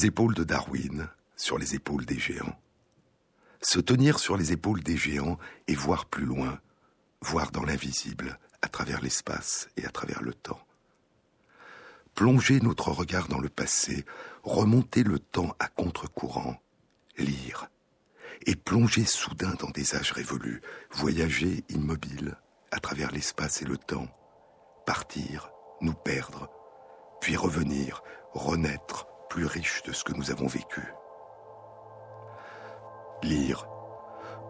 les 0.00 0.06
épaules 0.06 0.32
de 0.32 0.44
Darwin, 0.44 1.10
sur 1.36 1.58
les 1.58 1.74
épaules 1.74 2.06
des 2.06 2.18
géants. 2.18 2.58
Se 3.60 3.78
tenir 3.78 4.18
sur 4.18 4.38
les 4.38 4.50
épaules 4.50 4.82
des 4.82 4.96
géants 4.96 5.38
et 5.66 5.74
voir 5.74 6.06
plus 6.06 6.24
loin, 6.24 6.58
voir 7.20 7.50
dans 7.50 7.64
l'invisible, 7.64 8.38
à 8.62 8.68
travers 8.68 9.02
l'espace 9.02 9.68
et 9.76 9.84
à 9.84 9.90
travers 9.90 10.22
le 10.22 10.32
temps. 10.32 10.64
Plonger 12.14 12.60
notre 12.60 12.90
regard 12.90 13.28
dans 13.28 13.40
le 13.40 13.50
passé, 13.50 14.06
remonter 14.42 15.02
le 15.02 15.18
temps 15.18 15.54
à 15.58 15.68
contre-courant, 15.68 16.58
lire, 17.18 17.68
et 18.46 18.56
plonger 18.56 19.04
soudain 19.04 19.54
dans 19.58 19.68
des 19.68 19.96
âges 19.96 20.12
révolus, 20.12 20.62
voyager 20.92 21.62
immobile 21.68 22.38
à 22.70 22.80
travers 22.80 23.10
l'espace 23.10 23.60
et 23.60 23.66
le 23.66 23.76
temps, 23.76 24.08
partir, 24.86 25.50
nous 25.82 25.92
perdre, 25.92 26.48
puis 27.20 27.36
revenir, 27.36 28.02
renaître, 28.32 29.09
plus 29.30 29.46
riche 29.46 29.82
de 29.84 29.92
ce 29.92 30.04
que 30.04 30.12
nous 30.12 30.30
avons 30.30 30.48
vécu. 30.48 30.92
Lire, 33.22 33.66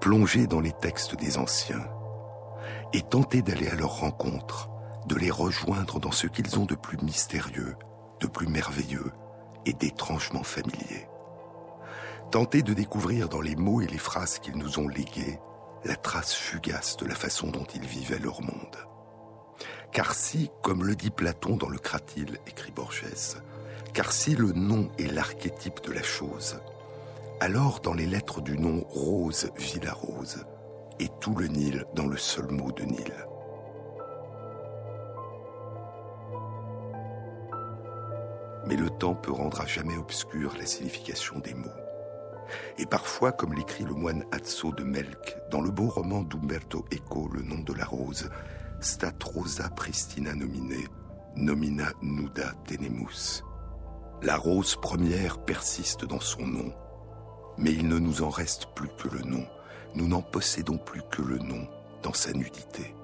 plonger 0.00 0.46
dans 0.46 0.60
les 0.60 0.72
textes 0.72 1.14
des 1.14 1.38
anciens, 1.38 1.86
et 2.92 3.02
tenter 3.02 3.42
d'aller 3.42 3.68
à 3.68 3.76
leur 3.76 4.00
rencontre, 4.00 4.70
de 5.06 5.14
les 5.14 5.30
rejoindre 5.30 6.00
dans 6.00 6.10
ce 6.10 6.26
qu'ils 6.26 6.58
ont 6.58 6.64
de 6.64 6.74
plus 6.74 6.98
mystérieux, 6.98 7.76
de 8.20 8.26
plus 8.26 8.48
merveilleux 8.48 9.12
et 9.66 9.74
d'étrangement 9.74 10.42
familier. 10.42 11.06
Tenter 12.30 12.62
de 12.62 12.72
découvrir 12.72 13.28
dans 13.28 13.40
les 13.40 13.56
mots 13.56 13.82
et 13.82 13.86
les 13.86 13.98
phrases 13.98 14.38
qu'ils 14.38 14.56
nous 14.56 14.78
ont 14.78 14.88
légués 14.88 15.38
la 15.84 15.96
trace 15.96 16.34
fugace 16.34 16.96
de 16.96 17.06
la 17.06 17.14
façon 17.14 17.48
dont 17.48 17.64
ils 17.74 17.86
vivaient 17.86 18.18
leur 18.18 18.42
monde. 18.42 18.76
Car 19.92 20.14
si, 20.14 20.50
comme 20.62 20.84
le 20.84 20.94
dit 20.94 21.10
Platon 21.10 21.56
dans 21.56 21.68
le 21.68 21.78
Cratyle, 21.78 22.38
écrit 22.46 22.70
Borges, 22.70 23.04
car 23.92 24.12
si 24.12 24.34
le 24.34 24.52
nom 24.52 24.90
est 24.98 25.12
l'archétype 25.12 25.80
de 25.84 25.92
la 25.92 26.02
chose, 26.02 26.60
alors 27.40 27.80
dans 27.80 27.94
les 27.94 28.06
lettres 28.06 28.40
du 28.40 28.58
nom 28.58 28.84
Rose 28.88 29.50
Villa 29.56 29.92
Rose, 29.92 30.44
et 30.98 31.08
tout 31.20 31.34
le 31.34 31.46
Nil 31.46 31.86
dans 31.94 32.06
le 32.06 32.18
seul 32.18 32.50
mot 32.50 32.70
de 32.72 32.82
Nil. 32.82 33.12
Mais 38.66 38.76
le 38.76 38.90
temps 38.90 39.14
peut 39.14 39.32
rendre 39.32 39.62
à 39.62 39.66
jamais 39.66 39.96
obscure 39.96 40.54
la 40.58 40.66
signification 40.66 41.38
des 41.38 41.54
mots. 41.54 41.68
Et 42.78 42.84
parfois, 42.84 43.32
comme 43.32 43.54
l'écrit 43.54 43.84
le 43.84 43.94
moine 43.94 44.24
Azzo 44.32 44.72
de 44.72 44.84
Melk 44.84 45.36
dans 45.50 45.60
le 45.60 45.70
beau 45.70 45.88
roman 45.88 46.22
d'Umberto 46.22 46.84
Eco, 46.92 47.28
Le 47.32 47.42
nom 47.42 47.60
de 47.60 47.72
la 47.72 47.84
rose, 47.84 48.28
Stat 48.80 49.14
rosa 49.24 49.68
pristina 49.70 50.34
nomine, 50.34 50.86
nomina 51.36 51.92
nuda 52.02 52.52
tenemus. 52.66 53.42
La 54.22 54.36
rose 54.36 54.76
première 54.76 55.42
persiste 55.42 56.04
dans 56.04 56.20
son 56.20 56.46
nom, 56.46 56.74
mais 57.56 57.72
il 57.72 57.88
ne 57.88 57.98
nous 57.98 58.20
en 58.20 58.28
reste 58.28 58.66
plus 58.74 58.90
que 58.98 59.08
le 59.08 59.22
nom. 59.22 59.46
Nous 59.94 60.06
n'en 60.06 60.20
possédons 60.20 60.76
plus 60.76 61.00
que 61.10 61.22
le 61.22 61.38
nom 61.38 61.66
dans 62.02 62.12
sa 62.12 62.32
nudité. 62.34 62.94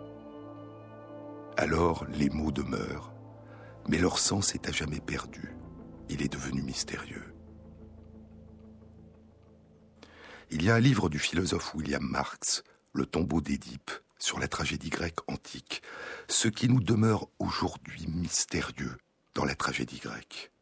Alors 1.56 2.05
les 2.11 2.28
mots 2.28 2.53
demeurent, 2.53 3.14
mais 3.89 3.97
leur 3.97 4.19
sens 4.19 4.55
est 4.55 4.69
à 4.69 4.73
jamais 4.73 5.00
perdu. 5.00 5.56
Il 6.11 6.20
est 6.20 6.33
devenu 6.33 6.61
mystérieux. 6.61 7.34
Il 10.51 10.63
y 10.63 10.70
a 10.70 10.74
un 10.74 10.80
livre 10.80 11.08
du 11.08 11.19
philosophe 11.19 11.74
William 11.74 12.05
Marx, 12.05 12.63
Le 12.92 13.07
tombeau 13.07 13.40
d'Édipe, 13.40 13.90
sur 14.19 14.39
la 14.39 14.48
tragédie 14.48 14.90
grecque 14.90 15.29
antique, 15.30 15.80
ce 16.29 16.48
qui 16.48 16.69
nous 16.69 16.80
demeure 16.80 17.27
aujourd'hui 17.39 18.07
mystérieux 18.07 18.98
dans 19.35 19.46
la 19.46 19.55
tragédie 19.55 19.98
grecque. 19.98 20.52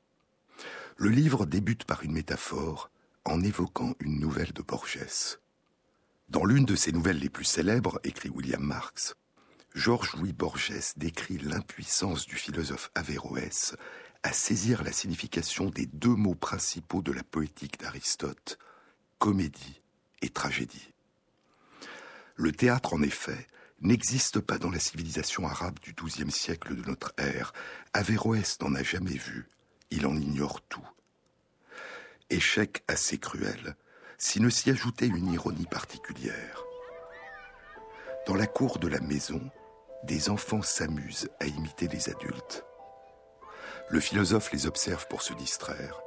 Le 0.97 1.11
livre 1.11 1.45
débute 1.45 1.85
par 1.85 2.05
une 2.05 2.13
métaphore 2.13 2.89
en 3.25 3.43
évoquant 3.43 3.95
une 3.99 4.21
nouvelle 4.21 4.53
de 4.53 4.63
Borges. 4.63 5.39
Dans 6.29 6.45
l'une 6.45 6.65
de 6.65 6.77
ses 6.77 6.93
nouvelles 6.93 7.19
les 7.19 7.29
plus 7.29 7.45
célèbres, 7.45 7.99
écrit 8.05 8.29
William 8.29 8.63
Marx, 8.63 9.17
Georges-Louis 9.75 10.33
Borges 10.33 10.95
décrit 10.97 11.39
l'impuissance 11.39 12.27
du 12.27 12.37
philosophe 12.37 12.93
Averroès 12.95 13.75
à 14.23 14.33
saisir 14.33 14.85
la 14.85 14.93
signification 14.93 15.69
des 15.69 15.87
deux 15.87 16.15
mots 16.15 16.37
principaux 16.37 17.03
de 17.03 17.11
la 17.11 17.25
poétique 17.25 17.81
d'Aristote, 17.81 18.59
comédie 19.19 19.83
et 20.23 20.29
tragédie. 20.29 20.93
Le 22.37 22.53
théâtre, 22.53 22.95
en 22.95 23.03
effet, 23.03 23.49
n'existe 23.81 24.39
pas 24.39 24.59
dans 24.59 24.71
la 24.71 24.79
civilisation 24.79 25.47
arabe 25.47 25.81
du 25.81 25.93
XIIe 25.93 26.31
siècle 26.31 26.77
de 26.77 26.89
notre 26.89 27.13
ère. 27.19 27.53
Averroès 27.93 28.61
n'en 28.61 28.77
a 28.77 28.83
jamais 28.85 29.17
vu, 29.17 29.49
il 29.91 30.07
en 30.07 30.17
ignore 30.17 30.61
tout 30.63 30.87
échec 32.31 32.83
assez 32.89 33.19
cruel, 33.19 33.77
s'il 34.19 34.43
ne 34.43 34.51
s'y 34.51 34.71
ajoutait 34.71 35.07
une 35.07 35.33
ironie 35.33 35.67
particulière. 35.67 36.65
Dans 38.27 38.35
la 38.35 38.47
cour 38.47 38.79
de 38.79 38.89
la 38.89 39.01
maison, 39.01 39.41
des 40.05 40.31
enfants 40.31 40.63
s'amusent 40.63 41.31
à 41.41 41.47
imiter 41.47 41.89
les 41.89 42.09
adultes. 42.09 42.65
Le 43.91 44.01
philosophe 44.01 44.53
les 44.53 44.67
observe 44.67 45.07
pour 45.09 45.23
se 45.23 45.35
distraire, 45.35 46.01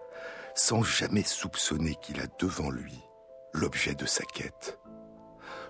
sans 0.55 0.83
jamais 0.83 1.23
soupçonner 1.23 1.95
qu'il 2.01 2.19
a 2.19 2.27
devant 2.39 2.71
lui 2.71 2.99
l'objet 3.53 3.95
de 3.95 4.05
sa 4.05 4.23
quête. 4.23 4.79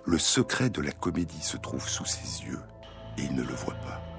Le 0.06 0.18
secret 0.18 0.70
de 0.70 0.82
la 0.82 0.92
comédie 0.92 1.42
se 1.42 1.58
trouve 1.58 1.88
sous 1.88 2.06
ses 2.06 2.46
yeux 2.46 2.62
et 3.18 3.24
il 3.24 3.36
ne 3.36 3.44
le 3.44 3.54
voit 3.54 3.76
pas. 3.76 4.17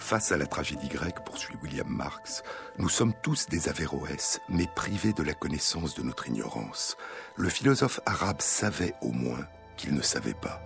Face 0.00 0.32
à 0.32 0.38
la 0.38 0.46
tragédie 0.46 0.88
grecque, 0.88 1.24
poursuit 1.24 1.54
William 1.62 1.86
Marx, 1.86 2.42
nous 2.78 2.88
sommes 2.88 3.12
tous 3.22 3.46
des 3.46 3.68
Averroès, 3.68 4.40
mais 4.48 4.66
privés 4.74 5.12
de 5.12 5.22
la 5.22 5.34
connaissance 5.34 5.94
de 5.94 6.02
notre 6.02 6.26
ignorance. 6.26 6.96
Le 7.36 7.48
philosophe 7.48 8.00
arabe 8.06 8.40
savait 8.40 8.94
au 9.02 9.12
moins 9.12 9.46
qu'il 9.76 9.94
ne 9.94 10.00
savait 10.00 10.34
pas. 10.34 10.60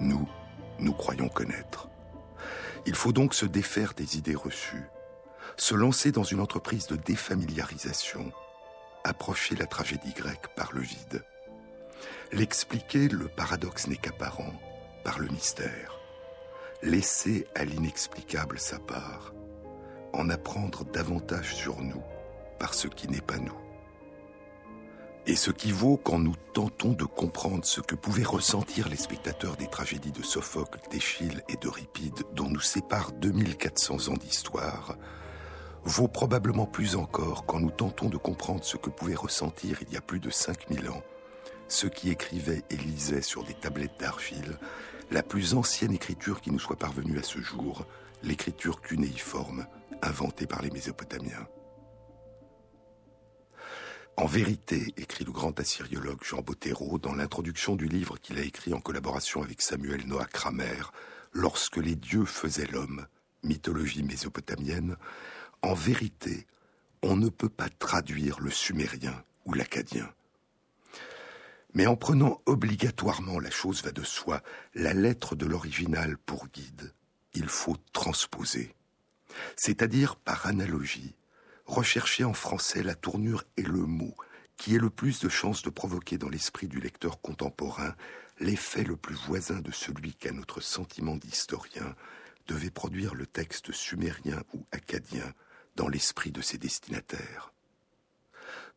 Nous, 0.00 0.26
nous 0.80 0.94
croyons 0.94 1.28
connaître. 1.28 1.88
Il 2.86 2.94
faut 2.96 3.12
donc 3.12 3.34
se 3.34 3.46
défaire 3.46 3.92
des 3.94 4.16
idées 4.16 4.34
reçues, 4.34 4.88
se 5.56 5.74
lancer 5.74 6.10
dans 6.10 6.24
une 6.24 6.40
entreprise 6.40 6.86
de 6.88 6.96
défamiliarisation, 6.96 8.32
approcher 9.04 9.54
la 9.54 9.66
tragédie 9.66 10.14
grecque 10.14 10.48
par 10.56 10.72
le 10.72 10.80
vide. 10.80 11.22
L'expliquer, 12.32 13.08
le 13.08 13.28
paradoxe 13.28 13.86
n'est 13.86 13.96
qu'apparent, 13.96 14.54
par 15.04 15.18
le 15.20 15.28
mystère 15.28 15.97
laisser 16.82 17.46
à 17.54 17.64
l'inexplicable 17.64 18.58
sa 18.58 18.78
part, 18.78 19.34
en 20.12 20.30
apprendre 20.30 20.84
davantage 20.84 21.54
sur 21.54 21.80
nous 21.80 22.02
par 22.58 22.74
ce 22.74 22.88
qui 22.88 23.08
n'est 23.08 23.20
pas 23.20 23.38
nous. 23.38 23.56
Et 25.26 25.36
ce 25.36 25.50
qui 25.50 25.72
vaut 25.72 25.98
quand 25.98 26.18
nous 26.18 26.36
tentons 26.54 26.92
de 26.92 27.04
comprendre 27.04 27.64
ce 27.64 27.80
que 27.80 27.94
pouvaient 27.94 28.22
ressentir 28.22 28.88
les 28.88 28.96
spectateurs 28.96 29.56
des 29.56 29.66
tragédies 29.66 30.12
de 30.12 30.22
Sophocle, 30.22 30.80
d'Échille 30.90 31.42
et 31.48 31.56
d'Euripide, 31.56 32.22
dont 32.32 32.48
nous 32.48 32.60
séparent 32.60 33.12
2400 33.12 34.08
ans 34.08 34.16
d'histoire, 34.16 34.96
vaut 35.84 36.08
probablement 36.08 36.66
plus 36.66 36.96
encore 36.96 37.44
quand 37.44 37.60
nous 37.60 37.70
tentons 37.70 38.08
de 38.08 38.16
comprendre 38.16 38.64
ce 38.64 38.76
que 38.76 38.90
pouvaient 38.90 39.14
ressentir 39.14 39.78
il 39.82 39.92
y 39.92 39.96
a 39.96 40.00
plus 40.00 40.20
de 40.20 40.30
5000 40.30 40.88
ans 40.88 41.02
ceux 41.68 41.88
qui 41.88 42.10
écrivaient 42.10 42.62
et 42.70 42.76
lisaient 42.76 43.22
sur 43.22 43.44
des 43.44 43.54
tablettes 43.54 44.00
d'argile 44.00 44.58
la 45.10 45.22
plus 45.22 45.54
ancienne 45.54 45.92
écriture 45.92 46.40
qui 46.40 46.50
nous 46.50 46.58
soit 46.58 46.76
parvenue 46.76 47.18
à 47.18 47.22
ce 47.22 47.40
jour, 47.40 47.86
l'écriture 48.22 48.80
cunéiforme, 48.80 49.66
inventée 50.02 50.46
par 50.46 50.62
les 50.62 50.70
Mésopotamiens. 50.70 51.46
En 54.16 54.26
vérité, 54.26 54.92
écrit 54.96 55.24
le 55.24 55.30
grand 55.30 55.58
assyriologue 55.60 56.24
Jean 56.24 56.42
Bottero 56.42 56.98
dans 56.98 57.14
l'introduction 57.14 57.76
du 57.76 57.86
livre 57.86 58.18
qu'il 58.18 58.38
a 58.38 58.42
écrit 58.42 58.74
en 58.74 58.80
collaboration 58.80 59.42
avec 59.42 59.62
Samuel 59.62 60.06
Noah 60.06 60.26
Kramer, 60.26 60.90
Lorsque 61.32 61.76
les 61.76 61.94
dieux 61.94 62.24
faisaient 62.24 62.66
l'homme, 62.66 63.06
mythologie 63.42 64.02
mésopotamienne, 64.02 64.96
en 65.62 65.74
vérité, 65.74 66.46
on 67.02 67.16
ne 67.16 67.28
peut 67.28 67.48
pas 67.48 67.68
traduire 67.68 68.40
le 68.40 68.50
sumérien 68.50 69.22
ou 69.44 69.54
l'acadien. 69.54 70.08
Mais 71.74 71.86
en 71.86 71.96
prenant 71.96 72.40
obligatoirement, 72.46 73.38
la 73.38 73.50
chose 73.50 73.82
va 73.82 73.92
de 73.92 74.02
soi, 74.02 74.42
la 74.74 74.94
lettre 74.94 75.36
de 75.36 75.46
l'original 75.46 76.16
pour 76.18 76.48
guide, 76.48 76.92
il 77.34 77.48
faut 77.48 77.76
transposer. 77.92 78.74
C'est-à-dire, 79.56 80.16
par 80.16 80.46
analogie, 80.46 81.14
rechercher 81.66 82.24
en 82.24 82.32
français 82.32 82.82
la 82.82 82.94
tournure 82.94 83.44
et 83.56 83.62
le 83.62 83.84
mot 83.84 84.14
qui 84.56 84.74
ait 84.74 84.80
le 84.80 84.90
plus 84.90 85.20
de 85.20 85.28
chances 85.28 85.62
de 85.62 85.70
provoquer 85.70 86.18
dans 86.18 86.28
l'esprit 86.28 86.66
du 86.66 86.80
lecteur 86.80 87.20
contemporain 87.20 87.94
l'effet 88.40 88.84
le 88.84 88.96
plus 88.96 89.14
voisin 89.14 89.60
de 89.60 89.70
celui 89.70 90.14
qu'à 90.14 90.32
notre 90.32 90.60
sentiment 90.60 91.16
d'historien 91.16 91.94
devait 92.46 92.70
produire 92.70 93.14
le 93.14 93.26
texte 93.26 93.72
sumérien 93.72 94.42
ou 94.54 94.64
acadien 94.72 95.32
dans 95.76 95.88
l'esprit 95.88 96.32
de 96.32 96.40
ses 96.40 96.58
destinataires. 96.58 97.52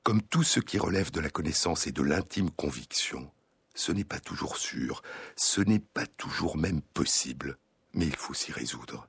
Comme 0.03 0.24
tout 0.24 0.44
ce 0.44 0.59
qui 0.59 0.80
relève 0.80 1.12
de 1.12 1.19
la 1.19 1.30
connaissance 1.30 1.86
et 1.86 1.92
de 1.92 2.01
l'intime 2.01 2.50
conviction, 2.50 3.31
ce 3.75 3.92
n'est 3.92 4.03
pas 4.03 4.19
toujours 4.19 4.57
sûr, 4.57 5.03
ce 5.36 5.62
n'est 5.62 5.80
pas 5.80 6.07
toujours 6.07 6.57
même 6.57 6.81
possible, 6.81 7.57
mais 7.94 8.07
il 8.07 8.15
faut 8.15 8.33
s'y 8.33 8.51
résoudre. 8.51 9.07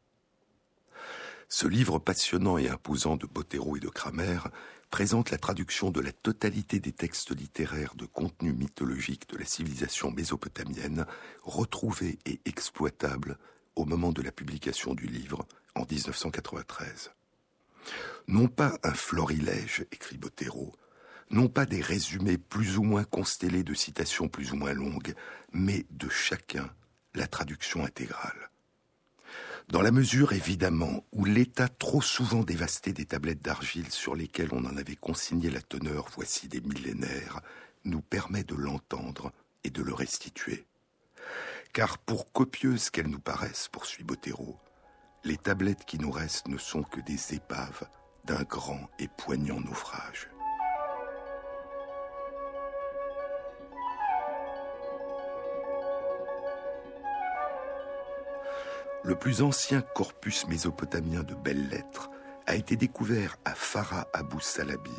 Ce 1.48 1.66
livre 1.66 1.98
passionnant 1.98 2.58
et 2.58 2.68
imposant 2.68 3.16
de 3.16 3.26
Bottero 3.26 3.76
et 3.76 3.80
de 3.80 3.88
Kramer 3.88 4.38
présente 4.90 5.30
la 5.30 5.38
traduction 5.38 5.90
de 5.90 6.00
la 6.02 6.12
totalité 6.12 6.78
des 6.78 6.92
textes 6.92 7.34
littéraires 7.34 7.94
de 7.94 8.04
contenu 8.04 8.52
mythologique 8.52 9.26
de 9.30 9.38
la 9.38 9.46
civilisation 9.46 10.10
mésopotamienne, 10.10 11.06
retrouvés 11.42 12.18
et 12.26 12.38
exploitables 12.44 13.38
au 13.76 13.86
moment 13.86 14.12
de 14.12 14.20
la 14.20 14.30
publication 14.30 14.92
du 14.92 15.06
livre 15.06 15.46
en 15.74 15.86
1993. 15.90 17.12
Non 18.28 18.46
pas 18.48 18.78
un 18.82 18.92
florilège, 18.92 19.86
écrit 19.90 20.18
Bottero, 20.18 20.74
non 21.32 21.48
pas 21.48 21.66
des 21.66 21.80
résumés 21.80 22.38
plus 22.38 22.78
ou 22.78 22.82
moins 22.82 23.04
constellés 23.04 23.64
de 23.64 23.74
citations 23.74 24.28
plus 24.28 24.52
ou 24.52 24.56
moins 24.56 24.74
longues, 24.74 25.14
mais 25.52 25.86
de 25.90 26.08
chacun 26.08 26.70
la 27.14 27.26
traduction 27.26 27.84
intégrale. 27.84 28.50
Dans 29.68 29.82
la 29.82 29.90
mesure, 29.90 30.32
évidemment, 30.32 31.04
où 31.12 31.24
l'état 31.24 31.68
trop 31.68 32.02
souvent 32.02 32.42
dévasté 32.42 32.92
des 32.92 33.06
tablettes 33.06 33.42
d'argile 33.42 33.90
sur 33.90 34.14
lesquelles 34.14 34.52
on 34.52 34.64
en 34.64 34.76
avait 34.76 34.96
consigné 34.96 35.50
la 35.50 35.62
teneur 35.62 36.08
voici 36.14 36.48
des 36.48 36.60
millénaires 36.60 37.40
nous 37.84 38.02
permet 38.02 38.44
de 38.44 38.54
l'entendre 38.54 39.32
et 39.64 39.70
de 39.70 39.82
le 39.82 39.94
restituer. 39.94 40.66
Car 41.72 41.98
pour 41.98 42.32
copieuses 42.32 42.90
qu'elles 42.90 43.08
nous 43.08 43.20
paraissent, 43.20 43.68
poursuit 43.68 44.04
Bottero, 44.04 44.58
les 45.24 45.38
tablettes 45.38 45.84
qui 45.86 45.98
nous 45.98 46.10
restent 46.10 46.48
ne 46.48 46.58
sont 46.58 46.82
que 46.82 47.00
des 47.00 47.34
épaves 47.34 47.88
d'un 48.24 48.42
grand 48.42 48.90
et 48.98 49.08
poignant 49.08 49.60
naufrage. 49.60 50.28
Le 59.04 59.16
plus 59.16 59.42
ancien 59.42 59.80
corpus 59.80 60.46
mésopotamien 60.46 61.24
de 61.24 61.34
belles 61.34 61.68
lettres 61.68 62.08
a 62.46 62.54
été 62.54 62.76
découvert 62.76 63.36
à 63.44 63.52
Farah 63.52 64.06
Abu 64.12 64.40
Salabi 64.40 64.92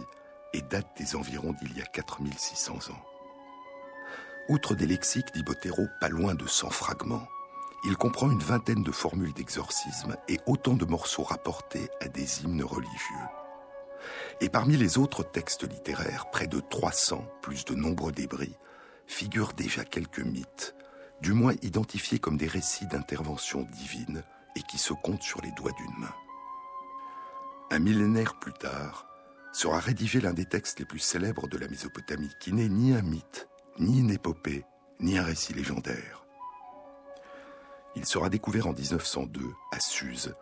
et 0.53 0.61
date 0.61 0.89
des 0.97 1.15
environs 1.15 1.53
d'il 1.53 1.77
y 1.77 1.81
a 1.81 1.85
4600 1.85 2.91
ans. 2.91 3.03
Outre 4.50 4.75
des 4.75 4.88
lexiques, 4.88 5.33
dit 5.33 5.44
Botero, 5.44 5.88
pas 6.01 6.09
loin 6.09 6.35
de 6.35 6.45
100 6.45 6.69
fragments, 6.71 7.25
il 7.85 7.95
comprend 7.95 8.29
une 8.29 8.44
vingtaine 8.44 8.83
de 8.83 8.91
formules 8.91 9.33
d'exorcisme 9.33 10.17
et 10.27 10.39
autant 10.47 10.73
de 10.73 10.85
morceaux 10.85 11.23
rapportés 11.23 11.89
à 12.01 12.09
des 12.09 12.44
hymnes 12.44 12.63
religieux. 12.63 13.27
Et 14.41 14.50
parmi 14.50 14.75
les 14.75 14.97
autres 14.97 15.23
textes 15.23 15.63
littéraires, 15.63 16.29
près 16.29 16.47
de 16.47 16.59
300, 16.59 17.25
plus 17.41 17.63
de 17.63 17.73
nombreux 17.73 18.11
débris, 18.11 18.57
figurent 19.07 19.53
déjà 19.53 19.85
quelques 19.85 20.19
mythes, 20.19 20.75
du 21.21 21.33
moins 21.33 21.54
identifiés 21.62 22.19
comme 22.19 22.38
des 22.38 22.48
récits 22.48 22.88
d'intervention 22.88 23.63
divine 23.71 24.24
et 24.56 24.62
qui 24.62 24.77
se 24.77 24.94
comptent 24.94 25.24
sur 25.24 25.42
les 25.42 25.51
doigts 25.51 25.71
d'une 25.71 26.00
main. 26.00 26.13
Un 27.71 27.80
millénaire 27.80 28.38
plus 28.39 28.54
tard, 28.54 29.07
sera 29.54 29.80
rédigé 29.80 30.19
l'un 30.19 30.33
des 30.33 30.45
textes 30.45 30.80
les 30.80 30.86
plus 30.86 31.00
célèbres 31.00 31.48
de 31.48 31.57
la 31.57 31.68
Mésopotamie, 31.68 32.31
qui 32.39 32.54
n'est 32.54 32.69
ni 32.69 32.94
un 32.94 33.04
mythe, 33.04 33.48
ni 33.80 34.00
une 34.00 34.10
épopée, 34.10 34.65
ni 35.00 35.18
un 35.18 35.24
récit 35.24 35.54
légendaire. 35.54 36.25
Il 37.95 38.06
sera 38.06 38.30
découvert 38.30 38.68
en 38.68 38.74
1902 38.74 39.42
à 39.71 39.80
Suse, 39.80 40.33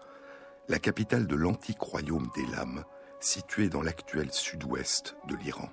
la 0.70 0.80
capitale 0.80 1.28
de 1.28 1.36
l'antique 1.36 1.82
royaume 1.82 2.30
d'Elam, 2.34 2.86
situé 3.20 3.68
dans 3.68 3.82
l'actuel 3.82 4.32
sud-ouest 4.32 5.18
de 5.28 5.36
l'Iran. 5.36 5.70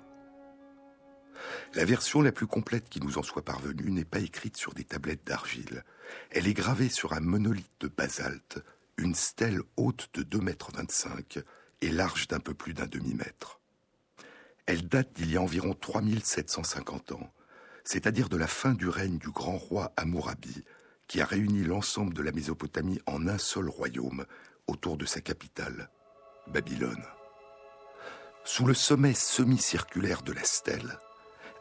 La 1.75 1.85
version 1.85 2.21
la 2.21 2.31
plus 2.31 2.47
complète 2.47 2.89
qui 2.89 2.99
nous 3.01 3.17
en 3.17 3.23
soit 3.23 3.45
parvenue 3.45 3.91
n'est 3.91 4.05
pas 4.05 4.19
écrite 4.19 4.57
sur 4.57 4.73
des 4.73 4.83
tablettes 4.83 5.25
d'argile. 5.25 5.83
Elle 6.31 6.47
est 6.47 6.53
gravée 6.53 6.89
sur 6.89 7.13
un 7.13 7.19
monolithe 7.19 7.69
de 7.79 7.87
basalte, 7.87 8.59
une 8.97 9.15
stèle 9.15 9.61
haute 9.77 10.09
de 10.13 10.23
2,25 10.23 10.43
mètres 10.43 11.45
et 11.81 11.89
large 11.89 12.27
d'un 12.27 12.39
peu 12.39 12.53
plus 12.53 12.73
d'un 12.73 12.87
demi-mètre. 12.87 13.59
Elle 14.65 14.87
date 14.87 15.13
d'il 15.13 15.31
y 15.31 15.37
a 15.37 15.41
environ 15.41 15.73
3750 15.73 17.13
ans, 17.13 17.33
c'est-à-dire 17.83 18.29
de 18.29 18.37
la 18.37 18.47
fin 18.47 18.73
du 18.73 18.87
règne 18.87 19.17
du 19.17 19.31
grand 19.31 19.57
roi 19.57 19.93
Amourabi, 19.97 20.63
qui 21.07 21.21
a 21.21 21.25
réuni 21.25 21.63
l'ensemble 21.63 22.13
de 22.13 22.21
la 22.21 22.31
Mésopotamie 22.31 23.01
en 23.07 23.27
un 23.27 23.39
seul 23.39 23.67
royaume 23.67 24.25
autour 24.67 24.97
de 24.97 25.05
sa 25.05 25.21
capitale, 25.21 25.89
Babylone. 26.47 27.03
Sous 28.43 28.65
le 28.65 28.73
sommet 28.73 29.13
semi-circulaire 29.13 30.21
de 30.21 30.33
la 30.33 30.43
stèle, 30.43 30.99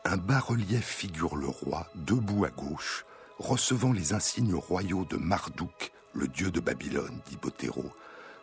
un 0.08 0.16
bas-relief 0.16 0.86
figure 0.86 1.36
le 1.36 1.48
roi, 1.48 1.86
debout 1.94 2.46
à 2.46 2.50
gauche, 2.50 3.04
recevant 3.38 3.92
les 3.92 4.14
insignes 4.14 4.54
royaux 4.54 5.04
de 5.04 5.16
Marduk, 5.16 5.92
le 6.14 6.26
dieu 6.28 6.50
de 6.50 6.60
Babylone, 6.60 7.20
dit 7.26 7.36
Bottero, 7.36 7.92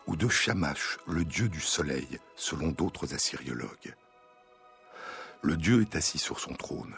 ou 0.06 0.16
de 0.16 0.30
Shamash, 0.30 1.00
le 1.08 1.26
dieu 1.26 1.50
du 1.50 1.60
soleil, 1.60 2.20
selon 2.36 2.70
d'autres 2.70 3.16
assyriologues. 3.16 3.96
Le 5.42 5.58
dieu 5.58 5.82
est 5.82 5.96
assis 5.96 6.20
sur 6.20 6.40
son 6.40 6.54
trône. 6.54 6.94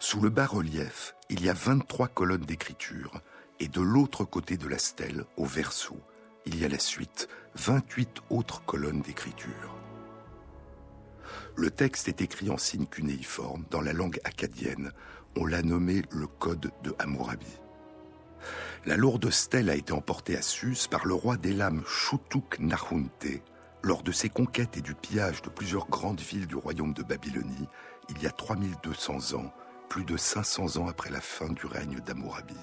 Sous 0.00 0.20
le 0.20 0.28
bas-relief, 0.28 1.14
il 1.30 1.42
y 1.42 1.48
a 1.48 1.54
23 1.54 2.08
colonnes 2.08 2.44
d'écriture, 2.44 3.22
et 3.58 3.68
de 3.68 3.80
l'autre 3.80 4.24
côté 4.24 4.58
de 4.58 4.68
la 4.68 4.78
stèle, 4.78 5.24
au 5.38 5.46
verso, 5.46 5.98
il 6.44 6.60
y 6.60 6.66
a 6.66 6.68
la 6.68 6.78
suite, 6.78 7.28
28 7.54 8.22
autres 8.28 8.62
colonnes 8.66 9.00
d'écriture. 9.00 9.85
Le 11.54 11.70
texte 11.70 12.08
est 12.08 12.20
écrit 12.20 12.50
en 12.50 12.58
signe 12.58 12.86
cunéiforme 12.86 13.64
dans 13.70 13.80
la 13.80 13.92
langue 13.92 14.20
acadienne. 14.24 14.92
On 15.36 15.46
l'a 15.46 15.62
nommé 15.62 16.02
le 16.10 16.26
Code 16.26 16.70
de 16.82 16.94
Hammurabi. 16.98 17.60
La 18.84 18.96
lourde 18.96 19.30
stèle 19.30 19.70
a 19.70 19.74
été 19.74 19.92
emportée 19.92 20.36
à 20.36 20.42
Sus 20.42 20.88
par 20.90 21.06
le 21.06 21.14
roi 21.14 21.36
d'Elam 21.36 21.82
Shutuk 21.86 22.58
Nahunte 22.60 23.42
lors 23.82 24.02
de 24.02 24.12
ses 24.12 24.28
conquêtes 24.28 24.76
et 24.76 24.80
du 24.80 24.94
pillage 24.94 25.42
de 25.42 25.48
plusieurs 25.48 25.88
grandes 25.88 26.20
villes 26.20 26.46
du 26.46 26.56
royaume 26.56 26.92
de 26.92 27.02
Babylonie 27.02 27.68
il 28.08 28.22
y 28.22 28.26
a 28.26 28.30
3200 28.30 29.34
ans, 29.36 29.52
plus 29.88 30.04
de 30.04 30.16
500 30.16 30.76
ans 30.76 30.88
après 30.88 31.10
la 31.10 31.20
fin 31.20 31.48
du 31.48 31.66
règne 31.66 32.00
d'Hammurabi. 32.00 32.56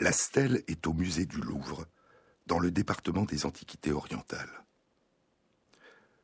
La 0.00 0.12
stèle 0.12 0.62
est 0.68 0.86
au 0.86 0.92
musée 0.92 1.26
du 1.26 1.40
Louvre, 1.40 1.86
dans 2.46 2.58
le 2.58 2.70
département 2.70 3.24
des 3.24 3.46
Antiquités 3.46 3.92
orientales. 3.92 4.64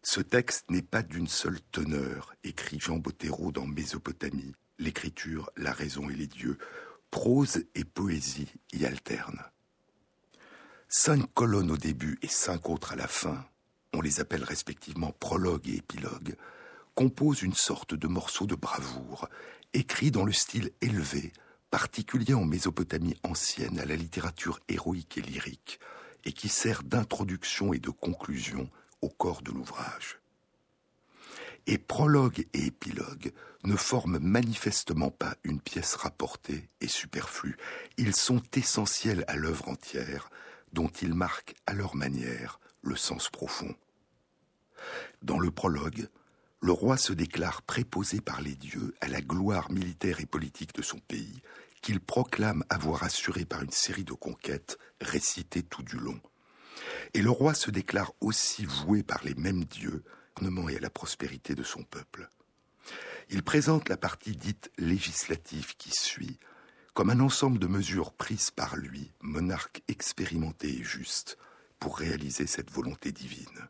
Ce 0.07 0.21
texte 0.21 0.71
n'est 0.71 0.83
pas 0.83 1.03
d'une 1.03 1.27
seule 1.27 1.59
teneur, 1.73 2.35
écrit 2.45 2.79
Jean 2.79 2.99
Bottero 2.99 3.53
dans 3.53 3.67
Mésopotamie, 3.67 4.53
l'écriture, 4.79 5.49
la 5.57 5.73
raison 5.73 6.11
et 6.11 6.15
les 6.15 6.27
dieux. 6.27 6.59
Prose 7.11 7.65
et 7.75 7.85
poésie 7.85 8.53
y 8.75 8.85
alternent. 8.85 9.43
Cinq 10.89 11.25
colonnes 11.33 11.71
au 11.71 11.79
début 11.79 12.19
et 12.21 12.29
cinq 12.29 12.69
autres 12.69 12.93
à 12.93 12.97
la 12.97 13.09
fin, 13.09 13.47
on 13.95 14.03
les 14.03 14.21
appelle 14.21 14.45
respectivement 14.45 15.11
prologue 15.11 15.71
et 15.71 15.77
épilogue, 15.77 16.37
composent 16.95 17.43
une 17.43 17.55
sorte 17.55 17.95
de 17.95 18.07
morceau 18.07 18.45
de 18.45 18.55
bravoure, 18.55 19.31
écrit 19.73 20.11
dans 20.11 20.27
le 20.27 20.33
style 20.33 20.71
élevé, 20.83 21.33
particulier 21.71 22.35
en 22.35 22.45
Mésopotamie 22.45 23.17
ancienne 23.23 23.81
à 23.81 23.87
la 23.87 23.97
littérature 23.97 24.61
héroïque 24.69 25.17
et 25.17 25.23
lyrique, 25.23 25.81
et 26.27 26.33
qui 26.33 26.51
sert 26.51 26.83
d'introduction 26.83 27.73
et 27.73 27.79
de 27.79 27.91
conclusion 27.91 28.69
au 29.05 29.11
corps 29.11 29.43
de 29.43 29.53
l'ouvrage. 29.53 30.19
Et 31.67 31.79
prologue 31.79 32.47
et 32.55 32.67
épilogue 32.67 33.33
ne 33.65 33.77
forment 33.77 34.19
manifestement 34.19 35.11
pas 35.11 35.37
une 35.45 35.61
pièce 35.61 35.95
rapportée 35.95 36.69
et 36.81 36.89
superflue. 36.89 37.57
Ils 37.97 38.17
sont 38.17 38.43
essentiels 38.55 39.25
à 39.29 39.37
l'œuvre 39.37 39.69
entière, 39.69 40.31
dont 40.73 40.89
ils 40.89 41.15
marquent 41.15 41.55
à 41.67 41.75
leur 41.75 41.95
manière 41.95 42.61
le 42.83 42.97
sens 42.97 43.29
profond. 43.31 43.75
Dans 45.23 45.39
le 45.39 45.51
prologue, 45.51 46.09
le 46.61 46.73
roi 46.73 46.97
se 46.97 47.13
déclare 47.13 47.63
préposé 47.63 48.21
par 48.21 48.41
les 48.41 48.55
dieux 48.55 48.95
à 49.01 49.09
la 49.09 49.21
gloire 49.21 49.71
militaire 49.71 50.21
et 50.21 50.27
politique 50.27 50.75
de 50.75 50.83
son 50.83 50.99
pays, 50.99 51.43
qu'il 51.83 52.01
proclame 52.01 52.65
avoir 52.71 53.03
assuré 53.03 53.45
par 53.45 53.63
une 53.63 53.71
série 53.71 54.05
de 54.05 54.15
conquêtes 54.15 54.79
récitées 55.01 55.63
tout 55.63 55.83
du 55.83 55.97
long 55.97 56.21
et 57.13 57.23
le 57.23 57.31
roi 57.31 57.55
se 57.55 57.71
déclare 57.71 58.13
aussi 58.21 58.65
voué 58.65 59.03
par 59.03 59.25
les 59.25 59.35
mêmes 59.35 59.65
dieux 59.65 60.03
et 60.69 60.77
à 60.77 60.81
la 60.81 60.91
prospérité 60.91 61.55
de 61.55 61.63
son 61.63 61.83
peuple. 61.85 62.29
Il 63.31 63.43
présente 63.43 63.89
la 63.89 63.97
partie 63.97 64.37
dite 64.37 64.71
législative 64.79 65.77
qui 65.77 65.91
suit 65.91 66.39
comme 66.93 67.11
un 67.11 67.21
ensemble 67.21 67.59
de 67.59 67.67
mesures 67.67 68.13
prises 68.13 68.51
par 68.51 68.77
lui, 68.77 69.11
monarque 69.21 69.83
expérimenté 69.89 70.69
et 70.69 70.85
juste, 70.85 71.39
pour 71.81 71.99
réaliser 71.99 72.47
cette 72.47 72.71
volonté 72.71 73.11
divine. 73.11 73.69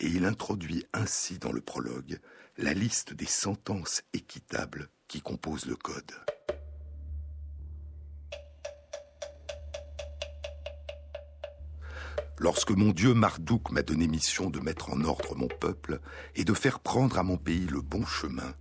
Et 0.00 0.06
il 0.06 0.26
introduit 0.26 0.84
ainsi 0.92 1.38
dans 1.38 1.52
le 1.52 1.62
prologue 1.62 2.20
la 2.58 2.74
liste 2.74 3.14
des 3.14 3.26
sentences 3.26 4.02
équitables 4.12 4.90
qui 5.08 5.22
composent 5.22 5.66
le 5.66 5.76
Code. 5.76 6.12
Lorsque 12.40 12.70
mon 12.70 12.92
Dieu 12.92 13.14
Marduk 13.14 13.72
m'a 13.72 13.82
donné 13.82 14.06
mission 14.06 14.48
de 14.48 14.60
mettre 14.60 14.90
en 14.90 15.02
ordre 15.02 15.34
mon 15.34 15.48
peuple 15.48 16.00
et 16.36 16.44
de 16.44 16.54
faire 16.54 16.78
prendre 16.78 17.18
à 17.18 17.24
mon 17.24 17.36
pays 17.36 17.66
le 17.66 17.80
bon 17.80 18.06
chemin, 18.06 18.54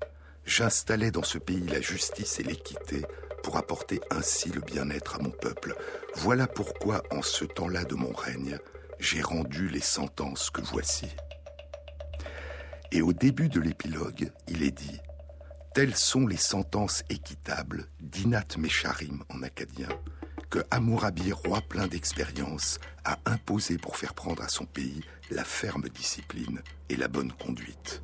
j'installai 0.46 1.12
dans 1.12 1.24
ce 1.24 1.38
pays 1.38 1.68
la 1.68 1.80
justice 1.80 2.40
et 2.40 2.44
l'équité 2.44 3.06
pour 3.44 3.56
apporter 3.58 4.02
ainsi 4.10 4.50
le 4.50 4.62
bien-être 4.62 5.16
à 5.16 5.20
mon 5.20 5.30
peuple. 5.30 5.76
Voilà 6.16 6.48
pourquoi, 6.48 7.04
en 7.12 7.22
ce 7.22 7.46
temps-là 7.46 7.84
de 7.84 7.94
mon 7.94 8.12
règne, 8.12 8.58
j'ai 9.00 9.22
rendu 9.22 9.70
les 9.70 9.82
sentences 9.82 10.50
que 10.50 10.62
voici. 10.62 11.08
Et 12.92 13.04
au 13.04 13.14
début 13.14 13.50
de 13.50 13.60
l'épilogue, 13.60 14.32
il 14.48 14.64
est 14.64 14.72
dit 14.72 15.00
Telles 15.76 15.96
sont 15.96 16.26
les 16.26 16.38
sentences 16.38 17.04
équitables 17.10 17.90
d'Inat 18.00 18.58
Mesharim 18.58 19.24
en 19.30 19.44
acadien, 19.44 19.90
que 20.50 20.60
Hammurabi, 20.72 21.32
roi 21.32 21.62
plein 21.62 21.88
d'expérience, 21.88 22.80
a 23.06 23.20
imposé 23.26 23.78
pour 23.78 23.98
faire 23.98 24.14
prendre 24.14 24.44
à 24.44 24.48
son 24.48 24.66
pays 24.66 25.02
la 25.32 25.44
ferme 25.44 25.90
discipline 25.90 26.62
et 26.90 26.96
la 26.96 27.08
bonne 27.08 27.32
conduite. 27.32 28.02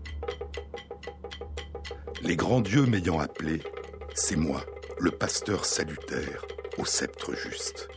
Les 2.22 2.36
grands 2.36 2.62
dieux 2.62 2.86
m'ayant 2.86 3.20
appelé, 3.20 3.62
c'est 4.16 4.36
moi, 4.36 4.66
le 5.00 5.12
pasteur 5.12 5.66
salutaire, 5.66 6.46
au 6.78 6.86
sceptre 6.86 7.36
juste. 7.36 7.90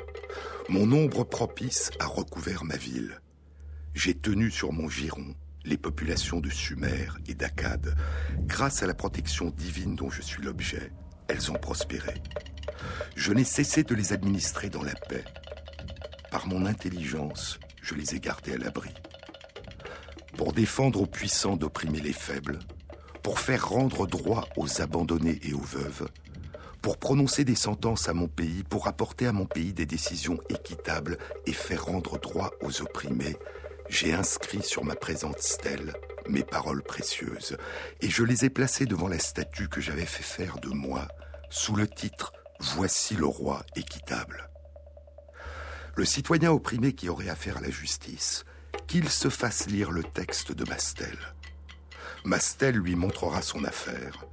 Mon 0.69 0.91
ombre 0.93 1.25
propice 1.25 1.91
a 2.01 2.07
recouvert 2.07 2.65
ma 2.65 2.77
ville. 2.77 3.21
J'ai 3.95 4.15
tenu 4.15 4.51
sur 4.51 4.73
mon 4.73 4.89
giron 4.89 5.35
les 5.67 5.77
populations 5.77 6.41
de 6.41 6.49
Sumer 6.49 7.09
et 7.27 7.35
d'Akkad. 7.35 7.97
Grâce 8.47 8.83
à 8.83 8.87
la 8.87 8.95
protection 8.95 9.51
divine 9.51 9.97
dont 9.97 10.11
je 10.11 10.23
suis 10.23 10.43
l'objet, 10.43 10.93
elles 11.29 11.51
ont 11.51 11.59
prospéré. 11.59 12.15
Je 13.15 13.33
n'ai 13.33 13.45
cessé 13.45 13.83
de 13.83 13.95
les 13.95 14.13
administrer 14.13 14.69
dans 14.69 14.83
la 14.83 14.95
paix. 14.95 15.25
Par 16.31 16.47
mon 16.47 16.67
intelligence, 16.67 17.59
je 17.83 17.95
les 17.95 18.15
ai 18.15 18.21
gardés 18.21 18.55
à 18.55 18.59
l'abri. 18.59 18.91
Pour 20.37 20.53
défendre 20.53 21.01
aux 21.01 21.07
puissants 21.07 21.57
d'opprimer 21.57 22.01
les 22.01 22.13
faibles, 22.13 22.59
pour 23.23 23.41
faire 23.41 23.69
rendre 23.69 24.07
droit 24.07 24.47
aux 24.57 24.83
abandonnés 24.83 25.41
et 25.43 25.55
aux 25.55 25.61
veuves, 25.61 26.09
pour 26.83 26.99
prononcer 26.99 27.45
des 27.45 27.55
sentences 27.55 28.09
à 28.09 28.15
mon 28.15 28.29
pays, 28.29 28.63
pour 28.63 28.87
apporter 28.87 29.27
à 29.27 29.33
mon 29.33 29.47
pays 29.47 29.73
des 29.73 29.87
décisions 29.87 30.39
équitables 30.49 31.19
et 31.47 31.53
faire 31.53 31.87
rendre 31.87 32.21
droit 32.21 32.53
aux 32.61 32.83
opprimés, 32.83 33.37
j'ai 33.89 34.13
inscrit 34.13 34.63
sur 34.63 34.85
ma 34.85 34.95
présente 34.95 35.41
stèle 35.41 35.95
mes 36.29 36.43
paroles 36.43 36.83
précieuses, 36.83 37.57
et 38.01 38.11
je 38.11 38.25
les 38.25 38.45
ai 38.45 38.51
placées 38.51 38.87
devant 38.87 39.09
la 39.09 39.19
statue 39.19 39.69
que 39.69 39.81
j'avais 39.81 40.07
fait 40.07 40.23
faire 40.23 40.59
de 40.59 40.69
moi, 40.69 41.09
sous 41.51 41.77
le 41.77 41.87
titre 41.87 42.33
Voici 42.59 43.15
le 43.15 43.27
roi 43.27 43.65
équitable. 43.77 44.49
Le 45.95 46.05
citoyen 46.05 46.53
opprimé 46.53 46.95
qui 46.95 47.09
aurait 47.09 47.29
affaire 47.29 47.59
à 47.59 47.61
la 47.61 47.71
justice, 47.71 48.45
qu'il 48.87 49.09
se 49.09 49.29
fasse 49.29 49.67
lire 49.67 49.91
le 49.91 50.03
texte 50.03 50.53
de 50.53 50.69
ma 50.69 50.79
stèle. 50.79 51.35
Ma 52.25 52.41
stèle 52.41 52.77
lui 52.77 52.97
montrera 52.97 53.43
son 53.43 53.65
affaire, 53.65 54.25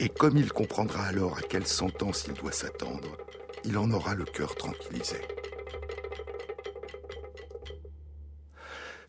et 0.00 0.08
comme 0.08 0.36
il 0.36 0.52
comprendra 0.52 1.04
alors 1.04 1.38
à 1.38 1.42
quelle 1.42 1.66
sentence 1.66 2.24
il 2.26 2.34
doit 2.34 2.52
s'attendre, 2.52 3.16
il 3.64 3.78
en 3.78 3.90
aura 3.90 4.14
le 4.14 4.24
cœur 4.24 4.54
tranquillisé. 4.54 5.20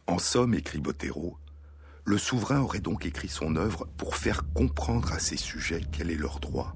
En 0.07 0.19
somme, 0.19 0.53
écrit 0.53 0.79
Bottero, 0.79 1.37
le 2.05 2.17
souverain 2.17 2.59
aurait 2.59 2.81
donc 2.81 3.05
écrit 3.05 3.29
son 3.29 3.55
œuvre 3.55 3.87
pour 3.97 4.17
faire 4.17 4.43
comprendre 4.53 5.13
à 5.13 5.19
ses 5.19 5.37
sujets 5.37 5.81
quel 5.91 6.11
est 6.11 6.17
leur 6.17 6.39
droit, 6.39 6.75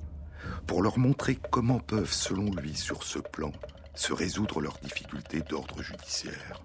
pour 0.66 0.82
leur 0.82 0.98
montrer 0.98 1.38
comment 1.52 1.80
peuvent, 1.80 2.14
selon 2.14 2.52
lui, 2.52 2.74
sur 2.76 3.04
ce 3.04 3.20
plan, 3.20 3.52
se 3.96 4.14
résoudre 4.14 4.62
leurs 4.62 4.78
difficultés 4.80 5.42
d'ordre 5.42 5.82
judiciaire. 5.82 6.64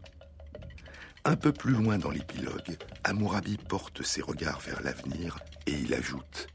Un 1.25 1.37
peu 1.37 1.53
plus 1.53 1.73
loin 1.73 1.99
dans 1.99 2.11
l'épilogue, 2.11 2.77
Amourabi 3.05 3.57
porte 3.57 4.03
ses 4.03 4.23
regards 4.23 4.61
vers 4.61 4.83
l'avenir 4.83 5.39
et 5.67 5.73
il 5.73 5.95
ajoute 5.95 6.49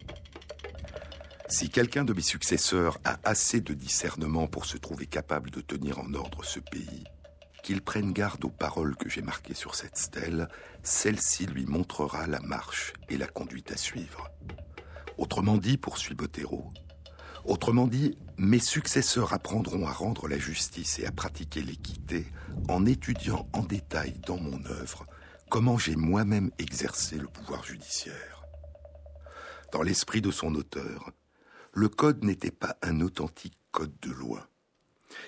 Si 1.50 1.70
quelqu'un 1.70 2.06
de 2.06 2.14
mes 2.14 2.22
successeurs 2.22 3.00
a 3.04 3.18
assez 3.24 3.60
de 3.60 3.74
discernement 3.74 4.48
pour 4.48 4.66
se 4.66 4.78
trouver 4.78 5.08
capable 5.08 5.52
de 5.52 5.62
tenir 5.62 6.00
en 6.00 6.14
ordre 6.14 6.44
ce 6.44 6.60
pays, 6.60 7.06
qu'il 7.68 7.82
prenne 7.82 8.14
garde 8.14 8.46
aux 8.46 8.50
paroles 8.50 8.96
que 8.96 9.10
j'ai 9.10 9.22
marquées 9.22 9.54
sur 9.54 9.76
cette 9.76 9.98
stèle, 9.98 10.48
celle-ci 10.84 11.48
lui 11.48 11.66
montrera 11.66 12.26
la 12.26 12.40
marche 12.40 12.94
et 13.10 13.18
la 13.18 13.28
conduite 13.28 13.74
à 13.74 13.76
suivre. 13.76 14.32
Autrement 15.18 15.58
dit, 15.58 15.76
poursuit 15.76 16.16
Bottero, 16.16 16.72
autrement 17.44 17.86
dit, 17.86 18.18
mes 18.38 18.60
successeurs 18.60 19.34
apprendront 19.34 19.86
à 19.86 19.92
rendre 19.92 20.30
la 20.30 20.38
justice 20.38 20.98
et 21.00 21.06
à 21.06 21.12
pratiquer 21.12 21.62
l'équité 21.62 22.28
en 22.70 22.86
étudiant 22.86 23.50
en 23.52 23.64
détail 23.64 24.14
dans 24.26 24.40
mon 24.40 24.64
œuvre 24.68 25.06
comment 25.50 25.78
j'ai 25.78 25.98
moi-même 25.98 26.52
exercé 26.60 27.18
le 27.18 27.28
pouvoir 27.28 27.66
judiciaire. 27.66 28.46
Dans 29.74 29.82
l'esprit 29.82 30.22
de 30.22 30.32
son 30.32 30.56
auteur, 30.56 31.12
le 31.74 31.90
code 31.90 32.24
n'était 32.24 32.50
pas 32.50 32.78
un 32.82 33.02
authentique 33.02 33.60
code 33.74 34.00
de 34.00 34.12
loi. 34.12 34.48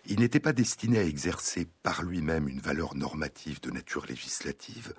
Il 0.06 0.20
n'était 0.20 0.40
pas 0.40 0.54
destiné 0.54 1.00
à 1.00 1.04
exercer 1.04 1.68
par 1.84 2.04
lui-même 2.04 2.48
une 2.48 2.60
valeur 2.60 2.96
normative 2.96 3.62
de 3.62 3.72
nature 3.72 4.06
législative, 4.06 4.94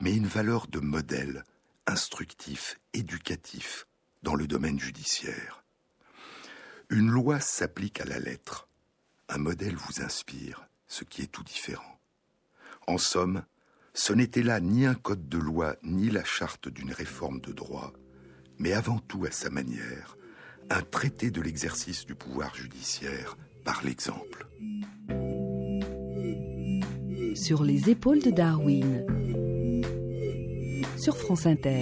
mais 0.00 0.14
une 0.14 0.26
valeur 0.26 0.66
de 0.66 0.80
modèle, 0.80 1.44
instructif, 1.86 2.78
éducatif, 2.92 3.86
dans 4.22 4.34
le 4.34 4.46
domaine 4.46 4.80
judiciaire. 4.80 5.64
Une 6.90 7.10
loi 7.10 7.40
s'applique 7.40 8.00
à 8.00 8.04
la 8.04 8.18
lettre. 8.18 8.68
Un 9.28 9.38
modèle 9.38 9.76
vous 9.76 10.02
inspire, 10.02 10.68
ce 10.86 11.04
qui 11.04 11.22
est 11.22 11.32
tout 11.32 11.44
différent. 11.44 12.00
En 12.86 12.98
somme, 12.98 13.44
ce 13.94 14.12
n'était 14.12 14.42
là 14.42 14.60
ni 14.60 14.86
un 14.86 14.94
code 14.94 15.28
de 15.28 15.38
loi, 15.38 15.76
ni 15.82 16.10
la 16.10 16.24
charte 16.24 16.68
d'une 16.68 16.92
réforme 16.92 17.40
de 17.40 17.52
droit, 17.52 17.92
mais 18.58 18.72
avant 18.72 18.98
tout 18.98 19.24
à 19.24 19.30
sa 19.30 19.50
manière, 19.50 20.16
un 20.70 20.82
traité 20.82 21.30
de 21.30 21.40
l'exercice 21.40 22.06
du 22.06 22.14
pouvoir 22.14 22.54
judiciaire 22.54 23.36
par 23.66 23.82
l'exemple. 23.84 24.46
Sur 27.34 27.64
les 27.64 27.90
épaules 27.90 28.22
de 28.22 28.30
Darwin, 28.30 29.04
sur 30.96 31.16
France 31.18 31.46
Inter. 31.46 31.80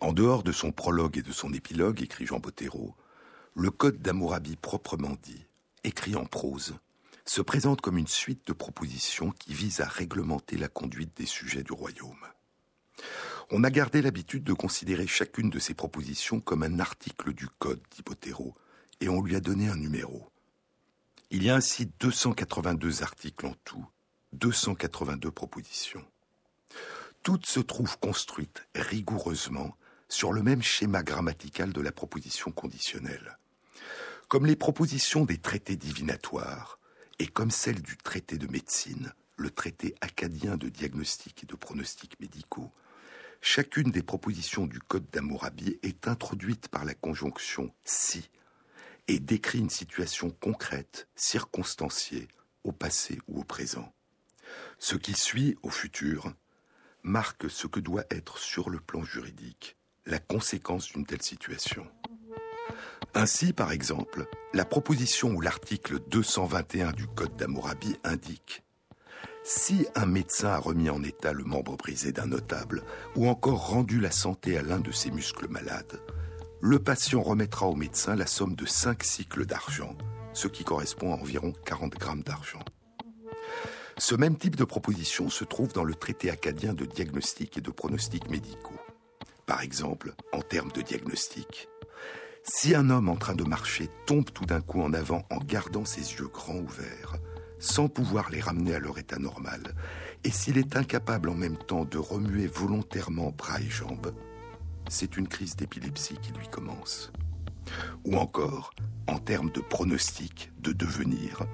En 0.00 0.12
dehors 0.12 0.42
de 0.42 0.52
son 0.52 0.72
prologue 0.72 1.18
et 1.18 1.22
de 1.22 1.32
son 1.32 1.52
épilogue, 1.52 2.02
écrit 2.02 2.26
Jean 2.26 2.38
Bottero, 2.38 2.94
le 3.54 3.70
Code 3.70 4.00
d'Amourabi 4.00 4.56
proprement 4.56 5.16
dit, 5.22 5.46
écrit 5.84 6.16
en 6.16 6.26
prose, 6.26 6.76
se 7.24 7.40
présente 7.40 7.80
comme 7.80 7.98
une 7.98 8.06
suite 8.06 8.46
de 8.46 8.52
propositions 8.52 9.32
qui 9.32 9.52
visent 9.52 9.80
à 9.80 9.88
réglementer 9.88 10.56
la 10.56 10.68
conduite 10.68 11.16
des 11.16 11.26
sujets 11.26 11.62
du 11.62 11.72
royaume. 11.72 12.26
On 13.50 13.64
a 13.64 13.70
gardé 13.70 14.02
l'habitude 14.02 14.44
de 14.44 14.52
considérer 14.52 15.06
chacune 15.06 15.50
de 15.50 15.58
ces 15.58 15.74
propositions 15.74 16.40
comme 16.40 16.62
un 16.62 16.78
article 16.78 17.32
du 17.32 17.48
Code, 17.58 17.82
dit 17.90 18.02
Bottero, 18.02 18.54
et 19.00 19.08
on 19.08 19.22
lui 19.22 19.36
a 19.36 19.40
donné 19.40 19.68
un 19.68 19.76
numéro. 19.76 20.30
Il 21.30 21.42
y 21.42 21.50
a 21.50 21.56
ainsi 21.56 21.90
282 22.00 23.02
articles 23.02 23.46
en 23.46 23.54
tout, 23.64 23.86
282 24.32 25.30
propositions. 25.30 26.04
Toutes 27.26 27.46
se 27.46 27.58
trouvent 27.58 27.98
construites 27.98 28.68
rigoureusement 28.76 29.76
sur 30.08 30.32
le 30.32 30.44
même 30.44 30.62
schéma 30.62 31.02
grammatical 31.02 31.72
de 31.72 31.80
la 31.80 31.90
proposition 31.90 32.52
conditionnelle. 32.52 33.36
Comme 34.28 34.46
les 34.46 34.54
propositions 34.54 35.24
des 35.24 35.38
traités 35.38 35.74
divinatoires 35.74 36.78
et 37.18 37.26
comme 37.26 37.50
celles 37.50 37.82
du 37.82 37.96
traité 37.96 38.38
de 38.38 38.46
médecine, 38.46 39.12
le 39.38 39.50
traité 39.50 39.96
acadien 40.00 40.56
de 40.56 40.68
diagnostic 40.68 41.42
et 41.42 41.46
de 41.46 41.56
pronostic 41.56 42.14
médicaux, 42.20 42.70
chacune 43.40 43.90
des 43.90 44.04
propositions 44.04 44.66
du 44.68 44.78
Code 44.78 45.10
d'Amourabi 45.10 45.80
est 45.82 46.06
introduite 46.06 46.68
par 46.68 46.84
la 46.84 46.94
conjonction 46.94 47.74
si 47.82 48.30
et 49.08 49.18
décrit 49.18 49.58
une 49.58 49.68
situation 49.68 50.30
concrète, 50.30 51.08
circonstanciée, 51.16 52.28
au 52.62 52.70
passé 52.70 53.18
ou 53.26 53.40
au 53.40 53.44
présent. 53.44 53.92
Ce 54.78 54.94
qui 54.94 55.14
suit 55.14 55.56
au 55.64 55.70
futur 55.70 56.32
marque 57.06 57.48
ce 57.48 57.68
que 57.68 57.80
doit 57.80 58.04
être 58.10 58.38
sur 58.38 58.68
le 58.68 58.80
plan 58.80 59.04
juridique 59.04 59.76
la 60.06 60.18
conséquence 60.18 60.92
d'une 60.92 61.06
telle 61.06 61.22
situation. 61.22 61.86
Ainsi, 63.14 63.52
par 63.52 63.72
exemple, 63.72 64.26
la 64.52 64.64
proposition 64.64 65.30
ou 65.30 65.40
l'article 65.40 66.00
221 66.10 66.92
du 66.92 67.06
Code 67.06 67.36
d'Amourabi 67.36 67.96
indique 68.04 68.62
si 69.44 69.86
un 69.94 70.06
médecin 70.06 70.48
a 70.48 70.58
remis 70.58 70.90
en 70.90 71.04
état 71.04 71.32
le 71.32 71.44
membre 71.44 71.76
brisé 71.76 72.10
d'un 72.10 72.26
notable 72.26 72.82
ou 73.14 73.28
encore 73.28 73.68
rendu 73.68 74.00
la 74.00 74.10
santé 74.10 74.58
à 74.58 74.62
l'un 74.62 74.80
de 74.80 74.90
ses 74.90 75.12
muscles 75.12 75.46
malades, 75.48 76.00
le 76.60 76.80
patient 76.80 77.22
remettra 77.22 77.68
au 77.68 77.76
médecin 77.76 78.16
la 78.16 78.26
somme 78.26 78.56
de 78.56 78.66
5 78.66 79.04
cycles 79.04 79.46
d'argent, 79.46 79.96
ce 80.32 80.48
qui 80.48 80.64
correspond 80.64 81.12
à 81.14 81.16
environ 81.16 81.52
40 81.64 81.92
grammes 81.92 82.24
d'argent. 82.24 82.64
Ce 83.98 84.14
même 84.14 84.36
type 84.36 84.56
de 84.56 84.64
proposition 84.64 85.30
se 85.30 85.44
trouve 85.44 85.72
dans 85.72 85.84
le 85.84 85.94
traité 85.94 86.30
acadien 86.30 86.74
de 86.74 86.84
diagnostic 86.84 87.56
et 87.56 87.62
de 87.62 87.70
pronostic 87.70 88.28
médicaux. 88.28 88.78
Par 89.46 89.62
exemple, 89.62 90.14
en 90.32 90.42
termes 90.42 90.70
de 90.72 90.82
diagnostic, 90.82 91.68
si 92.42 92.74
un 92.74 92.90
homme 92.90 93.08
en 93.08 93.16
train 93.16 93.34
de 93.34 93.44
marcher 93.44 93.88
tombe 94.06 94.30
tout 94.30 94.44
d'un 94.44 94.60
coup 94.60 94.82
en 94.82 94.92
avant 94.92 95.24
en 95.30 95.38
gardant 95.38 95.86
ses 95.86 96.12
yeux 96.12 96.28
grands 96.28 96.58
ouverts, 96.58 97.16
sans 97.58 97.88
pouvoir 97.88 98.28
les 98.30 98.40
ramener 98.40 98.74
à 98.74 98.78
leur 98.80 98.98
état 98.98 99.18
normal, 99.18 99.74
et 100.24 100.30
s'il 100.30 100.58
est 100.58 100.76
incapable 100.76 101.30
en 101.30 101.34
même 101.34 101.56
temps 101.56 101.86
de 101.86 101.96
remuer 101.96 102.46
volontairement 102.46 103.30
bras 103.30 103.60
et 103.60 103.70
jambes, 103.70 104.12
c'est 104.88 105.16
une 105.16 105.26
crise 105.26 105.56
d'épilepsie 105.56 106.18
qui 106.20 106.32
lui 106.32 106.48
commence. 106.48 107.12
Ou 108.04 108.16
encore, 108.16 108.74
en 109.06 109.18
termes 109.18 109.50
de 109.50 109.60
pronostic, 109.60 110.52
de 110.60 110.72
devenir, 110.72 111.46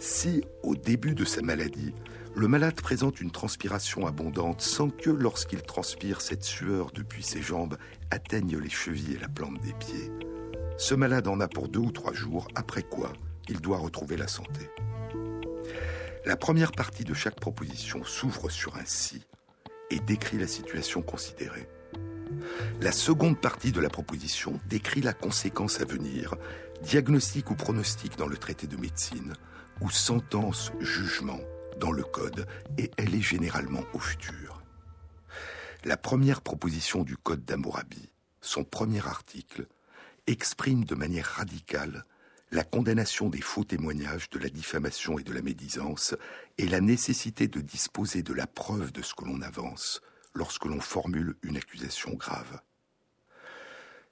si, 0.00 0.42
au 0.62 0.74
début 0.74 1.14
de 1.14 1.24
sa 1.24 1.42
maladie, 1.42 1.94
le 2.34 2.48
malade 2.48 2.80
présente 2.80 3.20
une 3.20 3.30
transpiration 3.30 4.06
abondante 4.06 4.62
sans 4.62 4.88
que, 4.88 5.10
lorsqu'il 5.10 5.62
transpire, 5.62 6.22
cette 6.22 6.42
sueur 6.42 6.90
depuis 6.92 7.22
ses 7.22 7.42
jambes 7.42 7.76
atteigne 8.10 8.58
les 8.58 8.70
chevilles 8.70 9.14
et 9.16 9.18
la 9.18 9.28
plante 9.28 9.60
des 9.60 9.74
pieds, 9.74 10.10
ce 10.78 10.94
malade 10.94 11.28
en 11.28 11.38
a 11.40 11.48
pour 11.48 11.68
deux 11.68 11.80
ou 11.80 11.92
trois 11.92 12.14
jours, 12.14 12.48
après 12.54 12.82
quoi 12.82 13.12
il 13.48 13.60
doit 13.60 13.78
retrouver 13.78 14.16
la 14.16 14.26
santé. 14.26 14.70
La 16.24 16.36
première 16.36 16.72
partie 16.72 17.04
de 17.04 17.14
chaque 17.14 17.38
proposition 17.38 18.02
s'ouvre 18.04 18.48
sur 18.48 18.76
un 18.76 18.86
si 18.86 19.26
et 19.90 20.00
décrit 20.00 20.38
la 20.38 20.46
situation 20.46 21.02
considérée. 21.02 21.68
La 22.80 22.92
seconde 22.92 23.38
partie 23.38 23.72
de 23.72 23.80
la 23.80 23.90
proposition 23.90 24.60
décrit 24.66 25.02
la 25.02 25.12
conséquence 25.12 25.80
à 25.80 25.84
venir, 25.84 26.36
diagnostic 26.82 27.50
ou 27.50 27.54
pronostic 27.54 28.16
dans 28.16 28.28
le 28.28 28.36
traité 28.36 28.66
de 28.66 28.76
médecine, 28.76 29.34
ou 29.80 29.90
sentence, 29.90 30.72
jugement 30.80 31.40
dans 31.78 31.92
le 31.92 32.02
code, 32.02 32.46
et 32.78 32.90
elle 32.96 33.14
est 33.14 33.22
généralement 33.22 33.84
au 33.94 33.98
futur. 33.98 34.62
La 35.84 35.96
première 35.96 36.42
proposition 36.42 37.04
du 37.04 37.16
code 37.16 37.44
d'Amourabi, 37.44 38.10
son 38.42 38.64
premier 38.64 39.06
article, 39.06 39.66
exprime 40.26 40.84
de 40.84 40.94
manière 40.94 41.26
radicale 41.26 42.04
la 42.52 42.64
condamnation 42.64 43.28
des 43.28 43.40
faux 43.40 43.64
témoignages, 43.64 44.28
de 44.30 44.38
la 44.38 44.48
diffamation 44.48 45.18
et 45.18 45.22
de 45.22 45.32
la 45.32 45.40
médisance, 45.40 46.16
et 46.58 46.66
la 46.66 46.80
nécessité 46.80 47.46
de 47.46 47.60
disposer 47.60 48.22
de 48.22 48.34
la 48.34 48.46
preuve 48.46 48.92
de 48.92 49.02
ce 49.02 49.14
que 49.14 49.24
l'on 49.24 49.40
avance, 49.40 50.00
lorsque 50.34 50.64
l'on 50.64 50.80
formule 50.80 51.36
une 51.42 51.56
accusation 51.56 52.14
grave. 52.14 52.60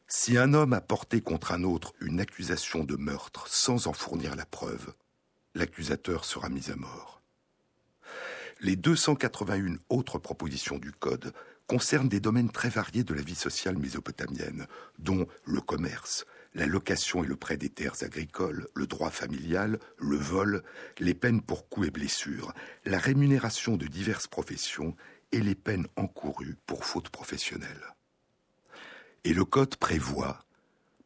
Si 0.06 0.38
un 0.38 0.54
homme 0.54 0.72
a 0.72 0.80
porté 0.80 1.20
contre 1.20 1.52
un 1.52 1.64
autre 1.64 1.92
une 2.00 2.20
accusation 2.20 2.84
de 2.84 2.96
meurtre 2.96 3.46
sans 3.48 3.88
en 3.88 3.92
fournir 3.92 4.36
la 4.36 4.46
preuve, 4.46 4.94
l'accusateur 5.58 6.24
sera 6.24 6.48
mis 6.48 6.70
à 6.70 6.76
mort. 6.76 7.20
Les 8.60 8.76
281 8.76 9.76
autres 9.88 10.18
propositions 10.18 10.78
du 10.78 10.92
Code 10.92 11.32
concernent 11.66 12.08
des 12.08 12.20
domaines 12.20 12.50
très 12.50 12.70
variés 12.70 13.04
de 13.04 13.14
la 13.14 13.22
vie 13.22 13.34
sociale 13.34 13.76
mésopotamienne, 13.76 14.66
dont 14.98 15.28
le 15.44 15.60
commerce, 15.60 16.24
la 16.54 16.66
location 16.66 17.22
et 17.22 17.26
le 17.26 17.36
prêt 17.36 17.56
des 17.56 17.68
terres 17.68 18.02
agricoles, 18.02 18.68
le 18.74 18.86
droit 18.86 19.10
familial, 19.10 19.78
le 19.98 20.16
vol, 20.16 20.62
les 20.98 21.14
peines 21.14 21.42
pour 21.42 21.68
coups 21.68 21.88
et 21.88 21.90
blessures, 21.90 22.52
la 22.84 22.98
rémunération 22.98 23.76
de 23.76 23.86
diverses 23.86 24.26
professions 24.26 24.96
et 25.30 25.40
les 25.40 25.54
peines 25.54 25.86
encourues 25.96 26.56
pour 26.66 26.84
faute 26.84 27.10
professionnelle. 27.10 27.94
Et 29.24 29.34
le 29.34 29.44
Code 29.44 29.76
prévoit, 29.76 30.40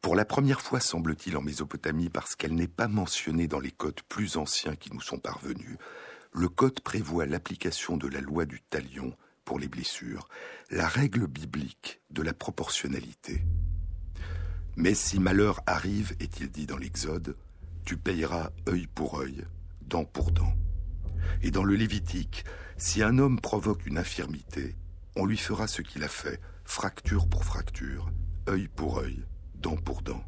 pour 0.03 0.15
la 0.17 0.25
première 0.25 0.59
fois 0.59 0.81
semble-t-il 0.81 1.37
en 1.37 1.41
Mésopotamie 1.41 2.09
parce 2.09 2.35
qu'elle 2.35 2.55
n'est 2.55 2.67
pas 2.67 2.89
mentionnée 2.89 3.47
dans 3.47 3.61
les 3.61 3.71
codes 3.71 4.01
plus 4.09 4.35
anciens 4.35 4.75
qui 4.75 4.93
nous 4.93 4.99
sont 4.99 5.17
parvenus, 5.17 5.77
le 6.33 6.49
Code 6.49 6.81
prévoit 6.81 7.25
l'application 7.25 7.95
de 7.95 8.09
la 8.09 8.19
loi 8.19 8.45
du 8.45 8.61
talion 8.61 9.15
pour 9.45 9.59
les 9.59 9.69
blessures, 9.69 10.27
la 10.69 10.89
règle 10.89 11.25
biblique 11.25 12.01
de 12.09 12.21
la 12.21 12.33
proportionnalité. 12.33 13.45
Mais 14.75 14.93
si 14.93 15.19
malheur 15.19 15.61
arrive, 15.67 16.17
est-il 16.19 16.51
dit 16.51 16.65
dans 16.65 16.77
l'Exode, 16.77 17.37
tu 17.85 17.95
payeras 17.95 18.49
œil 18.67 18.87
pour 18.87 19.21
œil, 19.21 19.45
dent 19.83 20.03
pour 20.03 20.31
dent. 20.31 20.53
Et 21.43 21.49
dans 21.49 21.63
le 21.63 21.75
Lévitique, 21.75 22.43
si 22.75 23.01
un 23.03 23.19
homme 23.19 23.39
provoque 23.39 23.85
une 23.85 23.97
infirmité, 23.97 24.75
on 25.15 25.25
lui 25.25 25.37
fera 25.37 25.67
ce 25.67 25.81
qu'il 25.81 26.03
a 26.03 26.09
fait, 26.09 26.41
fracture 26.65 27.29
pour 27.29 27.45
fracture, 27.45 28.11
œil 28.49 28.67
pour 28.67 28.99
œil, 28.99 29.23
dent 29.63 29.77
pour 29.77 30.01
dent. 30.01 30.23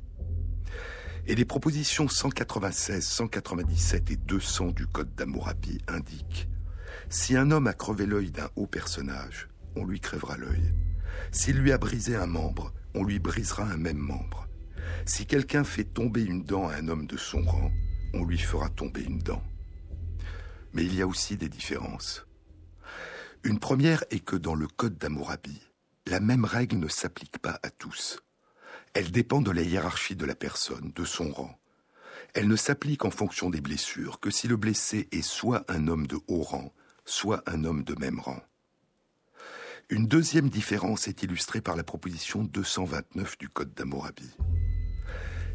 Et 1.27 1.35
les 1.35 1.45
propositions 1.45 2.07
196, 2.07 3.05
197 3.05 4.11
et 4.11 4.15
200 4.15 4.71
du 4.71 4.87
Code 4.87 5.13
d'Amourabi 5.15 5.79
indiquent 5.87 6.47
si 7.09 7.35
un 7.35 7.51
homme 7.51 7.67
a 7.67 7.73
crevé 7.73 8.05
l'œil 8.05 8.31
d'un 8.31 8.49
haut 8.55 8.65
personnage, 8.65 9.47
on 9.75 9.85
lui 9.85 9.99
crèvera 9.99 10.37
l'œil. 10.37 10.73
S'il 11.31 11.57
lui 11.57 11.71
a 11.71 11.77
brisé 11.77 12.15
un 12.15 12.25
membre, 12.25 12.73
on 12.95 13.03
lui 13.03 13.19
brisera 13.19 13.63
un 13.63 13.77
même 13.77 13.97
membre. 13.97 14.47
Si 15.05 15.25
quelqu'un 15.25 15.63
fait 15.63 15.83
tomber 15.83 16.23
une 16.23 16.43
dent 16.43 16.67
à 16.67 16.75
un 16.75 16.87
homme 16.87 17.05
de 17.05 17.17
son 17.17 17.43
rang, 17.43 17.71
on 18.13 18.23
lui 18.23 18.39
fera 18.39 18.69
tomber 18.69 19.03
une 19.03 19.19
dent. 19.19 19.43
Mais 20.73 20.83
il 20.83 20.95
y 20.95 21.01
a 21.01 21.07
aussi 21.07 21.37
des 21.37 21.49
différences. 21.49 22.25
Une 23.43 23.59
première 23.59 24.03
est 24.09 24.23
que 24.23 24.35
dans 24.35 24.55
le 24.55 24.67
Code 24.67 24.97
d'Amourabi, 24.97 25.61
la 26.07 26.19
même 26.19 26.45
règle 26.45 26.77
ne 26.77 26.87
s'applique 26.87 27.37
pas 27.39 27.59
à 27.61 27.69
tous. 27.69 28.24
Elle 28.95 29.11
dépend 29.11 29.41
de 29.41 29.51
la 29.51 29.61
hiérarchie 29.61 30.15
de 30.15 30.25
la 30.25 30.35
personne, 30.35 30.93
de 30.95 31.03
son 31.03 31.29
rang. 31.29 31.59
Elle 32.33 32.47
ne 32.47 32.55
s'applique 32.55 33.03
en 33.03 33.11
fonction 33.11 33.49
des 33.49 33.59
blessures 33.59 34.21
que 34.21 34.31
si 34.31 34.47
le 34.47 34.55
blessé 34.55 35.09
est 35.11 35.21
soit 35.21 35.65
un 35.67 35.89
homme 35.89 36.07
de 36.07 36.17
haut 36.29 36.43
rang, 36.43 36.73
soit 37.03 37.43
un 37.45 37.65
homme 37.65 37.83
de 37.83 37.93
même 37.99 38.21
rang. 38.21 38.41
Une 39.89 40.07
deuxième 40.07 40.49
différence 40.49 41.09
est 41.09 41.23
illustrée 41.23 41.59
par 41.59 41.75
la 41.75 41.83
proposition 41.83 42.45
229 42.45 43.37
du 43.37 43.49
Code 43.49 43.73
d'Amourabi. 43.73 44.31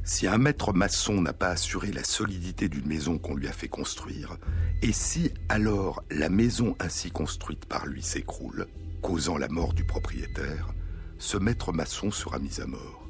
Si 0.05 0.26
un 0.26 0.37
maître 0.37 0.74
maçon 0.74 1.22
n'a 1.22 1.33
pas 1.33 1.48
assuré 1.48 1.92
la 1.92 2.05
solidité 2.05 2.68
d'une 2.68 2.87
maison 2.87 3.18
qu'on 3.18 3.37
lui 3.37 3.48
a 3.48 3.53
fait 3.53 3.68
construire, 3.68 4.37
et 4.83 4.92
si 4.92 5.33
alors 5.48 6.05
la 6.11 6.29
maison 6.29 6.76
ainsi 6.79 7.11
construite 7.11 7.64
par 7.64 7.87
lui 7.87 8.03
s'écroule, 8.03 8.66
causant 9.00 9.38
la 9.38 9.48
mort 9.48 9.72
du 9.72 9.85
propriétaire, 9.85 10.74
ce 11.18 11.38
maître 11.38 11.72
maçon 11.72 12.11
sera 12.11 12.38
mis 12.38 12.61
à 12.61 12.66
mort. 12.66 13.10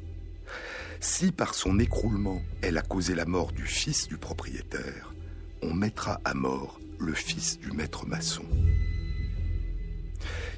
Si 1.02 1.32
par 1.32 1.54
son 1.54 1.78
écroulement 1.78 2.42
elle 2.60 2.76
a 2.76 2.82
causé 2.82 3.14
la 3.14 3.24
mort 3.24 3.52
du 3.52 3.64
fils 3.64 4.06
du 4.06 4.18
propriétaire, 4.18 5.14
on 5.62 5.72
mettra 5.72 6.20
à 6.26 6.34
mort 6.34 6.78
le 6.98 7.14
fils 7.14 7.58
du 7.58 7.72
maître 7.72 8.06
maçon. 8.06 8.44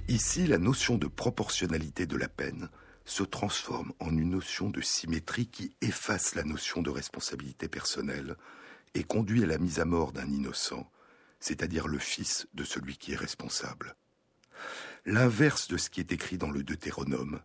Ici, 0.08 0.48
la 0.48 0.58
notion 0.58 0.98
de 0.98 1.06
proportionnalité 1.06 2.06
de 2.06 2.16
la 2.16 2.28
peine 2.28 2.68
se 3.04 3.22
transforme 3.22 3.92
en 4.00 4.10
une 4.10 4.30
notion 4.30 4.68
de 4.68 4.80
symétrie 4.80 5.46
qui 5.46 5.76
efface 5.80 6.34
la 6.34 6.42
notion 6.42 6.82
de 6.82 6.90
responsabilité 6.90 7.68
personnelle 7.68 8.34
et 8.94 9.04
conduit 9.04 9.44
à 9.44 9.46
la 9.46 9.58
mise 9.58 9.78
à 9.78 9.84
mort 9.84 10.10
d'un 10.10 10.28
innocent, 10.28 10.90
c'est-à-dire 11.38 11.86
le 11.86 11.98
fils 11.98 12.48
de 12.54 12.64
celui 12.64 12.96
qui 12.96 13.12
est 13.12 13.16
responsable. 13.16 13.94
L'inverse 15.06 15.68
de 15.68 15.76
ce 15.76 15.88
qui 15.88 16.00
est 16.00 16.10
écrit 16.10 16.36
dans 16.36 16.50
le 16.50 16.64
Deutéronome, 16.64 17.40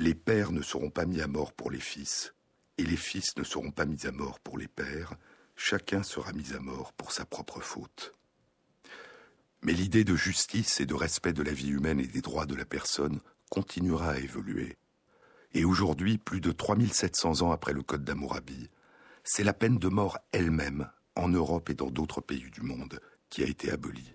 les 0.00 0.14
pères 0.14 0.50
ne 0.50 0.62
seront 0.62 0.88
pas 0.88 1.04
mis 1.04 1.20
à 1.20 1.26
mort 1.26 1.52
pour 1.52 1.70
les 1.70 1.78
fils, 1.78 2.34
et 2.78 2.84
les 2.84 2.96
fils 2.96 3.36
ne 3.36 3.44
seront 3.44 3.70
pas 3.70 3.84
mis 3.84 4.06
à 4.06 4.12
mort 4.12 4.40
pour 4.40 4.56
les 4.56 4.66
pères, 4.66 5.12
chacun 5.56 6.02
sera 6.02 6.32
mis 6.32 6.54
à 6.54 6.58
mort 6.58 6.94
pour 6.94 7.12
sa 7.12 7.26
propre 7.26 7.60
faute. 7.60 8.14
Mais 9.60 9.74
l'idée 9.74 10.04
de 10.04 10.16
justice 10.16 10.80
et 10.80 10.86
de 10.86 10.94
respect 10.94 11.34
de 11.34 11.42
la 11.42 11.52
vie 11.52 11.68
humaine 11.68 12.00
et 12.00 12.06
des 12.06 12.22
droits 12.22 12.46
de 12.46 12.54
la 12.54 12.64
personne 12.64 13.20
continuera 13.50 14.12
à 14.12 14.18
évoluer. 14.18 14.78
Et 15.52 15.66
aujourd'hui, 15.66 16.16
plus 16.16 16.40
de 16.40 16.50
3700 16.50 17.42
ans 17.42 17.52
après 17.52 17.74
le 17.74 17.82
Code 17.82 18.04
d'Amourabi, 18.04 18.70
c'est 19.22 19.44
la 19.44 19.52
peine 19.52 19.76
de 19.76 19.88
mort 19.88 20.16
elle-même, 20.32 20.88
en 21.14 21.28
Europe 21.28 21.68
et 21.68 21.74
dans 21.74 21.90
d'autres 21.90 22.22
pays 22.22 22.48
du 22.50 22.62
monde, 22.62 23.00
qui 23.28 23.42
a 23.42 23.46
été 23.46 23.70
abolie. 23.70 24.14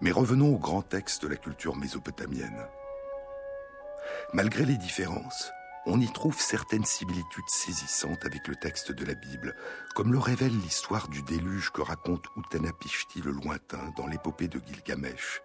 Mais 0.00 0.12
revenons 0.12 0.54
au 0.54 0.58
grand 0.60 0.82
texte 0.82 1.22
de 1.22 1.28
la 1.28 1.36
culture 1.36 1.74
mésopotamienne. 1.74 2.68
Malgré 4.32 4.64
les 4.64 4.76
différences, 4.76 5.52
on 5.86 6.00
y 6.00 6.12
trouve 6.12 6.38
certaines 6.40 6.84
similitudes 6.84 7.48
saisissantes 7.48 8.24
avec 8.24 8.48
le 8.48 8.56
texte 8.56 8.90
de 8.90 9.04
la 9.04 9.14
Bible, 9.14 9.54
comme 9.94 10.12
le 10.12 10.18
révèle 10.18 10.56
l'histoire 10.58 11.08
du 11.08 11.22
déluge 11.22 11.70
que 11.70 11.80
raconte 11.80 12.26
Utanapishti 12.36 13.20
le 13.22 13.30
lointain 13.30 13.92
dans 13.96 14.08
l'épopée 14.08 14.48
de 14.48 14.60
Gilgamesh, 14.66 15.42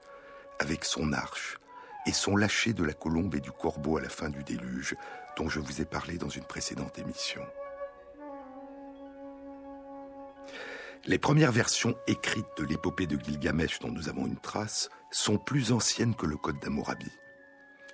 avec 0.59 0.83
son 0.83 1.13
arche 1.13 1.59
et 2.07 2.11
son 2.11 2.35
lâcher 2.35 2.73
de 2.73 2.83
la 2.83 2.93
colombe 2.93 3.35
et 3.35 3.39
du 3.39 3.51
corbeau 3.51 3.97
à 3.97 4.01
la 4.01 4.09
fin 4.09 4.29
du 4.29 4.43
déluge, 4.43 4.95
dont 5.37 5.47
je 5.47 5.59
vous 5.59 5.79
ai 5.79 5.85
parlé 5.85 6.17
dans 6.17 6.29
une 6.29 6.45
précédente 6.45 6.97
émission. 6.97 7.45
Les 11.05 11.17
premières 11.19 11.51
versions 11.51 11.95
écrites 12.07 12.57
de 12.57 12.65
l'épopée 12.65 13.07
de 13.07 13.17
Gilgamesh 13.17 13.79
dont 13.79 13.91
nous 13.91 14.09
avons 14.09 14.25
une 14.25 14.39
trace 14.39 14.89
sont 15.11 15.37
plus 15.37 15.71
anciennes 15.71 16.15
que 16.15 16.25
le 16.25 16.37
Code 16.37 16.59
d'Amourabi. 16.59 17.11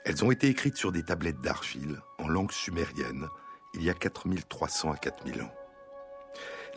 Elles 0.08 0.24
ont 0.24 0.32
été 0.32 0.48
écrites 0.48 0.78
sur 0.78 0.94
des 0.94 1.04
tablettes 1.04 1.42
d'argile 1.42 2.02
en 2.18 2.30
langue 2.30 2.54
sumérienne 2.54 3.28
il 3.74 3.84
y 3.84 3.90
a 3.90 3.94
4300 3.94 4.94
à 4.94 4.96
4000 4.96 5.42
ans. 5.42 5.54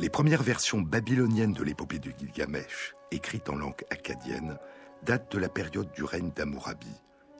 Les 0.00 0.10
premières 0.10 0.42
versions 0.42 0.80
babyloniennes 0.80 1.52
de 1.52 1.62
l'épopée 1.62 2.00
de 2.00 2.10
Gilgamesh, 2.10 2.96
écrites 3.12 3.48
en 3.48 3.54
langue 3.54 3.84
acadienne, 3.90 4.58
datent 5.04 5.30
de 5.30 5.38
la 5.38 5.48
période 5.48 5.92
du 5.92 6.02
règne 6.02 6.32
d'Amourabi, 6.32 6.92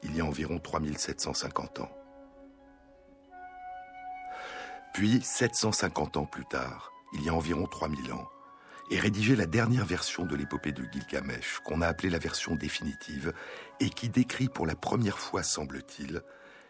il 0.04 0.14
y 0.14 0.20
a 0.20 0.24
environ 0.24 0.60
3750 0.60 1.80
ans. 1.80 1.90
Puis, 4.94 5.20
750 5.20 6.18
ans 6.18 6.26
plus 6.26 6.46
tard, 6.46 6.92
il 7.14 7.24
y 7.24 7.30
a 7.30 7.34
environ 7.34 7.66
3000 7.66 8.12
ans, 8.12 8.28
et 8.90 8.98
rédigé 8.98 9.36
la 9.36 9.46
dernière 9.46 9.86
version 9.86 10.24
de 10.24 10.34
l'épopée 10.34 10.72
de 10.72 10.84
Gilgamesh, 10.90 11.60
qu'on 11.64 11.80
a 11.80 11.86
appelée 11.86 12.10
la 12.10 12.18
version 12.18 12.56
définitive, 12.56 13.32
et 13.78 13.88
qui 13.88 14.08
décrit 14.08 14.48
pour 14.48 14.66
la 14.66 14.74
première 14.74 15.18
fois, 15.18 15.42
semble-t-il, 15.44 16.22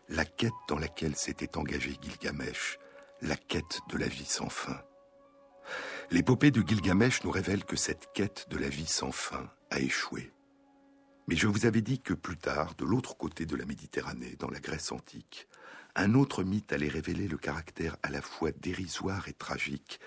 la 0.09 0.24
quête 0.24 0.52
dans 0.68 0.78
laquelle 0.78 1.16
s'était 1.16 1.56
engagé 1.56 1.96
Gilgamesh, 2.00 2.78
la 3.22 3.37
quête 3.37 3.80
de 3.88 3.96
la 3.96 4.06
vie 4.06 4.26
sans 4.26 4.50
fin. 4.50 4.83
L'épopée 6.11 6.50
de 6.50 6.61
Gilgamesh 6.66 7.24
nous 7.24 7.30
révèle 7.30 7.64
que 7.64 7.76
cette 7.76 8.12
quête 8.12 8.46
de 8.50 8.59
la 8.59 8.68
vie 8.68 8.87
sans 8.87 9.12
fin 9.12 9.50
a 9.70 9.80
échoué. 9.80 10.33
Mais 11.28 11.37
je 11.37 11.46
vous 11.46 11.64
avais 11.64 11.83
dit 11.83 12.00
que 12.00 12.12
plus 12.12 12.37
tard, 12.37 12.74
de 12.74 12.85
l'autre 12.85 13.16
côté 13.16 13.46
de 13.46 13.56
la 13.56 13.64
Méditerranée, 13.64 14.37
dans 14.38 14.50
la 14.50 14.59
Grèce 14.59 14.90
antique, 14.90 15.48
un 15.94 16.14
autre 16.14 16.42
mythe 16.42 16.72
allait 16.72 16.88
révéler 16.88 17.28
le 17.28 17.38
caractère 17.38 17.96
à 18.02 18.11
la 18.11 18.20
fois 18.20 18.50
dérisoire 18.52 19.28
et 19.28 19.33
tragique 19.33 20.00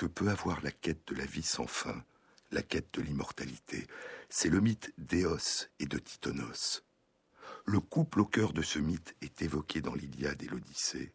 que 0.00 0.06
peut 0.06 0.30
avoir 0.30 0.62
la 0.62 0.70
quête 0.70 1.08
de 1.08 1.14
la 1.14 1.26
vie 1.26 1.42
sans 1.42 1.66
fin, 1.66 2.06
la 2.52 2.62
quête 2.62 2.88
de 2.94 3.02
l'immortalité. 3.02 3.86
C'est 4.30 4.48
le 4.48 4.62
mythe 4.62 4.94
d'Éos 4.96 5.68
et 5.78 5.84
de 5.84 5.98
Titonos. 5.98 6.82
Le 7.66 7.80
couple 7.80 8.20
au 8.20 8.24
cœur 8.24 8.54
de 8.54 8.62
ce 8.62 8.78
mythe 8.78 9.14
est 9.20 9.42
évoqué 9.42 9.82
dans 9.82 9.94
l'Iliade 9.94 10.42
et 10.42 10.46
l'Odyssée. 10.46 11.12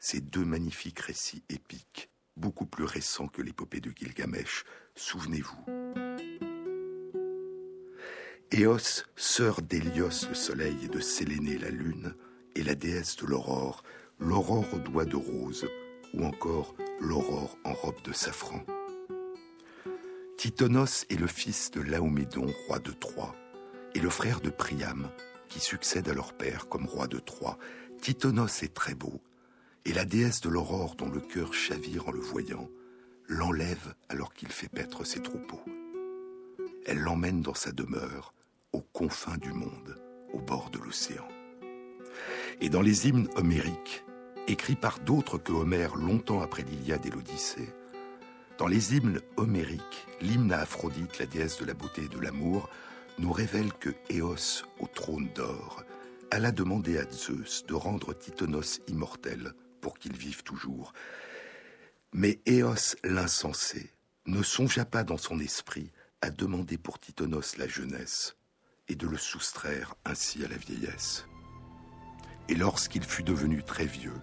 Ces 0.00 0.20
deux 0.20 0.44
magnifiques 0.44 0.98
récits 0.98 1.44
épiques, 1.48 2.10
beaucoup 2.36 2.66
plus 2.66 2.82
récents 2.82 3.28
que 3.28 3.40
l'épopée 3.40 3.78
de 3.78 3.92
Gilgamesh, 3.94 4.64
souvenez-vous. 4.96 5.64
Éos, 8.50 9.04
sœur 9.14 9.62
d'Hélios 9.62 10.26
le 10.28 10.34
soleil 10.34 10.76
et 10.82 10.88
de 10.88 10.98
Sélénée 10.98 11.58
la 11.58 11.70
lune, 11.70 12.16
est 12.56 12.64
la 12.64 12.74
déesse 12.74 13.14
de 13.14 13.26
l'aurore, 13.26 13.84
l'aurore 14.18 14.66
aux 14.74 14.80
doigts 14.80 15.04
de 15.04 15.14
rose, 15.14 15.68
ou 16.14 16.24
encore 16.24 16.74
l'aurore 17.00 17.56
en 17.64 17.72
robe 17.72 18.00
de 18.02 18.12
safran. 18.12 18.64
Titonos 20.36 21.06
est 21.10 21.18
le 21.18 21.26
fils 21.26 21.70
de 21.70 21.80
Laomédon, 21.80 22.46
roi 22.66 22.78
de 22.78 22.90
Troie, 22.90 23.34
et 23.94 24.00
le 24.00 24.10
frère 24.10 24.40
de 24.40 24.50
Priam, 24.50 25.10
qui 25.48 25.60
succède 25.60 26.08
à 26.08 26.14
leur 26.14 26.34
père 26.34 26.68
comme 26.68 26.86
roi 26.86 27.06
de 27.06 27.18
Troie. 27.18 27.58
Titonos 28.00 28.62
est 28.62 28.74
très 28.74 28.94
beau, 28.94 29.20
et 29.84 29.92
la 29.92 30.04
déesse 30.04 30.40
de 30.40 30.48
l'aurore 30.48 30.96
dont 30.96 31.08
le 31.08 31.20
cœur 31.20 31.54
chavire 31.54 32.08
en 32.08 32.12
le 32.12 32.20
voyant, 32.20 32.68
l'enlève 33.28 33.94
alors 34.08 34.34
qu'il 34.34 34.48
fait 34.48 34.68
paître 34.68 35.04
ses 35.04 35.22
troupeaux. 35.22 35.64
Elle 36.86 36.98
l'emmène 36.98 37.40
dans 37.40 37.54
sa 37.54 37.72
demeure, 37.72 38.34
aux 38.72 38.82
confins 38.82 39.38
du 39.38 39.52
monde, 39.52 40.02
au 40.32 40.40
bord 40.40 40.70
de 40.70 40.78
l'océan. 40.78 41.26
Et 42.60 42.68
dans 42.68 42.82
les 42.82 43.08
hymnes 43.08 43.28
homériques, 43.36 44.04
écrit 44.48 44.76
par 44.76 45.00
d'autres 45.00 45.38
que 45.38 45.52
Homère 45.52 45.96
longtemps 45.96 46.42
après 46.42 46.62
l'Iliade 46.62 47.06
et 47.06 47.10
l'Odyssée. 47.10 47.72
Dans 48.58 48.66
les 48.66 48.94
hymnes 48.94 49.20
homériques, 49.36 50.06
l'hymne 50.20 50.52
à 50.52 50.60
Aphrodite, 50.60 51.18
la 51.18 51.26
déesse 51.26 51.58
de 51.58 51.64
la 51.64 51.74
beauté 51.74 52.02
et 52.04 52.08
de 52.08 52.20
l'amour, 52.20 52.68
nous 53.18 53.32
révèle 53.32 53.72
que 53.72 53.90
Éos, 54.10 54.64
au 54.80 54.86
trône 54.86 55.28
d'or, 55.34 55.84
alla 56.30 56.52
demander 56.52 56.98
à 56.98 57.10
Zeus 57.10 57.64
de 57.66 57.74
rendre 57.74 58.12
Titonos 58.12 58.80
immortel 58.88 59.52
pour 59.80 59.98
qu'il 59.98 60.16
vive 60.16 60.42
toujours. 60.42 60.92
Mais 62.12 62.40
Éos, 62.46 62.96
l'insensé, 63.02 63.92
ne 64.26 64.42
songea 64.42 64.84
pas 64.84 65.04
dans 65.04 65.18
son 65.18 65.38
esprit 65.40 65.90
à 66.20 66.30
demander 66.30 66.78
pour 66.78 66.98
Titonos 66.98 67.56
la 67.58 67.68
jeunesse 67.68 68.36
et 68.88 68.94
de 68.94 69.06
le 69.06 69.16
soustraire 69.16 69.94
ainsi 70.04 70.44
à 70.44 70.48
la 70.48 70.56
vieillesse. 70.56 71.26
Et 72.48 72.54
lorsqu'il 72.54 73.04
fut 73.04 73.22
devenu 73.22 73.62
très 73.62 73.86
vieux, 73.86 74.20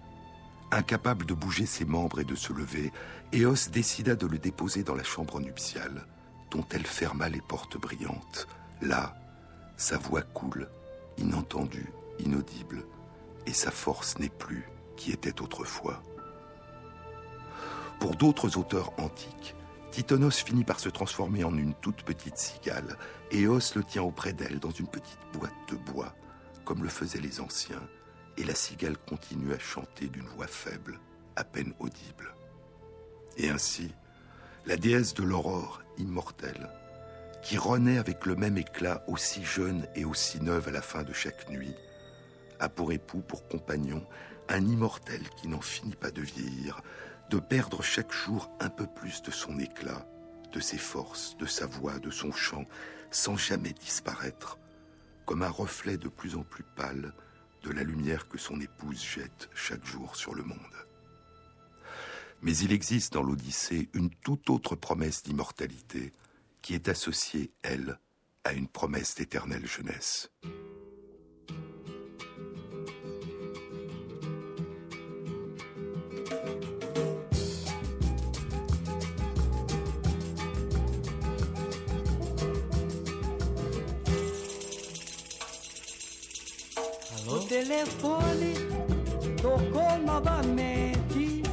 Incapable 0.71 1.25
de 1.25 1.34
bouger 1.34 1.65
ses 1.65 1.84
membres 1.84 2.21
et 2.21 2.23
de 2.23 2.36
se 2.36 2.53
lever, 2.53 2.93
Éos 3.34 3.69
décida 3.71 4.15
de 4.15 4.25
le 4.25 4.38
déposer 4.38 4.84
dans 4.84 4.95
la 4.95 5.03
chambre 5.03 5.41
nuptiale, 5.41 6.05
dont 6.49 6.65
elle 6.71 6.86
ferma 6.86 7.27
les 7.27 7.41
portes 7.41 7.77
brillantes. 7.77 8.47
Là, 8.81 9.15
sa 9.75 9.97
voix 9.97 10.21
coule, 10.21 10.69
inentendue, 11.17 11.91
inaudible, 12.19 12.86
et 13.45 13.53
sa 13.53 13.71
force 13.71 14.17
n'est 14.19 14.29
plus 14.29 14.69
qui 14.95 15.12
était 15.12 15.41
autrefois. 15.41 16.01
Pour 17.99 18.15
d'autres 18.15 18.57
auteurs 18.57 18.93
antiques, 18.97 19.55
Titonos 19.91 20.31
finit 20.31 20.63
par 20.63 20.79
se 20.79 20.88
transformer 20.88 21.43
en 21.43 21.57
une 21.57 21.73
toute 21.73 22.03
petite 22.03 22.38
cigale, 22.38 22.97
et 23.31 23.41
Éos 23.41 23.60
le 23.75 23.84
tient 23.84 24.03
auprès 24.03 24.31
d'elle 24.31 24.60
dans 24.60 24.71
une 24.71 24.88
petite 24.88 25.19
boîte 25.34 25.51
de 25.69 25.75
bois, 25.75 26.15
comme 26.63 26.84
le 26.84 26.89
faisaient 26.89 27.19
les 27.19 27.41
anciens, 27.41 27.81
et 28.41 28.43
la 28.43 28.56
cigale 28.56 28.97
continue 28.97 29.54
à 29.54 29.60
chanter 29.60 30.08
d'une 30.08 30.25
voix 30.25 30.47
faible, 30.47 30.99
à 31.36 31.43
peine 31.43 31.75
audible. 31.77 32.34
Et 33.38 33.49
ainsi, 33.49 33.93
la 34.65 34.77
déesse 34.77 35.13
de 35.13 35.21
l'aurore, 35.21 35.84
immortelle, 35.99 36.67
qui 37.43 37.60
renaît 37.60 37.99
avec 37.99 38.25
le 38.25 38.36
même 38.36 38.58
éclat 38.58 39.04
aussi 39.08 39.45
jeune 39.45 39.88
et 39.93 40.06
aussi 40.06 40.41
neuve 40.41 40.69
à 40.69 40.71
la 40.71 40.82
fin 40.82 41.04
de 41.04 41.13
chaque 41.13 41.49
nuit, 41.49 41.75
a 42.60 42.67
pour 42.67 42.91
époux, 42.91 43.21
pour 43.21 43.47
compagnon, 43.47 44.04
un 44.49 44.65
immortel 44.65 45.21
qui 45.38 45.47
n'en 45.47 45.62
finit 45.62 45.95
pas 45.95 46.10
de 46.10 46.21
vieillir, 46.21 46.82
de 47.30 47.38
perdre 47.38 47.84
chaque 47.84 48.12
jour 48.12 48.49
un 48.60 48.69
peu 48.69 48.88
plus 48.88 49.21
de 49.21 49.30
son 49.30 49.60
éclat, 49.60 50.08
de 50.51 50.60
ses 50.60 50.80
forces, 50.80 51.38
de 51.38 51.45
sa 51.45 51.67
voix, 51.67 51.99
de 51.99 52.10
son 52.10 52.32
chant, 52.32 52.65
sans 53.12 53.38
jamais 53.38 53.73
disparaître, 53.73 54.58
comme 55.27 55.43
un 55.43 55.49
reflet 55.49 55.97
de 55.97 56.10
plus 56.10 56.36
en 56.36 56.41
plus 56.41 56.65
pâle 56.75 57.13
de 57.63 57.71
la 57.71 57.84
lumière 57.84 58.28
que 58.28 58.38
son 58.38 58.60
épouse 58.60 59.04
jette 59.04 59.50
chaque 59.54 59.86
jour 59.86 60.15
sur 60.15 60.34
le 60.34 60.43
monde. 60.43 60.58
Mais 62.41 62.58
il 62.58 62.71
existe 62.71 63.13
dans 63.13 63.24
l'Odyssée 63.24 63.89
une 63.93 64.10
toute 64.10 64.50
autre 64.50 64.76
promesse 64.76 65.24
d'immortalité 65.24 66.12
qui 66.62 66.74
est 66.74 66.89
associée, 66.89 67.52
elle, 67.62 68.00
à 68.43 68.54
une 68.54 68.67
promesse 68.67 69.15
d'éternelle 69.15 69.67
jeunesse. 69.67 70.32
Telefone 87.51 88.53
tocou 89.41 89.97
novamente. 90.05 91.43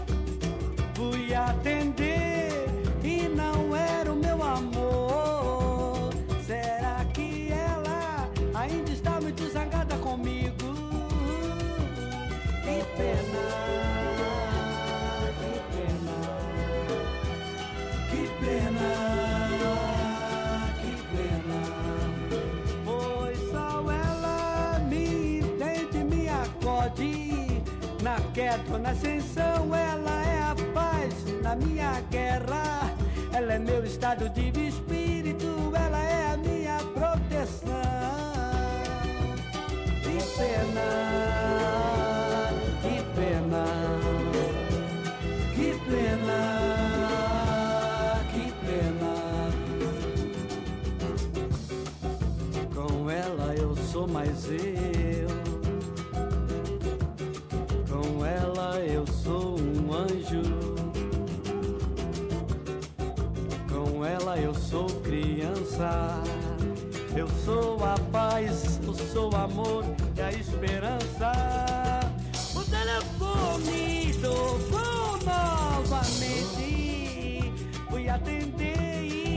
Fui 0.95 1.35
atender 1.35 2.38
Ou 28.41 28.79
na 28.79 28.91
ascensão, 28.91 29.75
ela 29.75 30.25
é 30.25 30.43
a 30.43 30.55
paz 30.73 31.13
na 31.43 31.57
minha 31.57 32.01
guerra. 32.09 32.95
Ela 33.33 33.55
é 33.55 33.59
meu 33.59 33.85
estado 33.85 34.29
de 34.29 34.69
espírito, 34.69 35.73
ela 35.75 35.99
é 35.99 36.35
a 36.35 36.37
minha 36.37 36.79
proteção. 36.95 37.73
Que 40.03 40.19
pena, 40.39 40.89
que 42.81 43.03
pena, 43.17 43.65
que 45.57 45.73
pena, 45.91 46.41
que 48.33 48.53
pena. 48.65 49.15
Com 52.73 53.11
ela 53.11 53.55
eu 53.57 53.75
sou 53.77 54.07
mais 54.07 54.47
eu. 54.49 55.18
Ela 64.09 64.39
eu 64.39 64.55
sou 64.55 64.87
criança. 65.03 66.23
Eu 67.15 67.29
sou 67.45 67.85
a 67.85 67.95
paz, 68.11 68.81
eu 68.85 68.95
sou 68.95 69.33
o 69.33 69.37
amor 69.37 69.85
e 70.17 70.21
a 70.21 70.33
esperança. 70.33 71.33
O 72.55 72.63
telefone 72.65 74.15
tocou 74.21 75.19
novamente. 75.25 76.73
Fui 77.91 78.09
atender 78.09 79.28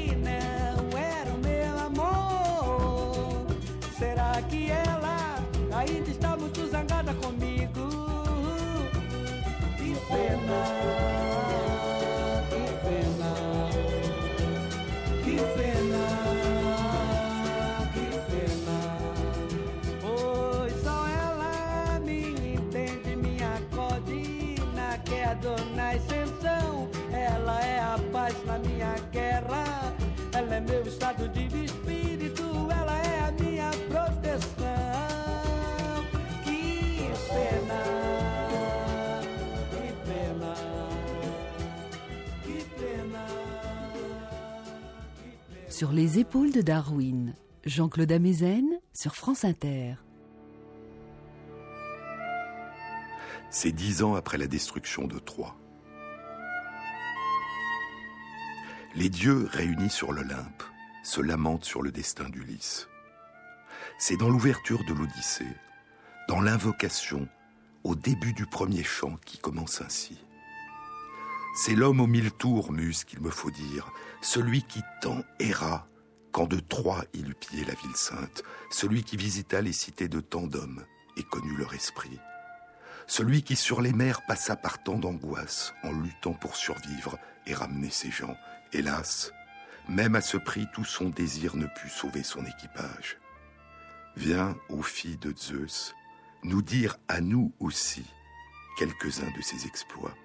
Sur 45.81 45.93
les 45.93 46.19
épaules 46.19 46.51
de 46.51 46.61
Darwin, 46.61 47.33
Jean-Claude 47.65 48.11
Amezen 48.11 48.69
sur 48.93 49.15
France 49.15 49.43
Inter. 49.43 49.95
C'est 53.49 53.71
dix 53.71 54.03
ans 54.03 54.13
après 54.13 54.37
la 54.37 54.45
destruction 54.45 55.07
de 55.07 55.17
Troie. 55.17 55.55
Les 58.93 59.09
dieux 59.09 59.47
réunis 59.49 59.89
sur 59.89 60.13
l'Olympe 60.13 60.61
se 61.01 61.19
lamentent 61.19 61.65
sur 61.65 61.81
le 61.81 61.91
destin 61.91 62.29
d'Ulysse. 62.29 62.87
C'est 63.97 64.17
dans 64.17 64.29
l'ouverture 64.29 64.85
de 64.85 64.93
l'Odyssée, 64.93 65.57
dans 66.27 66.41
l'invocation, 66.41 67.27
au 67.83 67.95
début 67.95 68.33
du 68.33 68.45
premier 68.45 68.83
chant 68.83 69.17
qui 69.25 69.39
commence 69.39 69.81
ainsi. 69.81 70.23
C'est 71.55 71.73
l'homme 71.73 72.01
aux 72.01 72.07
mille 72.07 72.31
tours, 72.31 72.71
muse, 72.71 73.03
qu'il 73.03 73.21
me 73.21 73.31
faut 73.31 73.49
dire, 73.49 73.91
celui 74.21 74.63
qui 74.63 74.81
tant 75.01 75.23
erra 75.39 75.87
quand 76.31 76.47
de 76.47 76.59
Troie 76.59 77.03
il 77.13 77.29
eut 77.29 77.35
pillé 77.35 77.65
la 77.65 77.73
ville 77.73 77.95
sainte, 77.95 78.43
celui 78.69 79.03
qui 79.03 79.17
visita 79.17 79.61
les 79.61 79.73
cités 79.73 80.07
de 80.07 80.21
tant 80.21 80.47
d'hommes 80.47 80.85
et 81.17 81.23
connut 81.23 81.57
leur 81.57 81.73
esprit, 81.73 82.19
celui 83.07 83.43
qui 83.43 83.55
sur 83.55 83.81
les 83.81 83.91
mers 83.91 84.25
passa 84.25 84.55
par 84.55 84.81
tant 84.81 84.97
d'angoisses 84.97 85.73
en 85.83 85.91
luttant 85.91 86.33
pour 86.33 86.55
survivre 86.55 87.17
et 87.45 87.53
ramener 87.53 87.89
ses 87.89 88.11
gens. 88.11 88.37
Hélas, 88.71 89.33
même 89.89 90.15
à 90.15 90.21
ce 90.21 90.37
prix, 90.37 90.67
tout 90.73 90.85
son 90.85 91.09
désir 91.09 91.55
ne 91.57 91.65
put 91.65 91.89
sauver 91.89 92.23
son 92.23 92.45
équipage. 92.45 93.17
Viens, 94.15 94.55
ô 94.69 94.81
filles 94.81 95.17
de 95.17 95.33
Zeus, 95.35 95.93
nous 96.43 96.61
dire 96.61 96.97
à 97.07 97.19
nous 97.19 97.53
aussi 97.59 98.05
quelques-uns 98.77 99.31
de 99.35 99.41
ses 99.41 99.65
exploits. 99.65 100.15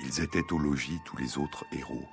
Ils 0.00 0.20
étaient 0.20 0.52
au 0.52 0.58
logis 0.58 1.00
tous 1.04 1.16
les 1.16 1.38
autres 1.38 1.64
héros, 1.72 2.08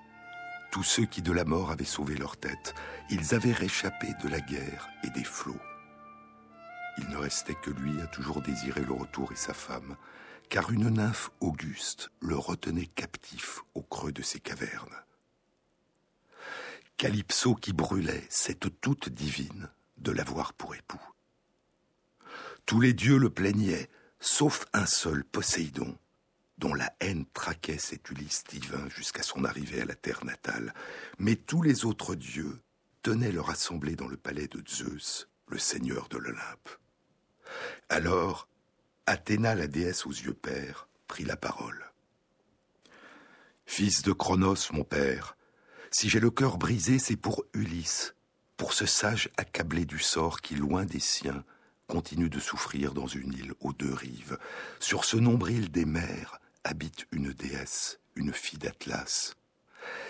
tous 0.76 0.84
ceux 0.84 1.06
qui 1.06 1.22
de 1.22 1.32
la 1.32 1.46
mort 1.46 1.72
avaient 1.72 1.86
sauvé 1.86 2.16
leur 2.16 2.36
tête. 2.36 2.76
Ils 3.10 3.34
avaient 3.34 3.54
réchappé 3.54 4.08
de 4.22 4.28
la 4.28 4.42
guerre 4.42 4.90
et 5.06 5.10
des 5.12 5.24
flots. 5.24 5.62
Il 6.98 7.08
ne 7.08 7.16
restait 7.16 7.56
que 7.56 7.72
lui 7.72 8.02
à 8.02 8.08
toujours 8.08 8.42
désirer 8.42 8.82
le 8.82 8.92
retour 8.92 9.32
et 9.32 9.38
sa 9.38 9.54
femme, 9.54 9.96
car 10.50 10.74
une 10.74 10.90
nymphe 10.90 11.32
auguste 11.40 12.10
le 12.20 12.36
retenait 12.36 12.88
captif 12.88 13.62
au 13.74 13.84
creux 13.84 14.12
de 14.12 14.22
ses 14.22 14.42
cavernes. 14.42 14.98
Calypso 16.98 17.56
qui 17.56 17.72
brûlait, 17.72 18.28
cette 18.30 18.82
toute 18.82 19.08
divine, 19.08 19.70
de 19.98 20.12
l'avoir 20.12 20.52
pour 20.52 20.76
époux. 20.76 21.02
Tous 22.66 22.82
les 22.82 22.92
dieux 22.92 23.18
le 23.18 23.30
plaignaient, 23.30 23.90
sauf 24.20 24.66
un 24.74 24.86
seul, 24.86 25.24
Poséidon, 25.24 25.98
dont 26.58 26.74
la 26.74 26.94
haine 27.00 27.26
traquait 27.34 27.78
cet 27.78 28.10
Ulysse 28.10 28.44
divin 28.46 28.88
jusqu'à 28.90 29.24
son 29.24 29.44
arrivée 29.44 29.82
à 29.82 29.86
la 29.86 29.96
terre 29.96 30.24
natale. 30.24 30.74
Mais 31.20 31.36
tous 31.36 31.62
les 31.62 31.86
autres 31.86 32.16
dieux 32.16 32.60
tenaient 33.02 33.32
leur 33.32 33.50
assemblée 33.50 33.96
dans 33.96 34.08
le 34.08 34.18
palais 34.18 34.48
de 34.48 34.64
Zeus, 34.68 35.28
le 35.48 35.58
seigneur 35.58 36.08
de 36.10 36.18
l'Olympe. 36.18 36.70
Alors, 37.90 38.48
Athéna, 39.06 39.54
la 39.54 39.68
déesse 39.68 40.06
aux 40.06 40.12
yeux 40.12 40.34
pères, 40.34 40.88
prit 41.08 41.26
la 41.26 41.38
parole. 41.38 41.92
Fils 43.66 44.02
de 44.02 44.12
Cronos, 44.12 44.72
mon 44.72 44.84
père, 44.84 45.38
si 45.92 46.10
j'ai 46.10 46.20
le 46.20 46.32
cœur 46.32 46.58
brisé, 46.58 47.00
c'est 47.00 47.16
pour 47.16 47.46
Ulysse, 47.54 48.16
pour 48.58 48.74
ce 48.74 48.86
sage 48.86 49.30
accablé 49.38 49.86
du 49.86 50.00
sort 50.00 50.42
qui, 50.42 50.56
loin 50.56 50.86
des 50.86 51.00
siens, 51.00 51.44
continue 51.88 52.30
de 52.30 52.40
souffrir 52.40 52.94
dans 52.94 53.08
une 53.08 53.34
île 53.34 53.54
aux 53.60 53.74
deux 53.74 53.94
rives. 53.94 54.38
Sur 54.80 55.06
ce 55.06 55.18
nombril 55.18 55.72
des 55.72 55.86
mers 55.86 56.40
habite 56.66 57.06
une 57.12 57.32
déesse, 57.32 58.00
une 58.16 58.34
fille 58.34 58.60
d'Atlas. 58.60 59.36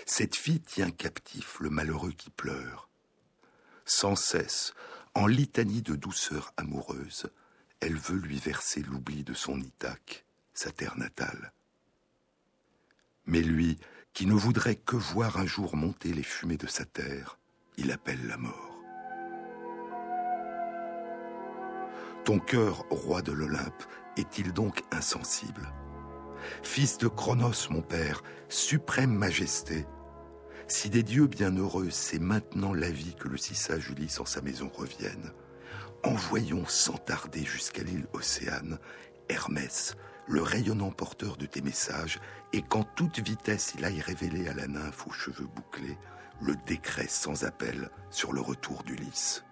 Cette 0.06 0.34
fille 0.34 0.60
tient 0.60 0.90
captif 0.90 1.60
le 1.60 1.70
malheureux 1.70 2.12
qui 2.12 2.30
pleure. 2.30 2.88
Sans 3.84 4.16
cesse, 4.16 4.72
en 5.14 5.26
litanie 5.26 5.82
de 5.82 5.94
douceur 5.94 6.52
amoureuse, 6.56 7.30
elle 7.80 7.96
veut 7.96 8.18
lui 8.18 8.38
verser 8.38 8.82
l'oubli 8.82 9.22
de 9.22 9.34
son 9.34 9.60
Ithaque, 9.60 10.24
sa 10.54 10.72
terre 10.72 10.96
natale. 10.96 11.52
Mais 13.26 13.42
lui, 13.42 13.78
qui 14.14 14.26
ne 14.26 14.34
voudrait 14.34 14.76
que 14.76 14.96
voir 14.96 15.36
un 15.36 15.46
jour 15.46 15.76
monter 15.76 16.12
les 16.12 16.22
fumées 16.22 16.56
de 16.56 16.66
sa 16.66 16.86
terre, 16.86 17.38
il 17.76 17.92
appelle 17.92 18.26
la 18.26 18.38
mort. 18.38 18.80
Ton 22.24 22.40
cœur, 22.40 22.86
roi 22.90 23.20
de 23.20 23.32
l'Olympe, 23.32 23.84
est-il 24.16 24.52
donc 24.52 24.82
insensible? 24.90 25.70
Fils 26.62 26.98
de 26.98 27.08
Cronos, 27.08 27.68
mon 27.70 27.82
père, 27.82 28.22
suprême 28.48 29.12
majesté, 29.12 29.86
si 30.68 30.90
des 30.90 31.04
dieux 31.04 31.28
bienheureux, 31.28 31.90
c'est 31.90 32.18
maintenant 32.18 32.74
la 32.74 32.90
vie 32.90 33.14
que 33.14 33.28
le 33.28 33.36
si 33.36 33.54
sage 33.54 33.90
Ulysse 33.90 34.18
en 34.18 34.24
sa 34.24 34.42
maison 34.42 34.68
revienne, 34.74 35.30
envoyons 36.02 36.66
sans 36.66 36.98
tarder 36.98 37.44
jusqu'à 37.44 37.84
l'île 37.84 38.08
Océane 38.12 38.78
Hermès, 39.28 39.94
le 40.26 40.42
rayonnant 40.42 40.90
porteur 40.90 41.36
de 41.36 41.46
tes 41.46 41.62
messages, 41.62 42.18
et 42.52 42.62
qu'en 42.62 42.82
toute 42.82 43.20
vitesse 43.20 43.74
il 43.78 43.84
aille 43.84 44.00
révéler 44.00 44.48
à 44.48 44.54
la 44.54 44.66
nymphe 44.66 45.06
aux 45.06 45.12
cheveux 45.12 45.46
bouclés 45.46 45.96
le 46.40 46.54
décret 46.66 47.06
sans 47.08 47.44
appel 47.44 47.88
sur 48.10 48.32
le 48.32 48.40
retour 48.40 48.82
d'Ulysse. 48.82 49.44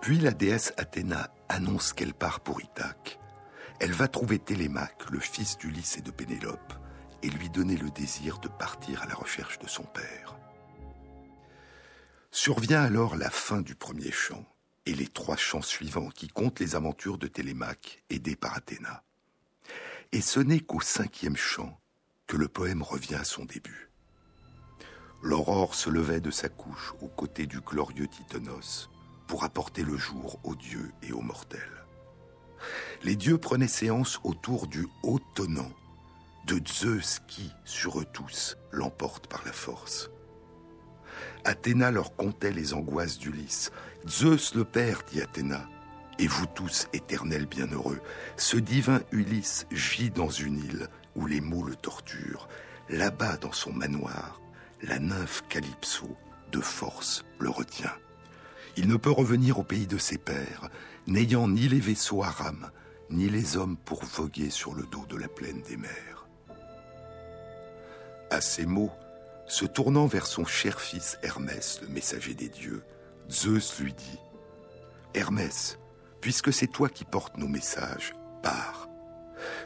Puis 0.00 0.18
la 0.18 0.32
déesse 0.32 0.72
Athéna 0.76 1.30
annonce 1.48 1.92
qu'elle 1.92 2.14
part 2.14 2.40
pour 2.40 2.60
Ithaque. 2.60 3.20
Elle 3.80 3.92
va 3.92 4.08
trouver 4.08 4.38
Télémaque, 4.38 5.10
le 5.10 5.20
fils 5.20 5.56
d'Ulysse 5.56 5.96
et 5.96 6.02
de 6.02 6.10
Pénélope, 6.10 6.74
et 7.22 7.30
lui 7.30 7.48
donner 7.48 7.78
le 7.78 7.90
désir 7.90 8.38
de 8.38 8.48
partir 8.48 9.02
à 9.02 9.06
la 9.06 9.14
recherche 9.14 9.58
de 9.58 9.66
son 9.66 9.84
père. 9.84 10.36
Survient 12.30 12.82
alors 12.82 13.16
la 13.16 13.30
fin 13.30 13.62
du 13.62 13.74
premier 13.74 14.12
chant 14.12 14.44
et 14.84 14.92
les 14.92 15.08
trois 15.08 15.36
chants 15.36 15.62
suivants 15.62 16.10
qui 16.10 16.28
comptent 16.28 16.60
les 16.60 16.76
aventures 16.76 17.16
de 17.16 17.26
Télémaque 17.26 18.04
aidé 18.10 18.36
par 18.36 18.54
Athéna. 18.54 19.02
Et 20.12 20.20
ce 20.20 20.40
n'est 20.40 20.60
qu'au 20.60 20.82
cinquième 20.82 21.36
chant 21.36 21.80
que 22.26 22.36
le 22.36 22.48
poème 22.48 22.82
revient 22.82 23.14
à 23.14 23.24
son 23.24 23.46
début. 23.46 23.90
L'aurore 25.22 25.74
se 25.74 25.88
levait 25.88 26.20
de 26.20 26.30
sa 26.30 26.50
couche 26.50 26.92
aux 27.00 27.08
côtés 27.08 27.46
du 27.46 27.60
glorieux 27.60 28.08
Titanos 28.08 28.90
pour 29.26 29.44
apporter 29.44 29.84
le 29.84 29.96
jour 29.96 30.38
aux 30.44 30.54
dieux 30.54 30.92
et 31.02 31.12
aux 31.12 31.22
mortels. 31.22 31.79
Les 33.02 33.16
dieux 33.16 33.38
prenaient 33.38 33.68
séance 33.68 34.20
autour 34.24 34.66
du 34.66 34.86
haut 35.02 35.20
tenant 35.34 35.70
de 36.46 36.60
Zeus 36.66 37.20
qui, 37.28 37.52
sur 37.64 38.00
eux 38.00 38.06
tous, 38.12 38.56
l'emporte 38.72 39.26
par 39.26 39.42
la 39.44 39.52
force. 39.52 40.10
Athéna 41.44 41.90
leur 41.90 42.16
contait 42.16 42.52
les 42.52 42.74
angoisses 42.74 43.18
d'Ulysse. 43.18 43.70
Zeus 44.08 44.54
le 44.54 44.64
père, 44.64 45.02
dit 45.10 45.20
Athéna, 45.20 45.68
et 46.18 46.26
vous 46.26 46.46
tous, 46.46 46.88
éternels 46.92 47.46
bienheureux, 47.46 48.00
ce 48.36 48.56
divin 48.56 49.00
Ulysse 49.12 49.66
gît 49.70 50.10
dans 50.10 50.28
une 50.28 50.58
île 50.58 50.88
où 51.16 51.26
les 51.26 51.40
maux 51.40 51.64
le 51.64 51.76
torturent. 51.76 52.48
Là-bas, 52.88 53.36
dans 53.36 53.52
son 53.52 53.72
manoir, 53.72 54.40
la 54.82 54.98
nymphe 54.98 55.42
Calypso, 55.48 56.16
de 56.52 56.60
force, 56.60 57.24
le 57.38 57.48
retient. 57.48 57.94
Il 58.76 58.88
ne 58.88 58.96
peut 58.96 59.10
revenir 59.10 59.58
au 59.58 59.62
pays 59.62 59.86
de 59.86 59.98
ses 59.98 60.18
pères, 60.18 60.68
n'ayant 61.10 61.48
ni 61.48 61.66
les 61.66 61.80
vaisseaux 61.80 62.22
à 62.22 62.30
rame, 62.30 62.70
ni 63.10 63.28
les 63.28 63.56
hommes 63.56 63.76
pour 63.76 64.04
voguer 64.04 64.48
sur 64.48 64.74
le 64.74 64.84
dos 64.84 65.04
de 65.08 65.16
la 65.16 65.26
plaine 65.26 65.60
des 65.62 65.76
mers. 65.76 66.28
À 68.30 68.40
ces 68.40 68.64
mots, 68.64 68.92
se 69.48 69.64
tournant 69.64 70.06
vers 70.06 70.28
son 70.28 70.44
cher 70.44 70.80
fils 70.80 71.18
Hermès, 71.24 71.80
le 71.82 71.88
messager 71.88 72.34
des 72.34 72.48
dieux, 72.48 72.84
Zeus 73.28 73.80
lui 73.80 73.92
dit 73.92 74.18
Hermès, 75.14 75.80
puisque 76.20 76.52
c'est 76.52 76.68
toi 76.68 76.88
qui 76.88 77.04
portes 77.04 77.36
nos 77.38 77.48
messages, 77.48 78.12
pars. 78.44 78.88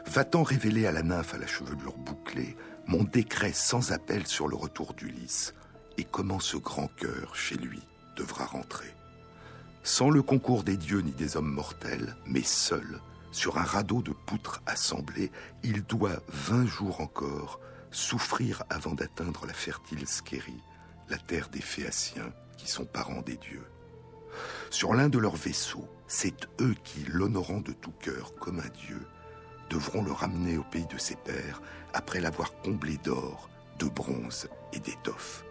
Va-t'en 0.06 0.44
révéler 0.44 0.86
à 0.86 0.92
la 0.92 1.02
nymphe 1.02 1.34
à 1.34 1.38
la 1.38 1.46
chevelure 1.46 1.98
bouclée 1.98 2.56
mon 2.86 3.04
décret 3.04 3.52
sans 3.52 3.92
appel 3.92 4.26
sur 4.26 4.48
le 4.48 4.56
retour 4.56 4.94
d'Ulysse 4.94 5.52
et 5.98 6.04
comment 6.04 6.40
ce 6.40 6.56
grand 6.56 6.88
cœur 6.96 7.36
chez 7.36 7.56
lui 7.56 7.82
devra 8.16 8.46
rentrer. 8.46 8.94
Sans 9.86 10.08
le 10.08 10.22
concours 10.22 10.64
des 10.64 10.78
dieux 10.78 11.02
ni 11.02 11.12
des 11.12 11.36
hommes 11.36 11.52
mortels, 11.52 12.16
mais 12.24 12.42
seul, 12.42 13.02
sur 13.32 13.58
un 13.58 13.64
radeau 13.64 14.00
de 14.00 14.12
poutres 14.12 14.62
assemblées, 14.64 15.30
il 15.62 15.82
doit 15.82 16.22
vingt 16.28 16.64
jours 16.64 17.02
encore 17.02 17.60
souffrir 17.90 18.64
avant 18.70 18.94
d'atteindre 18.94 19.44
la 19.44 19.52
fertile 19.52 20.08
Skérie, 20.08 20.62
la 21.10 21.18
terre 21.18 21.50
des 21.50 21.60
Phéaciens, 21.60 22.32
qui 22.56 22.66
sont 22.66 22.86
parents 22.86 23.20
des 23.20 23.36
dieux. 23.36 23.66
Sur 24.70 24.94
l'un 24.94 25.10
de 25.10 25.18
leurs 25.18 25.36
vaisseaux, 25.36 25.88
c'est 26.06 26.48
eux 26.62 26.74
qui, 26.82 27.04
l'honorant 27.04 27.60
de 27.60 27.72
tout 27.72 27.92
cœur 28.00 28.34
comme 28.36 28.60
un 28.60 28.70
dieu, 28.86 29.06
devront 29.68 30.02
le 30.02 30.12
ramener 30.12 30.56
au 30.56 30.64
pays 30.64 30.86
de 30.86 30.98
ses 30.98 31.16
pères 31.16 31.60
après 31.92 32.22
l'avoir 32.22 32.56
comblé 32.62 32.96
d'or, 33.04 33.50
de 33.78 33.86
bronze 33.86 34.48
et 34.72 34.80
d'étoffe. 34.80 35.44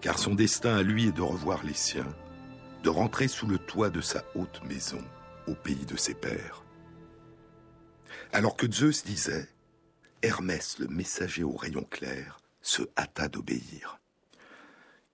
Car 0.00 0.18
son 0.18 0.34
destin 0.34 0.76
à 0.76 0.82
lui 0.82 1.06
est 1.06 1.12
de 1.12 1.22
revoir 1.22 1.62
les 1.62 1.74
siens, 1.74 2.12
de 2.82 2.88
rentrer 2.88 3.28
sous 3.28 3.46
le 3.46 3.58
toit 3.58 3.90
de 3.90 4.00
sa 4.00 4.24
haute 4.34 4.62
maison 4.64 5.02
au 5.46 5.54
pays 5.54 5.86
de 5.86 5.96
ses 5.96 6.14
pères. 6.14 6.64
Alors 8.32 8.56
que 8.56 8.70
Zeus 8.70 9.04
disait 9.04 9.48
Hermès, 10.22 10.78
le 10.78 10.88
messager 10.88 11.44
au 11.44 11.56
rayon 11.56 11.86
clair, 11.88 12.40
se 12.62 12.82
hâta 12.96 13.28
d'obéir. 13.28 14.00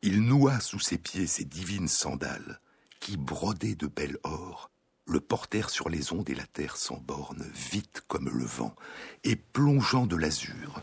Il 0.02 0.22
noua 0.22 0.60
sous 0.60 0.80
ses 0.80 0.98
pieds 0.98 1.26
ses 1.26 1.44
divines 1.44 1.88
sandales, 1.88 2.60
qui, 3.00 3.16
brodées 3.16 3.74
de 3.74 3.86
bel 3.86 4.18
or, 4.22 4.70
le 5.06 5.20
portèrent 5.20 5.70
sur 5.70 5.88
les 5.88 6.12
ondes 6.12 6.28
et 6.30 6.34
la 6.34 6.46
terre 6.46 6.76
sans 6.76 6.96
borne, 6.96 7.44
vite 7.54 8.02
comme 8.08 8.28
le 8.28 8.44
vent, 8.44 8.74
et 9.22 9.36
plongeant 9.36 10.06
de 10.06 10.16
l'azur, 10.16 10.82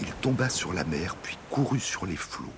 il 0.00 0.12
tomba 0.20 0.48
sur 0.48 0.72
la 0.72 0.84
mer, 0.84 1.16
puis 1.16 1.36
courut 1.50 1.80
sur 1.80 2.06
les 2.06 2.16
flots, 2.16 2.52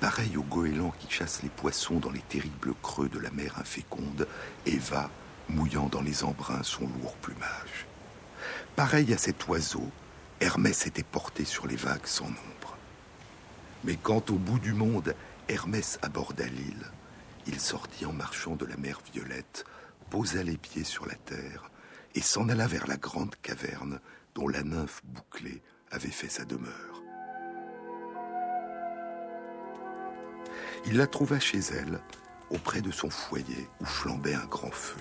pareil 0.00 0.36
au 0.38 0.42
goéland 0.42 0.92
qui 0.98 1.12
chasse 1.12 1.42
les 1.42 1.50
poissons 1.50 1.98
dans 1.98 2.10
les 2.10 2.22
terribles 2.22 2.74
creux 2.82 3.08
de 3.08 3.18
la 3.18 3.30
mer 3.30 3.58
inféconde, 3.58 4.26
et 4.66 4.78
va, 4.78 5.10
mouillant 5.48 5.88
dans 5.88 6.00
les 6.00 6.24
embruns 6.24 6.62
son 6.62 6.88
lourd 6.88 7.14
plumage. 7.16 7.86
Pareil 8.76 9.12
à 9.12 9.18
cet 9.18 9.46
oiseau, 9.48 9.88
Hermès 10.40 10.86
était 10.86 11.02
porté 11.02 11.44
sur 11.44 11.66
les 11.66 11.76
vagues 11.76 12.06
sans 12.06 12.28
nombre. 12.28 12.78
Mais 13.84 13.96
quand 13.96 14.30
au 14.30 14.36
bout 14.36 14.58
du 14.58 14.72
monde, 14.72 15.14
Hermès 15.48 15.98
aborda 16.02 16.46
l'île, 16.46 16.86
il 17.46 17.60
sortit 17.60 18.06
en 18.06 18.12
marchant 18.12 18.56
de 18.56 18.64
la 18.64 18.76
mer 18.76 19.00
violette, 19.12 19.64
posa 20.08 20.42
les 20.42 20.56
pieds 20.56 20.84
sur 20.84 21.06
la 21.06 21.14
terre 21.14 21.70
et 22.14 22.20
s'en 22.20 22.48
alla 22.48 22.66
vers 22.66 22.86
la 22.86 22.96
grande 22.96 23.36
caverne 23.42 24.00
dont 24.34 24.48
la 24.48 24.62
nymphe 24.62 25.02
bouclée 25.04 25.62
avait 25.90 26.08
fait 26.08 26.28
sa 26.28 26.44
demeure. 26.44 26.89
Il 30.86 30.96
la 30.96 31.06
trouva 31.06 31.38
chez 31.38 31.58
elle, 31.58 32.00
auprès 32.50 32.80
de 32.80 32.90
son 32.90 33.10
foyer 33.10 33.68
où 33.80 33.84
flambait 33.84 34.34
un 34.34 34.46
grand 34.46 34.72
feu. 34.72 35.00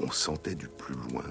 On 0.00 0.10
sentait 0.10 0.54
du 0.54 0.68
plus 0.68 0.94
loin 0.94 1.24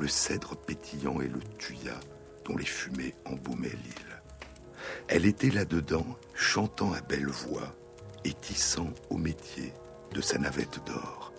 le 0.00 0.08
cèdre 0.08 0.56
pétillant 0.56 1.20
et 1.20 1.28
le 1.28 1.40
thuya 1.58 1.98
dont 2.44 2.56
les 2.56 2.64
fumées 2.64 3.14
embaumaient 3.24 3.68
l'île. 3.68 4.22
Elle 5.08 5.26
était 5.26 5.50
là-dedans, 5.50 6.06
chantant 6.34 6.92
à 6.92 7.00
belle 7.00 7.28
voix 7.28 7.74
et 8.24 8.32
tissant 8.32 8.90
au 9.10 9.16
métier 9.16 9.72
de 10.12 10.20
sa 10.20 10.38
navette 10.38 10.84
d'or. 10.86 11.32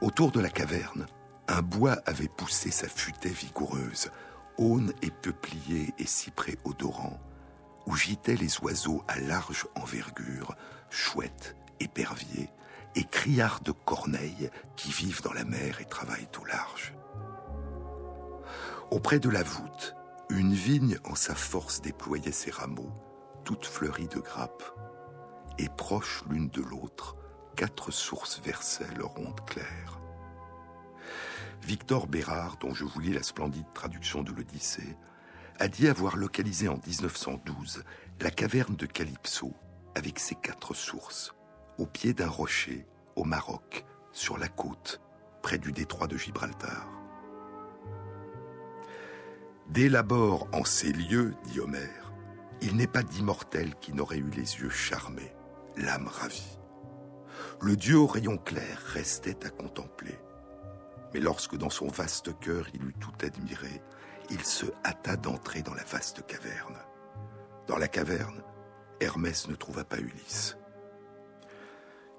Autour 0.00 0.32
de 0.32 0.40
la 0.40 0.48
caverne, 0.48 1.06
un 1.46 1.62
bois 1.62 1.98
avait 2.06 2.28
poussé 2.28 2.70
sa 2.70 2.88
futaie 2.88 3.28
vigoureuse, 3.28 4.10
aune 4.58 4.92
et 5.02 5.10
peuplier 5.10 5.92
et 5.98 6.06
cyprès 6.06 6.56
odorant, 6.64 7.20
où 7.88 7.96
gîtaient 7.96 8.36
les 8.36 8.58
oiseaux 8.60 9.02
à 9.08 9.18
large 9.18 9.66
envergure, 9.74 10.54
chouettes, 10.90 11.56
éperviers 11.80 12.50
et 12.94 13.04
criards 13.04 13.60
de 13.60 13.72
corneilles 13.72 14.50
qui 14.76 14.90
vivent 14.90 15.22
dans 15.22 15.32
la 15.32 15.44
mer 15.44 15.80
et 15.80 15.86
travaillent 15.86 16.28
au 16.38 16.44
large. 16.44 16.94
Auprès 18.90 19.18
de 19.18 19.30
la 19.30 19.42
voûte, 19.42 19.96
une 20.28 20.52
vigne 20.52 20.98
en 21.04 21.14
sa 21.14 21.34
force 21.34 21.80
déployait 21.80 22.30
ses 22.30 22.50
rameaux, 22.50 22.92
toutes 23.44 23.64
fleuries 23.64 24.08
de 24.08 24.20
grappes, 24.20 24.64
et 25.56 25.70
proches 25.70 26.24
l'une 26.28 26.50
de 26.50 26.60
l'autre, 26.60 27.16
quatre 27.56 27.90
sources 27.90 28.38
versaient 28.44 28.94
leur 28.98 29.18
onde 29.18 29.42
claire. 29.46 29.98
Victor 31.62 32.06
Bérard, 32.06 32.58
dont 32.58 32.74
je 32.74 32.84
vous 32.84 33.00
lis 33.00 33.14
la 33.14 33.22
splendide 33.22 33.72
traduction 33.72 34.22
de 34.22 34.32
l'Odyssée, 34.32 34.96
a 35.58 35.68
dit 35.68 35.88
avoir 35.88 36.16
localisé 36.16 36.68
en 36.68 36.78
1912 36.86 37.82
la 38.20 38.30
caverne 38.30 38.76
de 38.76 38.86
Calypso 38.86 39.52
avec 39.94 40.18
ses 40.18 40.36
quatre 40.36 40.74
sources, 40.74 41.34
au 41.78 41.86
pied 41.86 42.14
d'un 42.14 42.28
rocher, 42.28 42.86
au 43.16 43.24
Maroc, 43.24 43.84
sur 44.12 44.38
la 44.38 44.48
côte, 44.48 45.00
près 45.42 45.58
du 45.58 45.72
détroit 45.72 46.06
de 46.06 46.16
Gibraltar. 46.16 46.88
D'élabore 49.68 50.48
en 50.52 50.64
ces 50.64 50.92
lieux, 50.92 51.34
dit 51.44 51.60
Homère, 51.60 52.12
il 52.62 52.76
n'est 52.76 52.86
pas 52.86 53.02
d'immortel 53.02 53.74
qui 53.76 53.92
n'aurait 53.92 54.18
eu 54.18 54.30
les 54.30 54.60
yeux 54.60 54.70
charmés, 54.70 55.34
l'âme 55.76 56.08
ravie. 56.08 56.58
Le 57.60 57.76
Dieu 57.76 57.98
au 57.98 58.06
rayon 58.06 58.38
clair 58.38 58.80
restait 58.86 59.44
à 59.44 59.50
contempler. 59.50 60.18
Mais 61.12 61.20
lorsque 61.20 61.56
dans 61.56 61.70
son 61.70 61.88
vaste 61.88 62.38
cœur 62.38 62.66
il 62.74 62.82
eut 62.84 62.94
tout 62.98 63.12
admiré, 63.24 63.82
il 64.30 64.44
se 64.44 64.66
hâta 64.84 65.16
d'entrer 65.16 65.62
dans 65.62 65.74
la 65.74 65.84
vaste 65.84 66.24
caverne. 66.26 66.76
Dans 67.66 67.78
la 67.78 67.88
caverne, 67.88 68.42
Hermès 69.00 69.48
ne 69.48 69.54
trouva 69.54 69.84
pas 69.84 69.98
Ulysse. 69.98 70.56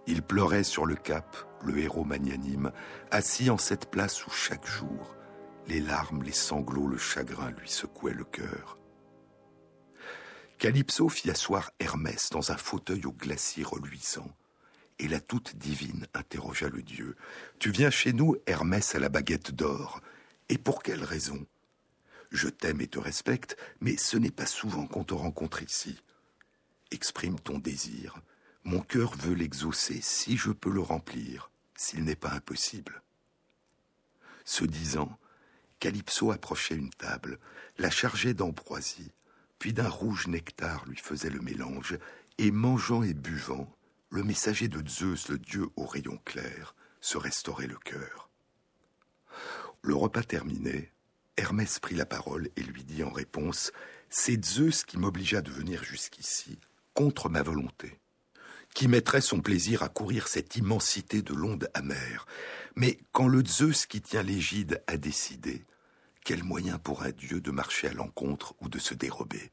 Il 0.08 0.22
pleurait 0.22 0.64
sur 0.64 0.86
le 0.86 0.96
cap, 0.96 1.38
le 1.64 1.78
héros 1.78 2.04
magnanime, 2.04 2.72
assis 3.12 3.50
en 3.50 3.58
cette 3.58 3.92
place 3.92 4.26
où 4.26 4.32
chaque 4.32 4.66
jour 4.66 5.16
les 5.70 5.80
larmes, 5.80 6.24
les 6.24 6.32
sanglots, 6.32 6.88
le 6.88 6.98
chagrin 6.98 7.52
lui 7.52 7.70
secouaient 7.70 8.14
le 8.14 8.24
cœur. 8.24 8.80
Calypso 10.58 11.08
fit 11.08 11.30
asseoir 11.30 11.72
Hermès 11.80 12.32
dans 12.32 12.52
un 12.52 12.58
fauteuil 12.58 13.06
au 13.06 13.12
glacier 13.12 13.64
reluisant, 13.64 14.30
et 14.98 15.08
la 15.08 15.22
toute 15.22 15.56
divine 15.56 16.08
interrogea 16.14 16.70
le 16.70 16.82
dieu. 16.82 17.16
Tu 17.60 17.70
viens 17.70 17.92
chez 17.92 18.14
nous, 18.14 18.36
Hermès 18.48 18.96
à 18.96 19.00
la 19.00 19.10
baguette 19.10 19.52
d'or, 19.52 20.02
et 20.50 20.58
pour 20.58 20.82
quelle 20.82 21.04
raison? 21.04 21.46
Je 22.32 22.48
t'aime 22.48 22.82
et 22.82 22.88
te 22.88 23.00
respecte, 23.00 23.58
mais 23.82 23.98
ce 23.98 24.18
n'est 24.18 24.32
pas 24.32 24.46
souvent 24.46 24.86
qu'on 24.88 25.04
te 25.04 25.14
rencontre 25.14 25.64
ici. 25.64 26.02
Exprime 26.92 27.40
ton 27.40 27.60
désir, 27.60 28.20
Mon 28.66 28.82
cœur 28.82 29.16
veut 29.16 29.34
l'exaucer 29.34 30.00
si 30.02 30.38
je 30.38 30.52
peux 30.52 30.70
le 30.70 30.82
remplir, 30.82 31.50
s'il 31.76 32.04
n'est 32.04 32.16
pas 32.16 32.32
impossible. 32.32 33.02
Ce 34.44 34.66
disant, 34.66 35.18
Calypso 35.80 36.32
approchait 36.32 36.76
une 36.76 36.90
table, 36.90 37.40
la 37.78 37.90
chargeait 37.90 38.34
d'ambroisie, 38.34 39.14
puis 39.60 39.72
d'un 39.72 39.88
rouge 39.88 40.28
nectar 40.28 40.86
lui 40.86 40.98
faisait 40.98 41.30
le 41.30 41.40
mélange, 41.40 41.98
et 42.38 42.52
mangeant 42.52 43.02
et 43.02 43.14
buvant, 43.14 43.74
le 44.10 44.24
messager 44.24 44.68
de 44.68 44.86
Zeus, 44.88 45.30
le 45.30 45.38
dieu 45.38 45.70
au 45.76 45.86
rayon 45.86 46.20
clair, 46.26 46.76
se 47.02 47.18
restaurait 47.18 47.68
le 47.68 47.78
cœur. 47.78 48.30
Le 49.82 49.96
repas 49.96 50.24
terminé, 50.24 50.92
Hermès 51.40 51.80
prit 51.80 51.96
la 51.96 52.06
parole 52.06 52.50
et 52.58 52.62
lui 52.62 52.84
dit 52.84 53.02
en 53.02 53.12
réponse 53.12 53.72
C'est 54.10 54.44
Zeus 54.44 54.84
qui 54.84 54.98
m'obligea 54.98 55.42
de 55.42 55.50
venir 55.50 55.86
jusqu'ici, 55.86 56.60
contre 56.94 57.30
ma 57.30 57.42
volonté, 57.42 57.98
qui 58.74 58.90
mettrait 58.90 59.22
son 59.22 59.40
plaisir 59.40 59.82
à 59.82 59.88
courir 59.88 60.28
cette 60.28 60.58
immensité 60.58 61.22
de 61.22 61.34
l'onde 61.34 61.70
amère. 61.74 62.26
Mais 62.76 63.00
quand 63.14 63.30
le 63.30 63.42
Zeus 63.46 63.86
qui 63.86 64.02
tient 64.02 64.22
l'égide 64.22 64.84
a 64.88 64.98
décidé, 64.98 65.64
quel 66.26 66.44
moyen 66.44 66.78
pour 66.78 67.04
un 67.04 67.12
dieu 67.12 67.40
de 67.40 67.52
marcher 67.52 67.88
à 67.88 67.94
l'encontre 67.94 68.54
ou 68.60 68.68
de 68.68 68.78
se 68.78 68.94
dérober? 68.94 69.50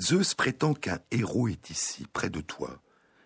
Zeus 0.00 0.34
prétend 0.34 0.72
qu'un 0.72 1.00
héros 1.10 1.48
est 1.48 1.68
ici, 1.68 2.06
près 2.12 2.30
de 2.30 2.40
toi, 2.40 2.80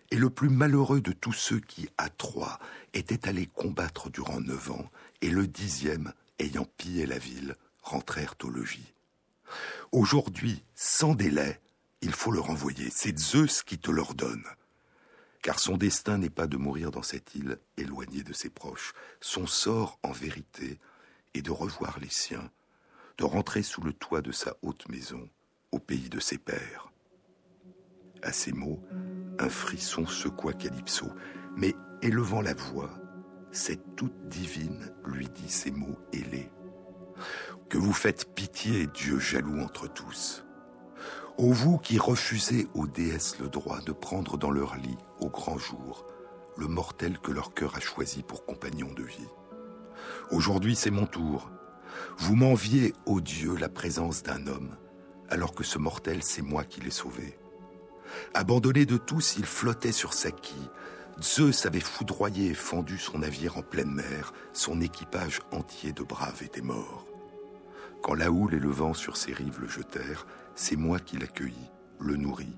et 0.09 0.17
le 0.17 0.31
plus 0.31 0.49
malheureux 0.49 1.01
de 1.01 1.11
tous 1.11 1.33
ceux 1.33 1.59
qui, 1.59 1.89
à 1.99 2.09
Troie, 2.09 2.57
étaient 2.95 3.29
allés 3.29 3.45
combattre 3.45 4.09
durant 4.09 4.41
neuf 4.41 4.71
ans, 4.71 4.89
et 5.21 5.29
le 5.29 5.45
dixième, 5.45 6.11
ayant 6.41 6.65
pillé 6.77 7.05
la 7.05 7.17
ville, 7.17 7.55
rentrèrent 7.83 8.35
au 8.43 8.49
logis. 8.49 8.93
Aujourd'hui, 9.91 10.63
sans 10.75 11.13
délai, 11.13 11.59
il 12.01 12.13
faut 12.13 12.31
le 12.31 12.39
renvoyer. 12.39 12.89
C'est 12.91 13.17
Zeus 13.17 13.63
qui 13.63 13.77
te 13.77 13.91
l'ordonne. 13.91 14.45
Car 15.41 15.59
son 15.59 15.77
destin 15.77 16.17
n'est 16.17 16.29
pas 16.29 16.47
de 16.47 16.57
mourir 16.57 16.91
dans 16.91 17.03
cette 17.03 17.35
île 17.35 17.57
éloignée 17.77 18.23
de 18.23 18.33
ses 18.33 18.49
proches. 18.49 18.93
Son 19.21 19.47
sort, 19.47 19.99
en 20.03 20.11
vérité, 20.11 20.79
est 21.33 21.41
de 21.41 21.51
revoir 21.51 21.99
les 21.99 22.09
siens, 22.09 22.51
de 23.17 23.23
rentrer 23.23 23.63
sous 23.63 23.81
le 23.81 23.93
toit 23.93 24.21
de 24.21 24.31
sa 24.31 24.55
haute 24.61 24.87
maison, 24.89 25.29
au 25.71 25.79
pays 25.79 26.09
de 26.09 26.19
ses 26.19 26.37
pères. 26.37 26.91
À 28.23 28.31
ces 28.31 28.51
mots, 28.51 28.83
un 29.39 29.49
frisson 29.49 30.05
secoua 30.05 30.53
Calypso, 30.53 31.07
mais 31.55 31.73
élevant 32.01 32.41
la 32.41 32.53
voix, 32.53 33.00
cette 33.51 33.95
toute 33.95 34.27
divine 34.29 34.93
lui 35.05 35.27
dit 35.27 35.49
ces 35.49 35.71
mots 35.71 35.99
ailés. 36.13 36.49
Que 37.69 37.77
vous 37.77 37.93
faites 37.93 38.33
pitié, 38.33 38.87
Dieu 38.87 39.19
jaloux 39.19 39.59
entre 39.59 39.87
tous. 39.87 40.45
Ô 41.37 41.51
vous 41.51 41.77
qui 41.77 41.97
refusez 41.97 42.67
aux 42.73 42.87
déesses 42.87 43.39
le 43.39 43.49
droit 43.49 43.81
de 43.81 43.91
prendre 43.91 44.37
dans 44.37 44.51
leur 44.51 44.75
lit, 44.75 44.97
au 45.19 45.29
grand 45.29 45.57
jour, 45.57 46.05
le 46.57 46.67
mortel 46.67 47.19
que 47.19 47.31
leur 47.31 47.53
cœur 47.53 47.75
a 47.75 47.79
choisi 47.79 48.23
pour 48.23 48.45
compagnon 48.45 48.91
de 48.93 49.03
vie. 49.03 49.29
Aujourd'hui 50.31 50.75
c'est 50.75 50.91
mon 50.91 51.05
tour. 51.05 51.49
Vous 52.17 52.35
m'enviez, 52.35 52.93
ô 53.05 53.21
Dieu, 53.21 53.55
la 53.55 53.69
présence 53.69 54.23
d'un 54.23 54.47
homme, 54.47 54.75
alors 55.29 55.53
que 55.53 55.63
ce 55.63 55.77
mortel, 55.77 56.23
c'est 56.23 56.41
moi 56.41 56.63
qui 56.63 56.81
l'ai 56.81 56.91
sauvé. 56.91 57.37
Abandonné 58.33 58.85
de 58.85 58.97
tous, 58.97 59.37
il 59.37 59.45
flottait 59.45 59.91
sur 59.91 60.13
sa 60.13 60.31
quille. 60.31 60.69
Zeus 61.21 61.65
avait 61.65 61.79
foudroyé 61.79 62.49
et 62.49 62.55
fendu 62.55 62.97
son 62.97 63.19
navire 63.19 63.57
en 63.57 63.61
pleine 63.61 63.91
mer, 63.91 64.33
son 64.53 64.81
équipage 64.81 65.39
entier 65.51 65.93
de 65.93 66.03
braves 66.03 66.41
était 66.41 66.61
mort. 66.61 67.05
Quand 68.01 68.15
la 68.15 68.31
houle 68.31 68.55
et 68.55 68.59
le 68.59 68.69
vent 68.69 68.93
sur 68.93 69.17
ses 69.17 69.31
rives 69.31 69.59
le 69.59 69.67
jetèrent, 69.67 70.25
c'est 70.55 70.75
moi 70.75 70.99
qui 70.99 71.17
l'accueillis, 71.17 71.71
le 71.99 72.15
nourris, 72.15 72.57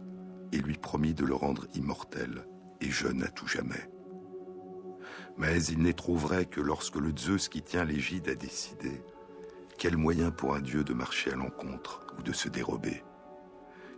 et 0.53 0.57
lui 0.57 0.77
promis 0.77 1.13
de 1.13 1.25
le 1.25 1.33
rendre 1.33 1.67
immortel 1.75 2.45
et 2.79 2.89
jeune 2.89 3.23
à 3.23 3.27
tout 3.27 3.47
jamais. 3.47 3.89
Mais 5.37 5.63
il 5.65 5.79
n'est 5.79 5.93
trop 5.93 6.15
vrai 6.15 6.45
que 6.45 6.61
lorsque 6.61 6.95
le 6.95 7.11
Zeus 7.17 7.49
qui 7.49 7.61
tient 7.61 7.83
l'égide 7.83 8.29
a 8.29 8.35
décidé, 8.35 9.01
quel 9.77 9.97
moyen 9.97 10.31
pour 10.31 10.55
un 10.55 10.61
dieu 10.61 10.83
de 10.83 10.93
marcher 10.93 11.33
à 11.33 11.35
l'encontre 11.35 12.05
ou 12.17 12.21
de 12.21 12.31
se 12.31 12.47
dérober? 12.47 13.03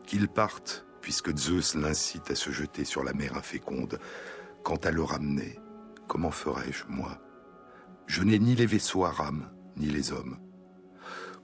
Qu'il 0.07 0.27
parte, 0.27 0.85
puisque 1.01 1.37
Zeus 1.37 1.75
l'incite 1.75 2.31
à 2.31 2.35
se 2.35 2.49
jeter 2.49 2.83
sur 2.83 3.03
la 3.03 3.13
mer 3.13 3.37
inféconde. 3.37 3.99
Quant 4.65 4.77
à 4.77 4.89
le 4.89 5.03
ramener, 5.03 5.59
comment 6.07 6.31
ferais-je, 6.31 6.85
moi? 6.89 7.21
Je 8.07 8.23
n'ai 8.23 8.39
ni 8.39 8.55
les 8.55 8.65
vaisseaux 8.65 9.05
à 9.05 9.11
rame, 9.11 9.51
ni 9.77 9.85
les 9.85 10.11
hommes. 10.11 10.39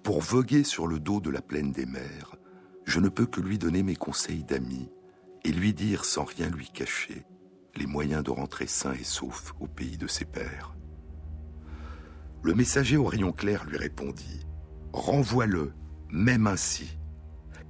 Pour 0.02 0.22
voguer 0.22 0.64
sur 0.64 0.88
le 0.88 1.00
dos 1.00 1.22
de 1.22 1.30
la 1.30 1.44
plaine 1.44 1.72
des 1.72 1.86
mers, 1.86 2.36
je 2.84 3.00
ne 3.00 3.10
peux 3.10 3.28
que 3.28 3.40
lui 3.40 3.60
donner 3.60 3.84
mes 3.84 3.96
conseils 3.96 4.44
d'amis 4.44 4.90
et 5.44 5.52
lui 5.52 5.72
dire 5.72 6.04
sans 6.04 6.24
rien 6.24 6.50
lui 6.50 6.68
cacher 6.68 7.24
les 7.76 7.86
moyens 7.86 8.24
de 8.24 8.32
rentrer 8.32 8.66
sain 8.66 8.94
et 8.94 9.04
sauf 9.04 9.54
au 9.60 9.68
pays 9.68 10.00
de 10.00 10.08
ses 10.08 10.26
pères. 10.26 10.76
Le 12.42 12.56
messager 12.56 12.98
au 12.98 13.06
rayon 13.06 13.34
clair 13.34 13.66
lui 13.66 13.78
répondit 13.78 14.48
Renvoie-le, 14.94 15.74
même 16.10 16.48
ainsi. 16.48 16.98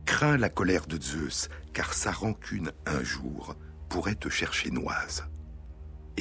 Crains 0.05 0.37
la 0.37 0.49
colère 0.49 0.87
de 0.87 0.99
Zeus, 0.99 1.49
car 1.73 1.93
sa 1.93 2.13
rancune 2.13 2.71
un 2.85 3.03
jour 3.03 3.57
pourrait 3.89 4.15
te 4.15 4.29
chercher 4.29 4.71
noise. 4.71 5.25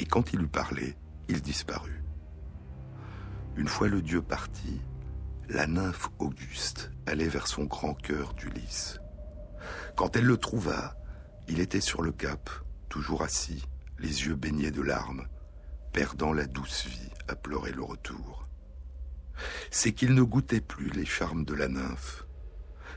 Et 0.01 0.05
quand 0.05 0.33
il 0.33 0.41
eut 0.41 0.47
parlé, 0.47 0.95
il 1.29 1.41
disparut. 1.41 2.03
Une 3.55 3.67
fois 3.67 3.87
le 3.87 4.01
dieu 4.01 4.23
parti, 4.23 4.81
la 5.47 5.67
nymphe 5.67 6.09
Auguste 6.17 6.91
allait 7.05 7.27
vers 7.27 7.45
son 7.45 7.65
grand 7.65 7.93
cœur 7.93 8.33
d'Ulysse. 8.33 8.99
Quand 9.95 10.15
elle 10.15 10.25
le 10.25 10.37
trouva, 10.37 10.97
il 11.47 11.59
était 11.59 11.81
sur 11.81 12.01
le 12.01 12.11
cap, 12.11 12.49
toujours 12.89 13.21
assis, 13.21 13.63
les 13.99 14.25
yeux 14.25 14.35
baignés 14.35 14.71
de 14.71 14.81
larmes, 14.81 15.27
perdant 15.93 16.33
la 16.33 16.47
douce 16.47 16.87
vie 16.87 17.11
à 17.27 17.35
pleurer 17.35 17.71
le 17.71 17.83
retour. 17.83 18.47
C'est 19.69 19.91
qu'il 19.91 20.15
ne 20.15 20.23
goûtait 20.23 20.61
plus 20.61 20.89
les 20.89 21.05
charmes 21.05 21.45
de 21.45 21.53
la 21.53 21.67
nymphe. 21.67 22.25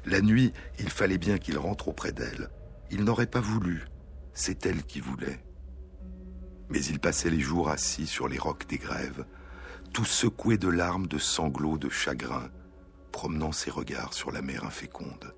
La 0.06 0.22
nuit, 0.22 0.54
il 0.78 0.88
fallait 0.88 1.18
bien 1.18 1.36
qu'il 1.36 1.58
rentre 1.58 1.88
auprès 1.88 2.12
d'elle. 2.12 2.48
Il 2.90 3.04
n'aurait 3.04 3.26
pas 3.26 3.40
voulu, 3.40 3.84
c'est 4.32 4.64
elle 4.64 4.84
qui 4.84 5.00
voulait. 5.00 5.44
Mais 6.74 6.86
il 6.86 6.98
passait 6.98 7.30
les 7.30 7.38
jours 7.38 7.70
assis 7.70 8.04
sur 8.04 8.26
les 8.26 8.36
rocs 8.36 8.66
des 8.66 8.78
grèves, 8.78 9.24
tout 9.92 10.04
secoué 10.04 10.58
de 10.58 10.66
larmes, 10.66 11.06
de 11.06 11.18
sanglots, 11.18 11.78
de 11.78 11.88
chagrin, 11.88 12.50
promenant 13.12 13.52
ses 13.52 13.70
regards 13.70 14.12
sur 14.12 14.32
la 14.32 14.42
mer 14.42 14.64
inféconde. 14.64 15.36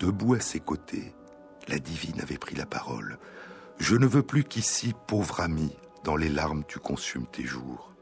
Debout 0.00 0.34
à 0.34 0.40
ses 0.40 0.58
côtés, 0.58 1.14
la 1.68 1.78
divine 1.78 2.20
avait 2.20 2.36
pris 2.36 2.56
la 2.56 2.66
parole. 2.66 3.20
Je 3.78 3.94
ne 3.94 4.08
veux 4.08 4.24
plus 4.24 4.42
qu'ici, 4.42 4.92
pauvre 5.06 5.38
ami, 5.38 5.70
dans 6.02 6.16
les 6.16 6.30
larmes 6.30 6.64
tu 6.66 6.80
consumes 6.80 7.28
tes 7.28 7.44
jours. 7.44 7.94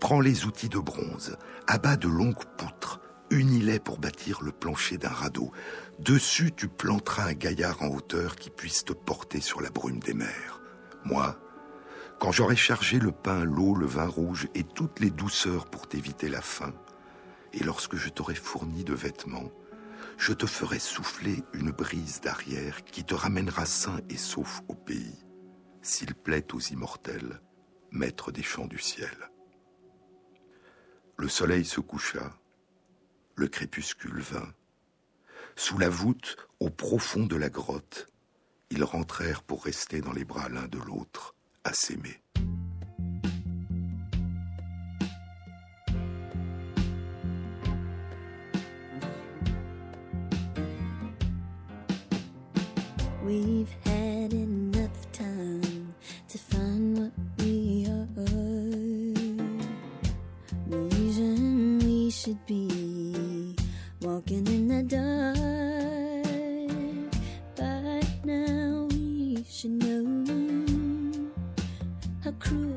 Prends 0.00 0.20
les 0.20 0.44
outils 0.44 0.68
de 0.68 0.80
bronze, 0.80 1.36
abat 1.68 1.94
de 1.94 2.08
longues 2.08 2.44
poutres, 2.58 3.00
unis-les 3.30 3.78
pour 3.78 3.98
bâtir 3.98 4.42
le 4.42 4.50
plancher 4.50 4.98
d'un 4.98 5.10
radeau. 5.10 5.52
Dessus, 6.00 6.50
tu 6.50 6.66
planteras 6.66 7.28
un 7.28 7.34
gaillard 7.34 7.80
en 7.84 7.94
hauteur 7.94 8.34
qui 8.34 8.50
puisse 8.50 8.84
te 8.84 8.92
porter 8.92 9.40
sur 9.40 9.60
la 9.60 9.70
brume 9.70 10.00
des 10.00 10.14
mers. 10.14 10.55
Moi, 11.06 11.38
quand 12.18 12.32
j'aurai 12.32 12.56
chargé 12.56 12.98
le 12.98 13.12
pain, 13.12 13.44
l'eau, 13.44 13.76
le 13.76 13.86
vin 13.86 14.08
rouge 14.08 14.48
et 14.56 14.64
toutes 14.64 14.98
les 14.98 15.10
douceurs 15.10 15.66
pour 15.66 15.86
t'éviter 15.86 16.28
la 16.28 16.42
faim, 16.42 16.74
et 17.52 17.62
lorsque 17.62 17.94
je 17.94 18.08
t'aurai 18.08 18.34
fourni 18.34 18.82
de 18.82 18.92
vêtements, 18.92 19.52
je 20.18 20.32
te 20.32 20.46
ferai 20.46 20.80
souffler 20.80 21.44
une 21.52 21.70
brise 21.70 22.20
d'arrière 22.20 22.84
qui 22.84 23.04
te 23.04 23.14
ramènera 23.14 23.66
sain 23.66 24.00
et 24.10 24.16
sauf 24.16 24.62
au 24.66 24.74
pays, 24.74 25.24
s'il 25.80 26.12
plaît 26.12 26.52
aux 26.52 26.58
immortels, 26.58 27.40
maîtres 27.92 28.32
des 28.32 28.42
champs 28.42 28.66
du 28.66 28.80
ciel. 28.80 29.30
Le 31.18 31.28
soleil 31.28 31.64
se 31.64 31.78
coucha, 31.78 32.32
le 33.36 33.46
crépuscule 33.46 34.20
vint. 34.20 34.52
Sous 35.54 35.78
la 35.78 35.88
voûte, 35.88 36.36
au 36.58 36.68
profond 36.68 37.26
de 37.26 37.36
la 37.36 37.48
grotte, 37.48 38.08
ils 38.70 38.84
rentrèrent 38.84 39.42
pour 39.42 39.64
rester 39.64 40.00
dans 40.00 40.12
les 40.12 40.24
bras 40.24 40.48
l'un 40.48 40.66
de 40.68 40.78
l'autre, 40.78 41.34
à 41.64 41.72
s'aimer. 41.72 42.20
We've 53.24 53.68
had 53.84 54.32
enough 54.32 55.12
time 55.12 55.92
to 56.28 56.38
find 56.38 56.96
what 56.96 57.12
we 57.38 57.86
are. 57.88 58.24
The 60.68 60.78
reason 60.96 61.80
we 61.80 62.10
should 62.10 62.38
be 62.46 63.56
walking 64.00 64.46
in 64.46 64.68
the 64.68 64.82
dark. 64.84 65.25
Cruel. 72.38 72.75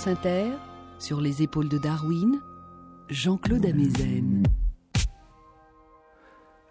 France 0.00 0.16
Inter, 0.16 0.52
sur 0.98 1.20
les 1.20 1.42
épaules 1.42 1.68
de 1.68 1.76
Darwin, 1.76 2.40
Jean-Claude 3.10 3.66
Amezen. 3.66 4.44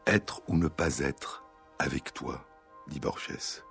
Être 0.07 0.41
ou 0.47 0.57
ne 0.57 0.67
pas 0.67 0.97
être 0.97 1.43
avec 1.77 2.11
toi, 2.15 2.43
dit 2.88 2.99
Borges. 2.99 3.61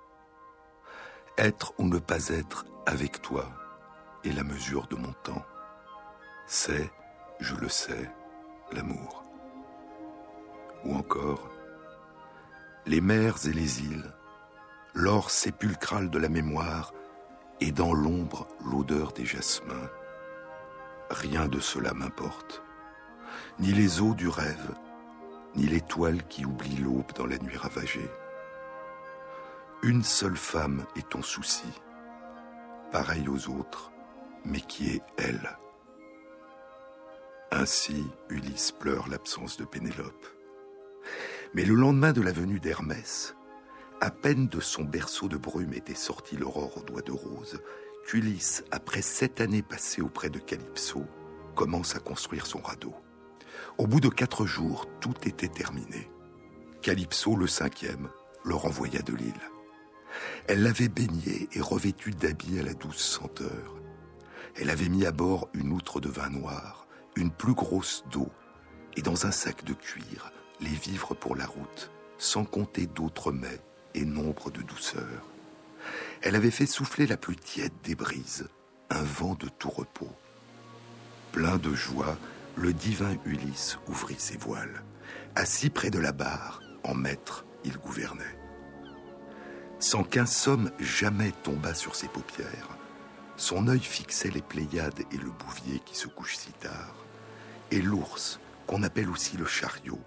Être 1.37 1.73
ou 1.77 1.89
ne 1.89 1.99
pas 1.99 2.29
être 2.29 2.67
avec 2.85 3.21
toi 3.21 3.49
est 4.23 4.31
la 4.31 4.45
mesure 4.45 4.87
de 4.87 4.95
mon 4.95 5.11
temps. 5.23 5.43
C'est, 6.47 6.89
je 7.41 7.55
le 7.55 7.67
sais, 7.67 8.09
l'amour. 8.71 9.25
Ou 10.85 10.95
encore, 10.95 11.49
les 12.85 13.01
mers 13.01 13.45
et 13.45 13.51
les 13.51 13.81
îles, 13.81 14.13
l'or 14.93 15.29
sépulcral 15.29 16.09
de 16.09 16.17
la 16.17 16.29
mémoire 16.29 16.93
et 17.61 17.71
dans 17.71 17.93
l'ombre 17.93 18.47
l'odeur 18.65 19.11
des 19.11 19.25
jasmins. 19.25 19.89
Rien 21.09 21.47
de 21.47 21.59
cela 21.59 21.93
m'importe. 21.93 22.63
Ni 23.59 23.71
les 23.71 24.01
eaux 24.01 24.13
du 24.13 24.27
rêve, 24.27 24.75
ni 25.55 25.65
l'étoile 25.65 26.23
qui 26.27 26.45
oublie 26.45 26.77
l'aube 26.77 27.11
dans 27.15 27.25
la 27.25 27.37
nuit 27.37 27.57
ravagée. 27.57 28.09
Une 29.81 30.03
seule 30.03 30.37
femme 30.37 30.85
est 30.95 31.09
ton 31.09 31.21
souci, 31.21 31.67
pareille 32.91 33.27
aux 33.27 33.49
autres, 33.49 33.91
mais 34.45 34.61
qui 34.61 34.89
est 34.89 35.03
elle. 35.17 35.57
Ainsi, 37.51 38.05
Ulysse 38.29 38.71
pleure 38.71 39.07
l'absence 39.07 39.57
de 39.57 39.65
Pénélope. 39.65 40.27
Mais 41.53 41.65
le 41.65 41.73
lendemain 41.73 42.11
de 42.11 42.21
la 42.21 42.31
venue 42.31 42.59
d'Hermès, 42.59 43.35
à 44.01 44.11
peine 44.11 44.47
de 44.47 44.59
son 44.61 44.83
berceau 44.83 45.27
de 45.27 45.37
brume 45.37 45.73
était 45.73 45.95
sortie 45.95 46.37
l'aurore 46.37 46.77
aux 46.77 46.83
doigts 46.83 47.01
de 47.01 47.11
rose, 47.11 47.59
qu'Ulysse, 48.05 48.63
après 48.71 49.01
sept 49.01 49.41
années 49.41 49.61
passées 49.61 50.01
auprès 50.01 50.29
de 50.29 50.39
Calypso, 50.39 51.05
commence 51.55 51.95
à 51.95 51.99
construire 51.99 52.45
son 52.45 52.59
radeau. 52.59 52.95
Au 53.77 53.87
bout 53.87 53.99
de 53.99 54.09
quatre 54.09 54.45
jours, 54.45 54.85
tout 55.01 55.15
était 55.27 55.49
terminé. 55.49 56.09
Calypso, 56.81 57.35
le 57.35 57.47
cinquième, 57.47 58.09
le 58.45 58.55
renvoya 58.55 59.01
de 59.01 59.13
l'île. 59.13 59.33
Elle 60.47 60.63
l'avait 60.63 60.87
baigné 60.87 61.49
et 61.51 61.61
revêtu 61.61 62.11
d'habits 62.11 62.59
à 62.59 62.63
la 62.63 62.73
douce 62.73 62.97
senteur. 62.97 63.75
Elle 64.55 64.69
avait 64.69 64.89
mis 64.89 65.05
à 65.05 65.11
bord 65.11 65.49
une 65.53 65.73
outre 65.73 65.99
de 65.99 66.09
vin 66.09 66.29
noir, 66.29 66.87
une 67.15 67.31
plus 67.31 67.53
grosse 67.53 68.05
d'eau, 68.11 68.29
et 68.95 69.01
dans 69.01 69.25
un 69.25 69.31
sac 69.31 69.65
de 69.65 69.73
cuir, 69.73 70.31
les 70.61 70.69
vivres 70.69 71.15
pour 71.15 71.35
la 71.35 71.45
route, 71.45 71.91
sans 72.17 72.45
compter 72.45 72.87
d'autres 72.87 73.31
mets 73.31 73.61
et 73.95 74.05
nombre 74.05 74.51
de 74.51 74.61
douceurs. 74.61 75.29
Elle 76.21 76.35
avait 76.35 76.51
fait 76.51 76.65
souffler 76.65 77.07
la 77.07 77.17
plus 77.17 77.35
tiède 77.35 77.73
des 77.83 77.95
brises, 77.95 78.47
un 78.89 79.01
vent 79.01 79.35
de 79.35 79.47
tout 79.47 79.69
repos. 79.69 80.11
Plein 81.31 81.57
de 81.57 81.73
joie, 81.73 82.17
le 82.55 82.73
divin 82.73 83.15
Ulysse 83.25 83.77
ouvrit 83.87 84.19
ses 84.19 84.37
voiles. 84.37 84.83
Assis 85.35 85.69
près 85.69 85.89
de 85.89 85.99
la 85.99 86.11
barre, 86.11 86.61
en 86.83 86.93
maître, 86.93 87.45
il 87.63 87.77
gouvernait. 87.77 88.37
Sans 89.79 90.03
qu'un 90.03 90.25
somme 90.25 90.71
jamais 90.79 91.31
tombât 91.43 91.73
sur 91.73 91.95
ses 91.95 92.07
paupières, 92.07 92.77
son 93.37 93.69
œil 93.69 93.79
fixait 93.79 94.29
les 94.29 94.41
Pléiades 94.41 95.03
et 95.11 95.17
le 95.17 95.29
bouvier 95.29 95.79
qui 95.85 95.95
se 95.95 96.07
couche 96.07 96.35
si 96.35 96.51
tard, 96.51 96.95
et 97.71 97.81
l'ours, 97.81 98.39
qu'on 98.67 98.83
appelle 98.83 99.09
aussi 99.09 99.37
le 99.37 99.45
chariot, 99.45 100.01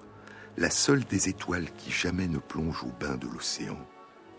la 0.57 0.70
seule 0.70 1.05
des 1.05 1.28
étoiles 1.28 1.70
qui 1.78 1.90
jamais 1.90 2.28
ne 2.28 2.38
plonge 2.38 2.84
au 2.84 2.92
bain 3.00 3.16
de 3.16 3.26
l'océan, 3.26 3.78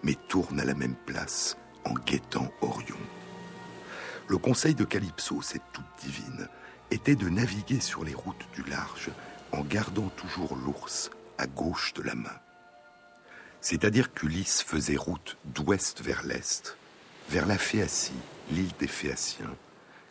mais 0.03 0.15
tourne 0.27 0.59
à 0.59 0.65
la 0.65 0.75
même 0.75 0.95
place 1.05 1.57
en 1.85 1.93
guettant 1.93 2.51
Orion. 2.61 2.97
Le 4.27 4.37
conseil 4.37 4.75
de 4.75 4.85
Calypso, 4.85 5.41
cette 5.41 5.63
toute 5.73 5.85
divine, 5.99 6.47
était 6.91 7.15
de 7.15 7.29
naviguer 7.29 7.79
sur 7.79 8.03
les 8.03 8.13
routes 8.13 8.47
du 8.53 8.63
large 8.69 9.09
en 9.51 9.61
gardant 9.61 10.09
toujours 10.09 10.55
l'ours 10.55 11.09
à 11.37 11.47
gauche 11.47 11.93
de 11.93 12.03
la 12.03 12.15
main. 12.15 12.39
C'est-à-dire 13.61 14.13
qu'Ulysse 14.13 14.61
faisait 14.61 14.95
route 14.95 15.37
d'ouest 15.45 16.01
vers 16.01 16.23
l'est, 16.23 16.77
vers 17.29 17.45
la 17.45 17.57
Phéacie, 17.57 18.11
l'île 18.51 18.73
des 18.79 18.87
Phéaciens, 18.87 19.55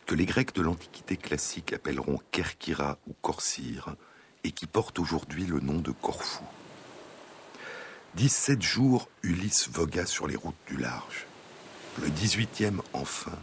que 0.05 0.15
les 0.15 0.25
Grecs 0.25 0.53
de 0.53 0.61
l'Antiquité 0.61 1.17
classique 1.17 1.71
appelleront 1.71 2.19
Kerkyra 2.31 2.97
ou 3.07 3.13
Corcyre, 3.21 3.95
et 4.43 4.51
qui 4.51 4.67
porte 4.67 4.99
aujourd'hui 4.99 5.45
le 5.45 5.59
nom 5.59 5.79
de 5.79 5.91
Corfou. 5.91 6.43
17 8.15 8.61
jours, 8.61 9.09
Ulysse 9.23 9.69
vogua 9.69 10.05
sur 10.05 10.27
les 10.27 10.35
routes 10.35 10.55
du 10.67 10.77
large. 10.77 11.25
Le 12.01 12.09
18e, 12.09 12.79
enfin, 12.93 13.37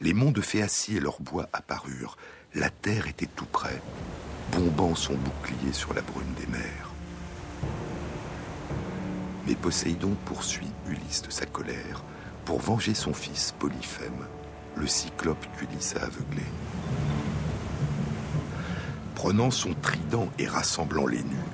les 0.00 0.12
monts 0.12 0.32
de 0.32 0.40
Phéacie 0.40 0.96
et 0.96 1.00
leurs 1.00 1.20
bois 1.20 1.48
apparurent. 1.52 2.16
La 2.54 2.70
terre 2.70 3.06
était 3.06 3.26
tout 3.26 3.46
près, 3.46 3.80
bombant 4.52 4.94
son 4.94 5.14
bouclier 5.14 5.72
sur 5.72 5.94
la 5.94 6.02
brume 6.02 6.32
des 6.38 6.46
mers. 6.46 6.90
Mais 9.46 9.54
Poséidon 9.54 10.16
poursuit 10.24 10.70
Ulysse 10.88 11.22
de 11.22 11.30
sa 11.30 11.46
colère 11.46 12.02
pour 12.44 12.60
venger 12.60 12.94
son 12.94 13.14
fils 13.14 13.54
Polyphème, 13.58 14.26
le 14.76 14.86
cyclope 14.86 15.46
qu'Ulysse 15.56 15.94
a 15.96 16.04
aveuglé. 16.04 16.42
Prenant 19.18 19.50
son 19.50 19.74
trident 19.74 20.28
et 20.38 20.46
rassemblant 20.46 21.08
les 21.08 21.24
nus, 21.24 21.48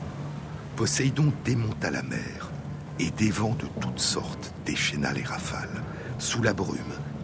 Poséidon 0.77 1.33
démonta 1.47 1.91
la 1.91 2.03
mer 2.03 2.51
et 2.99 3.11
des 3.11 3.31
vents 3.31 3.57
de 3.59 3.65
toutes 3.81 4.01
sortes 4.01 4.53
déchaîna 4.67 5.15
les 5.15 5.23
rafales. 5.23 5.83
Sous 6.19 6.43
la 6.43 6.53
brume, 6.53 6.77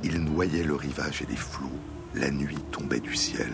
il 0.03 0.18
noyait 0.18 0.64
le 0.64 0.74
rivage 0.74 1.20
et 1.20 1.26
les 1.26 1.36
flots. 1.36 1.68
La 2.14 2.30
nuit 2.30 2.57
tombait 2.72 3.01
du 3.01 3.14
ciel. 3.14 3.53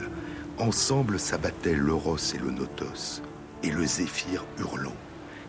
Ensemble 0.58 1.18
s'abattaient 1.18 1.74
l'Euros 1.74 2.18
et 2.18 2.38
le 2.38 2.52
Notos, 2.52 3.20
et 3.64 3.70
le 3.72 3.84
Zéphyr 3.84 4.44
hurlant, 4.56 4.94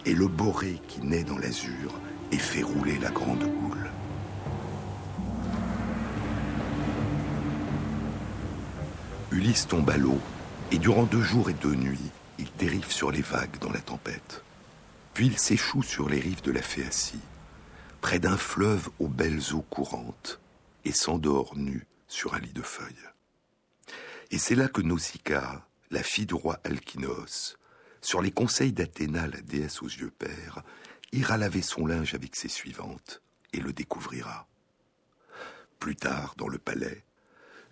et 0.07 0.15
le 0.15 0.27
Boré 0.27 0.81
qui 0.87 1.01
naît 1.01 1.23
dans 1.23 1.37
l'azur 1.37 1.93
et 2.31 2.39
fait 2.39 2.63
rouler 2.63 2.97
la 2.97 3.11
grande 3.11 3.43
houle. 3.43 3.91
Ulysse 9.31 9.67
tombe 9.67 9.91
à 9.91 9.97
l'eau, 9.97 10.19
et 10.71 10.77
durant 10.77 11.03
deux 11.03 11.21
jours 11.21 11.49
et 11.49 11.53
deux 11.53 11.75
nuits, 11.75 12.11
il 12.39 12.51
dérive 12.57 12.91
sur 12.91 13.11
les 13.11 13.21
vagues 13.21 13.57
dans 13.59 13.71
la 13.71 13.79
tempête. 13.79 14.43
Puis 15.13 15.27
il 15.27 15.37
s'échoue 15.37 15.83
sur 15.83 16.09
les 16.09 16.19
rives 16.19 16.41
de 16.41 16.51
la 16.51 16.61
Phéacie, 16.61 17.21
près 18.01 18.19
d'un 18.19 18.37
fleuve 18.37 18.89
aux 18.99 19.07
belles 19.07 19.53
eaux 19.53 19.65
courantes, 19.69 20.39
et 20.85 20.91
s'endort 20.91 21.55
nu 21.55 21.85
sur 22.07 22.33
un 22.33 22.39
lit 22.39 22.53
de 22.53 22.61
feuilles. 22.61 23.09
Et 24.31 24.37
c'est 24.37 24.55
là 24.55 24.67
que 24.67 24.81
Nausicaa, 24.81 25.65
la 25.89 26.03
fille 26.03 26.25
du 26.25 26.33
roi 26.33 26.59
Alkinos, 26.63 27.57
sur 28.01 28.21
les 28.21 28.31
conseils 28.31 28.73
d'Athéna, 28.73 29.27
la 29.27 29.41
déesse 29.41 29.81
aux 29.81 29.87
yeux 29.87 30.11
pères, 30.11 30.63
ira 31.13 31.37
laver 31.37 31.61
son 31.61 31.85
linge 31.85 32.13
avec 32.13 32.35
ses 32.35 32.49
suivantes 32.49 33.21
et 33.53 33.61
le 33.61 33.71
découvrira. 33.71 34.47
Plus 35.79 35.95
tard, 35.95 36.35
dans 36.37 36.49
le 36.49 36.57
palais, 36.57 37.03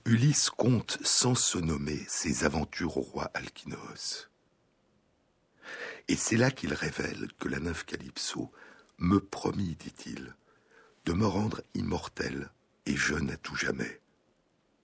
Ulysse 0.07 0.51
compte 0.51 0.99
sans 1.03 1.33
se 1.33 1.57
nommer 1.57 1.99
ses 2.07 2.43
aventures 2.43 2.97
au 2.97 3.01
roi 3.01 3.31
Alkinos. 3.33 4.29
Et 6.07 6.15
c'est 6.15 6.37
là 6.37 6.51
qu'il 6.51 6.75
révèle 6.75 7.29
que 7.39 7.47
la 7.47 7.59
nymphe 7.59 7.85
Calypso 7.85 8.51
me 8.99 9.19
promit, 9.19 9.75
dit-il, 9.75 10.35
de 11.05 11.13
me 11.13 11.25
rendre 11.25 11.63
immortel 11.73 12.51
et 12.85 12.95
jeune 12.95 13.31
à 13.31 13.37
tout 13.37 13.55
jamais. 13.55 13.99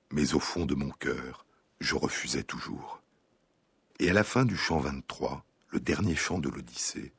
Mais 0.10 0.34
au 0.34 0.40
fond 0.40 0.66
de 0.66 0.74
mon 0.74 0.90
cœur, 0.90 1.46
je 1.80 1.94
refusais 1.94 2.44
toujours. 2.44 3.04
Et 4.00 4.10
à 4.10 4.14
la 4.14 4.24
fin 4.24 4.44
du 4.44 4.58
chant 4.58 4.80
23, 4.80 5.46
le 5.70 5.80
dernier 5.80 6.16
chant 6.16 6.40
de 6.40 6.50
l'Odyssée, 6.50 7.14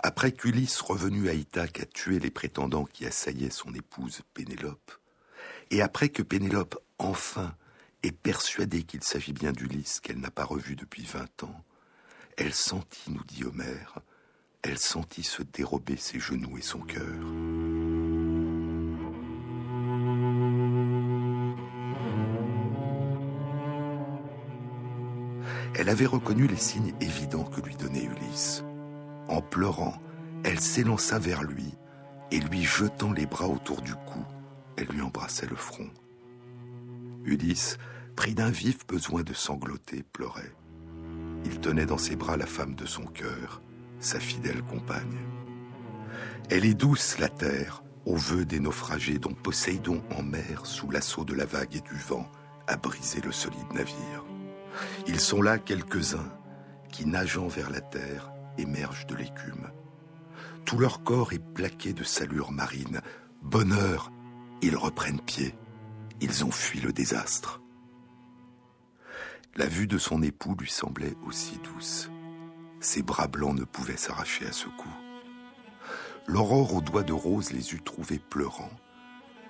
Après 0.00 0.32
qu'Ulysse, 0.32 0.80
revenu 0.80 1.28
à 1.28 1.34
Ithaque, 1.34 1.78
a 1.80 1.86
tué 1.86 2.18
les 2.18 2.32
prétendants 2.32 2.84
qui 2.84 3.06
assaillaient 3.06 3.48
son 3.50 3.72
épouse 3.74 4.22
Pénélope, 4.34 4.92
et 5.70 5.82
après 5.82 6.08
que 6.08 6.22
Pénélope, 6.22 6.78
enfin, 6.98 7.54
est 8.02 8.12
persuadée 8.12 8.82
qu'il 8.82 9.02
s'agit 9.02 9.32
bien 9.32 9.52
d'Ulysse 9.52 10.00
qu'elle 10.00 10.20
n'a 10.20 10.30
pas 10.30 10.44
revu 10.44 10.76
depuis 10.76 11.04
vingt 11.04 11.42
ans, 11.42 11.64
elle 12.36 12.54
sentit, 12.54 13.10
nous 13.10 13.24
dit 13.24 13.44
Homère, 13.44 13.98
elle 14.62 14.78
sentit 14.78 15.22
se 15.22 15.42
dérober 15.42 15.96
ses 15.96 16.20
genoux 16.20 16.56
et 16.58 16.62
son 16.62 16.80
cœur. 16.80 17.02
Elle 25.74 25.88
avait 25.88 26.06
reconnu 26.06 26.46
les 26.46 26.56
signes 26.56 26.94
évidents 27.00 27.44
que 27.44 27.60
lui 27.60 27.76
donnait 27.76 28.04
Ulysse. 28.04 28.64
En 29.28 29.40
pleurant, 29.40 29.94
elle 30.44 30.60
s'élança 30.60 31.18
vers 31.18 31.42
lui 31.42 31.74
et 32.30 32.40
lui 32.40 32.62
jetant 32.64 33.12
les 33.12 33.26
bras 33.26 33.48
autour 33.48 33.80
du 33.82 33.94
cou, 33.94 34.24
elle 34.76 34.88
lui 34.88 35.00
embrassait 35.00 35.46
le 35.46 35.56
front. 35.56 35.88
Ulysse, 37.24 37.78
pris 38.16 38.34
d'un 38.34 38.50
vif 38.50 38.86
besoin 38.86 39.22
de 39.22 39.32
sangloter, 39.32 40.02
pleurait. 40.02 40.54
Il 41.44 41.60
tenait 41.60 41.86
dans 41.86 41.98
ses 41.98 42.16
bras 42.16 42.36
la 42.36 42.46
femme 42.46 42.74
de 42.74 42.86
son 42.86 43.04
cœur, 43.04 43.62
sa 44.00 44.18
fidèle 44.20 44.62
compagne. 44.62 45.18
Elle 46.50 46.64
est 46.64 46.74
douce, 46.74 47.18
la 47.18 47.28
terre, 47.28 47.82
au 48.06 48.16
vœu 48.16 48.44
des 48.44 48.60
naufragés 48.60 49.18
dont 49.18 49.34
Poséidon 49.34 50.02
en 50.16 50.22
mer, 50.22 50.64
sous 50.64 50.90
l'assaut 50.90 51.24
de 51.24 51.34
la 51.34 51.44
vague 51.44 51.76
et 51.76 51.80
du 51.80 51.96
vent, 51.96 52.30
a 52.66 52.76
brisé 52.76 53.20
le 53.20 53.32
solide 53.32 53.72
navire. 53.74 54.24
Ils 55.06 55.20
sont 55.20 55.42
là 55.42 55.58
quelques-uns 55.58 56.32
qui, 56.90 57.06
nageant 57.06 57.48
vers 57.48 57.70
la 57.70 57.80
terre, 57.80 58.32
émergent 58.56 59.06
de 59.06 59.14
l'écume. 59.14 59.70
Tout 60.64 60.78
leur 60.78 61.02
corps 61.02 61.32
est 61.32 61.38
plaqué 61.38 61.92
de 61.92 62.04
salures 62.04 62.52
marines. 62.52 63.00
Bonheur, 63.42 64.10
ils 64.62 64.76
reprennent 64.76 65.20
pied. 65.20 65.54
Ils 66.20 66.44
ont 66.44 66.50
fui 66.50 66.80
le 66.80 66.92
désastre. 66.92 67.60
La 69.56 69.66
vue 69.66 69.86
de 69.86 69.98
son 69.98 70.22
époux 70.22 70.54
lui 70.58 70.70
semblait 70.70 71.16
aussi 71.26 71.58
douce. 71.64 72.10
Ses 72.80 73.02
bras 73.02 73.28
blancs 73.28 73.58
ne 73.58 73.64
pouvaient 73.64 73.96
s'arracher 73.96 74.46
à 74.46 74.52
ce 74.52 74.66
coup. 74.66 74.96
L'aurore 76.26 76.74
aux 76.74 76.80
doigts 76.80 77.02
de 77.02 77.12
rose 77.12 77.52
les 77.52 77.74
eût 77.74 77.82
trouvés 77.82 78.18
pleurant, 78.18 78.70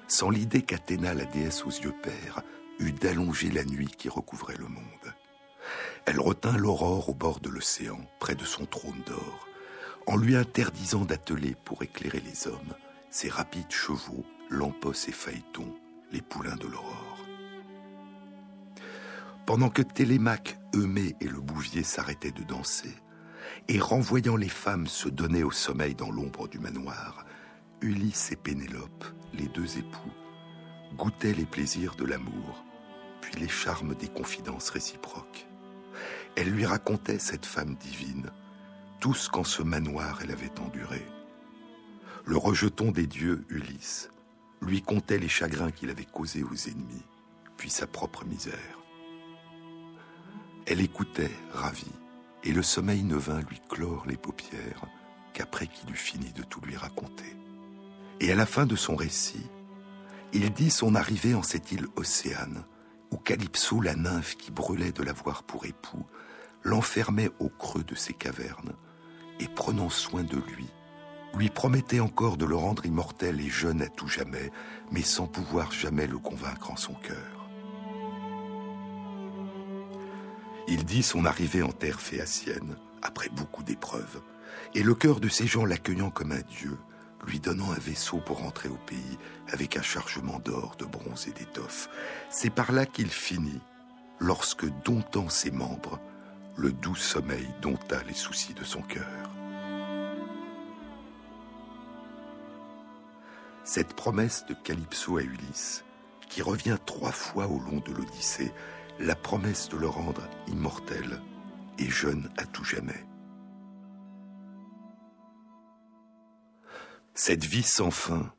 sans 0.06 0.30
l'idée 0.30 0.62
qu'Athéna, 0.62 1.12
la 1.14 1.24
déesse 1.24 1.64
aux 1.64 1.70
yeux 1.70 1.94
pères, 2.02 2.42
eût 2.78 2.92
d'allonger 2.92 3.50
la 3.50 3.64
nuit 3.64 3.90
qui 3.96 4.08
recouvrait 4.08 4.56
le 4.56 4.68
monde. 4.68 5.14
Elle 6.06 6.20
retint 6.20 6.56
l'aurore 6.56 7.08
au 7.08 7.14
bord 7.14 7.40
de 7.40 7.50
l'océan, 7.50 8.00
près 8.20 8.34
de 8.34 8.44
son 8.44 8.64
trône 8.64 9.02
d'or, 9.06 9.48
en 10.06 10.16
lui 10.16 10.36
interdisant 10.36 11.04
d'atteler 11.04 11.56
pour 11.64 11.82
éclairer 11.82 12.20
les 12.20 12.46
hommes 12.46 12.74
ses 13.10 13.28
rapides 13.28 13.70
chevaux, 13.70 14.24
lampos 14.50 14.92
et 15.08 15.12
phaétons, 15.12 15.74
les 16.12 16.22
poulains 16.22 16.56
de 16.56 16.66
l'aurore. 16.66 17.18
Pendant 19.46 19.70
que 19.70 19.82
Télémaque, 19.82 20.58
Eumée 20.74 21.16
et 21.20 21.28
le 21.28 21.40
bouvier 21.40 21.82
s'arrêtaient 21.82 22.32
de 22.32 22.42
danser, 22.42 22.94
et 23.68 23.80
renvoyant 23.80 24.36
les 24.36 24.48
femmes 24.48 24.86
se 24.86 25.08
donnaient 25.08 25.42
au 25.42 25.50
sommeil 25.50 25.94
dans 25.94 26.10
l'ombre 26.10 26.48
du 26.48 26.58
manoir, 26.58 27.24
Ulysse 27.80 28.32
et 28.32 28.36
Pénélope, 28.36 29.04
les 29.32 29.48
deux 29.48 29.78
époux, 29.78 30.12
goûtaient 30.96 31.34
les 31.34 31.46
plaisirs 31.46 31.94
de 31.96 32.04
l'amour, 32.04 32.64
puis 33.20 33.40
les 33.40 33.48
charmes 33.48 33.94
des 33.94 34.08
confidences 34.08 34.70
réciproques. 34.70 35.46
Elle 36.36 36.50
lui 36.50 36.66
racontait, 36.66 37.18
cette 37.18 37.46
femme 37.46 37.74
divine, 37.76 38.30
tout 39.00 39.14
ce 39.14 39.28
qu'en 39.30 39.44
ce 39.44 39.62
manoir 39.62 40.20
elle 40.22 40.30
avait 40.30 40.58
enduré. 40.60 41.04
Le 42.24 42.36
rejeton 42.36 42.90
des 42.90 43.06
dieux, 43.06 43.44
Ulysse, 43.48 44.10
lui 44.60 44.82
contait 44.82 45.18
les 45.18 45.28
chagrins 45.28 45.70
qu'il 45.70 45.90
avait 45.90 46.04
causés 46.04 46.42
aux 46.42 46.68
ennemis, 46.68 47.04
puis 47.56 47.70
sa 47.70 47.86
propre 47.86 48.24
misère. 48.24 48.78
Elle 50.66 50.80
écoutait, 50.80 51.30
ravie, 51.52 51.92
et 52.44 52.52
le 52.52 52.62
sommeil 52.62 53.02
ne 53.02 53.16
vint 53.16 53.40
lui 53.40 53.60
clore 53.68 54.04
les 54.06 54.16
paupières 54.16 54.84
qu'après 55.32 55.66
qu'il 55.66 55.90
eut 55.90 55.96
fini 55.96 56.32
de 56.32 56.42
tout 56.42 56.60
lui 56.60 56.76
raconter. 56.76 57.36
Et 58.20 58.32
à 58.32 58.34
la 58.34 58.46
fin 58.46 58.66
de 58.66 58.76
son 58.76 58.96
récit, 58.96 59.46
il 60.32 60.52
dit 60.52 60.70
son 60.70 60.94
arrivée 60.94 61.34
en 61.34 61.42
cette 61.42 61.72
île 61.72 61.86
Océane, 61.96 62.64
où 63.10 63.16
Calypso, 63.16 63.80
la 63.80 63.94
nymphe 63.94 64.36
qui 64.36 64.50
brûlait 64.50 64.92
de 64.92 65.02
l'avoir 65.02 65.42
pour 65.42 65.64
époux, 65.64 66.04
l'enfermait 66.62 67.30
au 67.38 67.48
creux 67.48 67.84
de 67.84 67.94
ses 67.94 68.12
cavernes, 68.12 68.74
et 69.40 69.48
prenant 69.48 69.88
soin 69.88 70.24
de 70.24 70.36
lui, 70.36 70.66
lui 71.34 71.50
promettait 71.50 72.00
encore 72.00 72.36
de 72.36 72.44
le 72.44 72.56
rendre 72.56 72.86
immortel 72.86 73.40
et 73.40 73.48
jeune 73.48 73.82
à 73.82 73.88
tout 73.88 74.08
jamais, 74.08 74.50
mais 74.90 75.02
sans 75.02 75.26
pouvoir 75.26 75.72
jamais 75.72 76.06
le 76.06 76.18
convaincre 76.18 76.70
en 76.70 76.76
son 76.76 76.94
cœur. 76.94 77.48
Il 80.66 80.84
dit 80.84 81.02
son 81.02 81.24
arrivée 81.24 81.62
en 81.62 81.72
terre 81.72 82.00
phéacienne, 82.00 82.76
après 83.02 83.28
beaucoup 83.30 83.62
d'épreuves, 83.62 84.20
et 84.74 84.82
le 84.82 84.94
cœur 84.94 85.20
de 85.20 85.28
ces 85.28 85.46
gens 85.46 85.64
l'accueillant 85.64 86.10
comme 86.10 86.32
un 86.32 86.42
dieu, 86.42 86.76
lui 87.26 87.40
donnant 87.40 87.72
un 87.72 87.78
vaisseau 87.78 88.18
pour 88.18 88.38
rentrer 88.38 88.68
au 88.68 88.78
pays 88.86 89.18
avec 89.48 89.76
un 89.76 89.82
chargement 89.82 90.38
d'or, 90.40 90.76
de 90.78 90.84
bronze 90.84 91.26
et 91.28 91.32
d'étoffe. 91.32 91.88
C'est 92.30 92.50
par 92.50 92.72
là 92.72 92.86
qu'il 92.86 93.08
finit, 93.08 93.60
lorsque, 94.18 94.66
domptant 94.84 95.28
ses 95.28 95.50
membres, 95.50 95.98
le 96.56 96.72
doux 96.72 96.96
sommeil 96.96 97.48
dompta 97.62 98.02
les 98.06 98.14
soucis 98.14 98.54
de 98.54 98.64
son 98.64 98.82
cœur. 98.82 99.27
Cette 103.70 103.92
promesse 103.92 104.46
de 104.46 104.54
Calypso 104.54 105.18
à 105.18 105.22
Ulysse, 105.22 105.84
qui 106.30 106.40
revient 106.40 106.78
trois 106.86 107.12
fois 107.12 107.48
au 107.48 107.60
long 107.60 107.80
de 107.80 107.92
l'Odyssée, 107.92 108.50
la 108.98 109.14
promesse 109.14 109.68
de 109.68 109.76
le 109.76 109.86
rendre 109.86 110.26
immortel 110.46 111.20
et 111.78 111.90
jeune 111.90 112.32
à 112.38 112.46
tout 112.46 112.64
jamais. 112.64 113.04
Cette 117.12 117.44
vie 117.44 117.62
sans 117.62 117.90
fin 117.90 118.32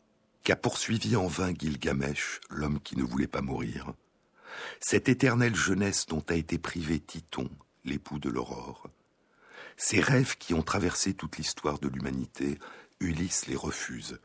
qu'a 0.44 0.56
poursuivi 0.56 1.16
en 1.16 1.28
vain 1.28 1.54
Gilgamesh, 1.54 2.42
l'homme 2.50 2.80
qui 2.80 2.98
ne 2.98 3.04
voulait 3.04 3.28
pas 3.28 3.44
mourir, 3.44 3.94
cette 4.80 5.10
éternelle 5.10 5.56
jeunesse 5.56 6.08
dont 6.08 6.24
a 6.30 6.34
été 6.34 6.58
privé 6.58 7.00
Titon, 7.00 7.52
l'époux 7.86 8.18
de 8.18 8.32
l'aurore, 8.32 8.90
ces 9.78 10.02
rêves 10.02 10.38
qui 10.40 10.56
ont 10.56 10.64
traversé 10.64 11.14
toute 11.14 11.38
l'histoire 11.38 11.78
de 11.78 11.88
l'humanité, 11.88 12.58
Ulysse 13.00 13.46
les 13.46 13.56
refuse 13.56 14.20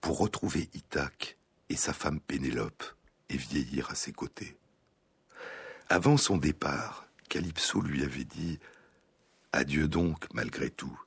pour 0.00 0.18
retrouver 0.18 0.68
Ithaque 0.74 1.36
et 1.68 1.76
sa 1.76 1.92
femme 1.92 2.20
Pénélope 2.20 2.84
et 3.28 3.36
vieillir 3.36 3.90
à 3.90 3.94
ses 3.94 4.12
côtés. 4.12 4.56
Avant 5.88 6.16
son 6.16 6.36
départ, 6.36 7.06
Calypso 7.28 7.80
lui 7.80 8.04
avait 8.04 8.24
dit 8.24 8.58
Adieu 9.52 9.88
donc, 9.88 10.26
malgré 10.34 10.70
tout. 10.70 10.98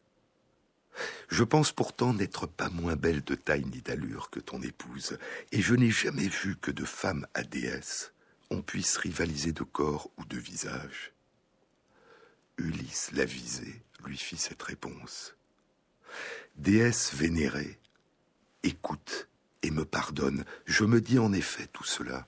Je 1.29 1.43
pense 1.43 1.71
pourtant 1.71 2.13
n'être 2.13 2.47
pas 2.47 2.69
moins 2.69 2.95
belle 2.95 3.23
de 3.23 3.35
taille 3.35 3.65
ni 3.65 3.81
d'allure 3.81 4.29
que 4.29 4.39
ton 4.39 4.61
épouse, 4.61 5.17
et 5.51 5.61
je 5.61 5.73
n'ai 5.73 5.91
jamais 5.91 6.27
vu 6.27 6.57
que 6.57 6.71
de 6.71 6.85
femme 6.85 7.25
à 7.33 7.43
déesse 7.43 8.11
on 8.51 8.61
puisse 8.61 8.97
rivaliser 8.97 9.53
de 9.53 9.63
corps 9.63 10.11
ou 10.17 10.25
de 10.25 10.37
visage. 10.37 11.13
Ulysse 12.57 13.11
l'avisé 13.13 13.81
lui 14.05 14.17
fit 14.17 14.37
cette 14.37 14.61
réponse. 14.61 15.35
Déesse 16.57 17.13
vénérée, 17.13 17.79
écoute 18.63 19.27
et 19.63 19.71
me 19.71 19.85
pardonne, 19.85 20.45
je 20.65 20.83
me 20.85 21.01
dis 21.01 21.19
en 21.19 21.33
effet 21.33 21.67
tout 21.67 21.83
cela. 21.83 22.27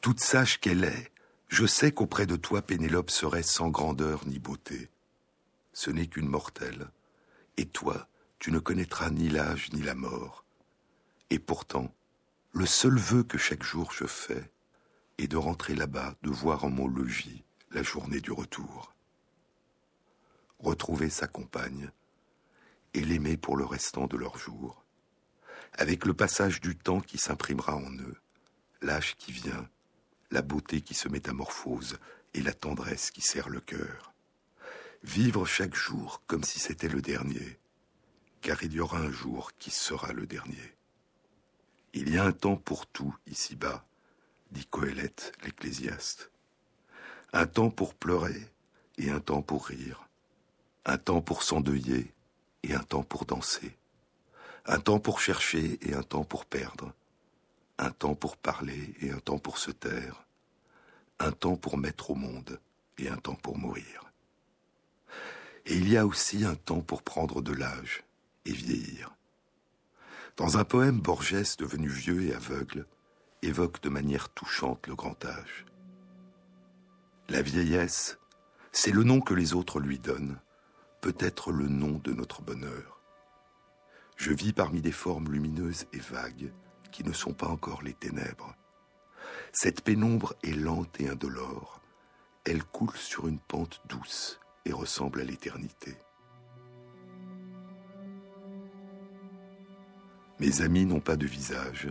Toute 0.00 0.20
sage 0.20 0.60
qu'elle 0.60 0.84
est, 0.84 1.10
je 1.48 1.66
sais 1.66 1.92
qu'auprès 1.92 2.26
de 2.26 2.36
toi, 2.36 2.62
Pénélope 2.62 3.10
serait 3.10 3.42
sans 3.42 3.68
grandeur 3.68 4.26
ni 4.26 4.38
beauté. 4.38 4.90
Ce 5.72 5.90
n'est 5.90 6.06
qu'une 6.06 6.28
mortelle. 6.28 6.88
Et 7.56 7.66
toi, 7.66 8.08
tu 8.38 8.52
ne 8.52 8.58
connaîtras 8.58 9.10
ni 9.10 9.28
l'âge 9.28 9.70
ni 9.72 9.82
la 9.82 9.94
mort. 9.94 10.44
Et 11.30 11.38
pourtant, 11.38 11.92
le 12.52 12.66
seul 12.66 12.98
vœu 12.98 13.22
que 13.22 13.38
chaque 13.38 13.62
jour 13.62 13.92
je 13.92 14.06
fais 14.06 14.50
est 15.18 15.28
de 15.28 15.36
rentrer 15.36 15.74
là-bas, 15.74 16.14
de 16.22 16.30
voir 16.30 16.64
en 16.64 16.70
mon 16.70 16.86
logis 16.86 17.44
la 17.70 17.82
journée 17.82 18.20
du 18.20 18.32
retour. 18.32 18.94
Retrouver 20.58 21.10
sa 21.10 21.26
compagne 21.26 21.90
et 22.94 23.00
l'aimer 23.00 23.36
pour 23.36 23.56
le 23.56 23.64
restant 23.64 24.06
de 24.06 24.16
leurs 24.16 24.38
jours. 24.38 24.84
Avec 25.74 26.04
le 26.04 26.14
passage 26.14 26.60
du 26.60 26.76
temps 26.76 27.00
qui 27.00 27.18
s'imprimera 27.18 27.76
en 27.76 27.92
eux, 27.92 28.16
l'âge 28.82 29.16
qui 29.16 29.32
vient, 29.32 29.68
la 30.30 30.42
beauté 30.42 30.80
qui 30.80 30.94
se 30.94 31.08
métamorphose 31.08 31.98
et 32.34 32.42
la 32.42 32.52
tendresse 32.52 33.10
qui 33.10 33.20
serre 33.20 33.48
le 33.48 33.60
cœur. 33.60 34.12
Vivre 35.02 35.46
chaque 35.46 35.74
jour 35.74 36.22
comme 36.26 36.44
si 36.44 36.58
c'était 36.58 36.88
le 36.88 37.00
dernier, 37.00 37.58
car 38.40 38.62
il 38.62 38.72
y 38.72 38.80
aura 38.80 38.98
un 38.98 39.10
jour 39.10 39.52
qui 39.58 39.70
sera 39.70 40.12
le 40.12 40.26
dernier. 40.26 40.74
Il 41.94 42.12
y 42.12 42.18
a 42.18 42.24
un 42.24 42.32
temps 42.32 42.56
pour 42.56 42.86
tout 42.86 43.16
ici-bas, 43.26 43.86
dit 44.50 44.66
Coëlette 44.66 45.32
l'Ecclésiaste. 45.44 46.30
Un 47.32 47.46
temps 47.46 47.70
pour 47.70 47.94
pleurer 47.94 48.52
et 48.96 49.10
un 49.10 49.20
temps 49.20 49.42
pour 49.42 49.66
rire, 49.66 50.08
un 50.84 50.98
temps 50.98 51.20
pour 51.20 51.42
s'endeuiller 51.42 52.12
et 52.62 52.74
un 52.74 52.82
temps 52.82 53.02
pour 53.02 53.24
danser, 53.24 53.77
un 54.68 54.80
temps 54.80 55.00
pour 55.00 55.18
chercher 55.18 55.78
et 55.80 55.94
un 55.94 56.02
temps 56.02 56.24
pour 56.24 56.44
perdre, 56.44 56.92
un 57.78 57.90
temps 57.90 58.14
pour 58.14 58.36
parler 58.36 58.94
et 59.00 59.10
un 59.10 59.18
temps 59.18 59.38
pour 59.38 59.56
se 59.56 59.70
taire, 59.70 60.26
un 61.18 61.32
temps 61.32 61.56
pour 61.56 61.78
mettre 61.78 62.10
au 62.10 62.14
monde 62.14 62.60
et 62.98 63.08
un 63.08 63.16
temps 63.16 63.34
pour 63.34 63.56
mourir. 63.56 64.12
Et 65.64 65.74
il 65.74 65.88
y 65.88 65.96
a 65.96 66.06
aussi 66.06 66.44
un 66.44 66.54
temps 66.54 66.82
pour 66.82 67.02
prendre 67.02 67.40
de 67.40 67.52
l'âge 67.52 68.04
et 68.44 68.52
vieillir. 68.52 69.14
Dans 70.36 70.58
un 70.58 70.64
poème, 70.64 71.00
Borges, 71.00 71.56
devenu 71.56 71.88
vieux 71.88 72.24
et 72.24 72.34
aveugle, 72.34 72.86
évoque 73.40 73.80
de 73.80 73.88
manière 73.88 74.28
touchante 74.28 74.86
le 74.86 74.94
grand 74.94 75.24
âge. 75.24 75.64
La 77.30 77.40
vieillesse, 77.40 78.18
c'est 78.72 78.92
le 78.92 79.02
nom 79.02 79.20
que 79.20 79.34
les 79.34 79.54
autres 79.54 79.80
lui 79.80 79.98
donnent, 79.98 80.38
peut-être 81.00 81.52
le 81.52 81.68
nom 81.68 81.98
de 82.04 82.12
notre 82.12 82.42
bonheur. 82.42 82.97
Je 84.18 84.32
vis 84.32 84.52
parmi 84.52 84.82
des 84.82 84.92
formes 84.92 85.30
lumineuses 85.30 85.86
et 85.92 86.00
vagues 86.00 86.52
qui 86.90 87.04
ne 87.04 87.12
sont 87.12 87.32
pas 87.32 87.46
encore 87.46 87.82
les 87.82 87.94
ténèbres. 87.94 88.56
Cette 89.52 89.82
pénombre 89.82 90.34
est 90.42 90.56
lente 90.56 91.00
et 91.00 91.08
indolore. 91.08 91.80
Elle 92.44 92.64
coule 92.64 92.96
sur 92.96 93.28
une 93.28 93.38
pente 93.38 93.80
douce 93.88 94.40
et 94.64 94.72
ressemble 94.72 95.20
à 95.20 95.24
l'éternité. 95.24 95.96
Mes 100.40 100.62
amis 100.62 100.84
n'ont 100.84 101.00
pas 101.00 101.16
de 101.16 101.26
visage. 101.26 101.88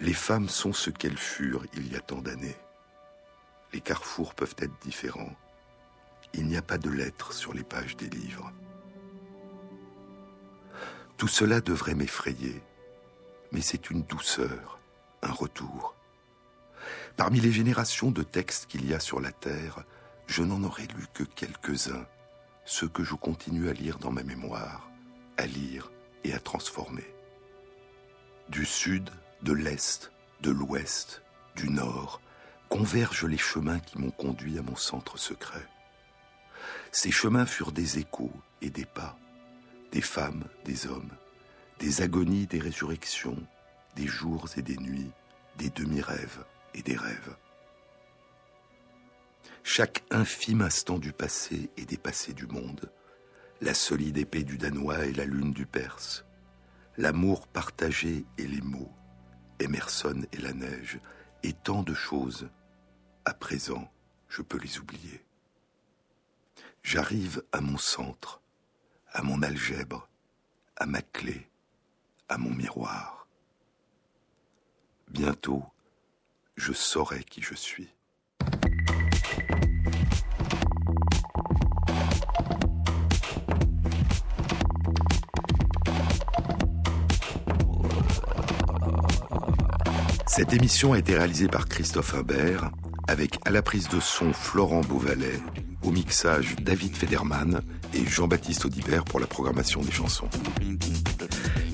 Les 0.00 0.14
femmes 0.14 0.48
sont 0.48 0.72
ce 0.72 0.90
qu'elles 0.90 1.18
furent 1.18 1.66
il 1.74 1.92
y 1.92 1.96
a 1.96 2.00
tant 2.00 2.22
d'années. 2.22 2.56
Les 3.72 3.80
carrefours 3.80 4.36
peuvent 4.36 4.56
être 4.58 4.78
différents. 4.80 5.34
Il 6.34 6.46
n'y 6.46 6.56
a 6.56 6.62
pas 6.62 6.78
de 6.78 6.90
lettres 6.90 7.32
sur 7.32 7.52
les 7.52 7.64
pages 7.64 7.96
des 7.96 8.08
livres. 8.08 8.52
Tout 11.18 11.26
cela 11.26 11.60
devrait 11.60 11.96
m'effrayer, 11.96 12.62
mais 13.50 13.60
c'est 13.60 13.90
une 13.90 14.04
douceur, 14.04 14.78
un 15.20 15.32
retour. 15.32 15.96
Parmi 17.16 17.40
les 17.40 17.50
générations 17.50 18.12
de 18.12 18.22
textes 18.22 18.66
qu'il 18.66 18.88
y 18.88 18.94
a 18.94 19.00
sur 19.00 19.20
la 19.20 19.32
Terre, 19.32 19.82
je 20.28 20.44
n'en 20.44 20.62
aurais 20.62 20.86
lu 20.86 21.06
que 21.12 21.24
quelques-uns, 21.24 22.06
ceux 22.64 22.86
que 22.86 23.02
je 23.02 23.16
continue 23.16 23.68
à 23.68 23.72
lire 23.72 23.98
dans 23.98 24.12
ma 24.12 24.22
mémoire, 24.22 24.88
à 25.38 25.46
lire 25.46 25.90
et 26.22 26.32
à 26.34 26.38
transformer. 26.38 27.12
Du 28.48 28.64
sud, 28.64 29.10
de 29.42 29.52
l'est, 29.52 30.12
de 30.40 30.52
l'ouest, 30.52 31.22
du 31.56 31.68
nord, 31.68 32.20
convergent 32.68 33.26
les 33.26 33.38
chemins 33.38 33.80
qui 33.80 33.98
m'ont 33.98 34.12
conduit 34.12 34.56
à 34.56 34.62
mon 34.62 34.76
centre 34.76 35.18
secret. 35.18 35.66
Ces 36.92 37.10
chemins 37.10 37.46
furent 37.46 37.72
des 37.72 37.98
échos 37.98 38.32
et 38.62 38.70
des 38.70 38.84
pas, 38.84 39.18
des 39.92 40.00
femmes, 40.00 40.44
des 40.64 40.86
hommes, 40.86 41.10
des 41.78 42.02
agonies, 42.02 42.46
des 42.46 42.58
résurrections, 42.58 43.42
des 43.96 44.06
jours 44.06 44.46
et 44.56 44.62
des 44.62 44.76
nuits, 44.76 45.10
des 45.56 45.70
demi-rêves 45.70 46.44
et 46.74 46.82
des 46.82 46.96
rêves. 46.96 47.36
Chaque 49.62 50.04
infime 50.10 50.62
instant 50.62 50.98
du 50.98 51.12
passé 51.12 51.70
et 51.76 51.84
des 51.84 51.96
passés 51.96 52.32
du 52.32 52.46
monde, 52.46 52.90
la 53.60 53.74
solide 53.74 54.18
épée 54.18 54.44
du 54.44 54.56
Danois 54.56 55.06
et 55.06 55.12
la 55.12 55.24
lune 55.24 55.52
du 55.52 55.66
Perse, 55.66 56.24
l'amour 56.96 57.46
partagé 57.46 58.24
et 58.38 58.46
les 58.46 58.60
mots, 58.60 58.92
Emerson 59.60 60.22
et 60.32 60.38
la 60.38 60.52
neige, 60.52 61.00
et 61.42 61.52
tant 61.52 61.82
de 61.82 61.94
choses, 61.94 62.48
à 63.24 63.34
présent, 63.34 63.90
je 64.28 64.42
peux 64.42 64.58
les 64.58 64.78
oublier. 64.78 65.24
J'arrive 66.82 67.42
à 67.52 67.60
mon 67.60 67.78
centre, 67.78 68.40
à 69.18 69.22
mon 69.22 69.42
algèbre, 69.42 70.08
à 70.76 70.86
ma 70.86 71.02
clé, 71.02 71.48
à 72.28 72.38
mon 72.38 72.50
miroir. 72.50 73.26
Bientôt, 75.08 75.64
je 76.56 76.72
saurai 76.72 77.24
qui 77.24 77.42
je 77.42 77.54
suis. 77.56 77.88
Cette 90.28 90.52
émission 90.52 90.92
a 90.92 90.98
été 91.00 91.16
réalisée 91.16 91.48
par 91.48 91.66
Christophe 91.66 92.14
Imbert, 92.14 92.70
avec 93.08 93.40
à 93.44 93.50
la 93.50 93.62
prise 93.62 93.88
de 93.88 93.98
son 93.98 94.32
Florent 94.32 94.82
Beauvalet, 94.82 95.40
au 95.82 95.90
mixage 95.90 96.54
David 96.60 96.94
Federman 96.94 97.62
et 97.94 98.06
Jean-Baptiste 98.06 98.64
Audibert 98.64 99.04
pour 99.04 99.20
la 99.20 99.26
programmation 99.26 99.80
des 99.80 99.92
chansons. 99.92 100.28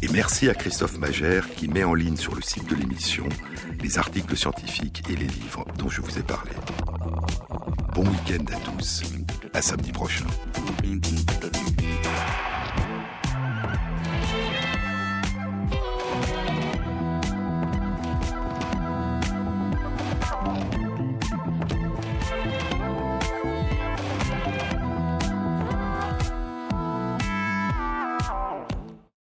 Et 0.03 0.09
merci 0.09 0.49
à 0.49 0.55
Christophe 0.55 0.99
Magère 0.99 1.49
qui 1.55 1.69
met 1.69 1.85
en 1.85 1.95
ligne 1.95 2.17
sur 2.17 2.35
le 2.35 2.43
site 2.43 2.69
de 2.69 2.75
l'émission 2.75 3.29
les 3.83 3.99
articles 3.99 4.37
scientifiques 4.37 5.03
et 5.11 5.17
les 5.17 5.27
livres 5.27 5.65
dont 5.79 5.89
je 5.89 6.01
vous 6.01 6.19
ai 6.19 6.23
parlé. 6.23 6.53
Bon 7.95 8.03
week-end 8.03 8.45
à 8.53 8.57
tous. 8.71 9.03
À 9.53 9.63
samedi 9.63 9.93
prochain. 9.93 10.27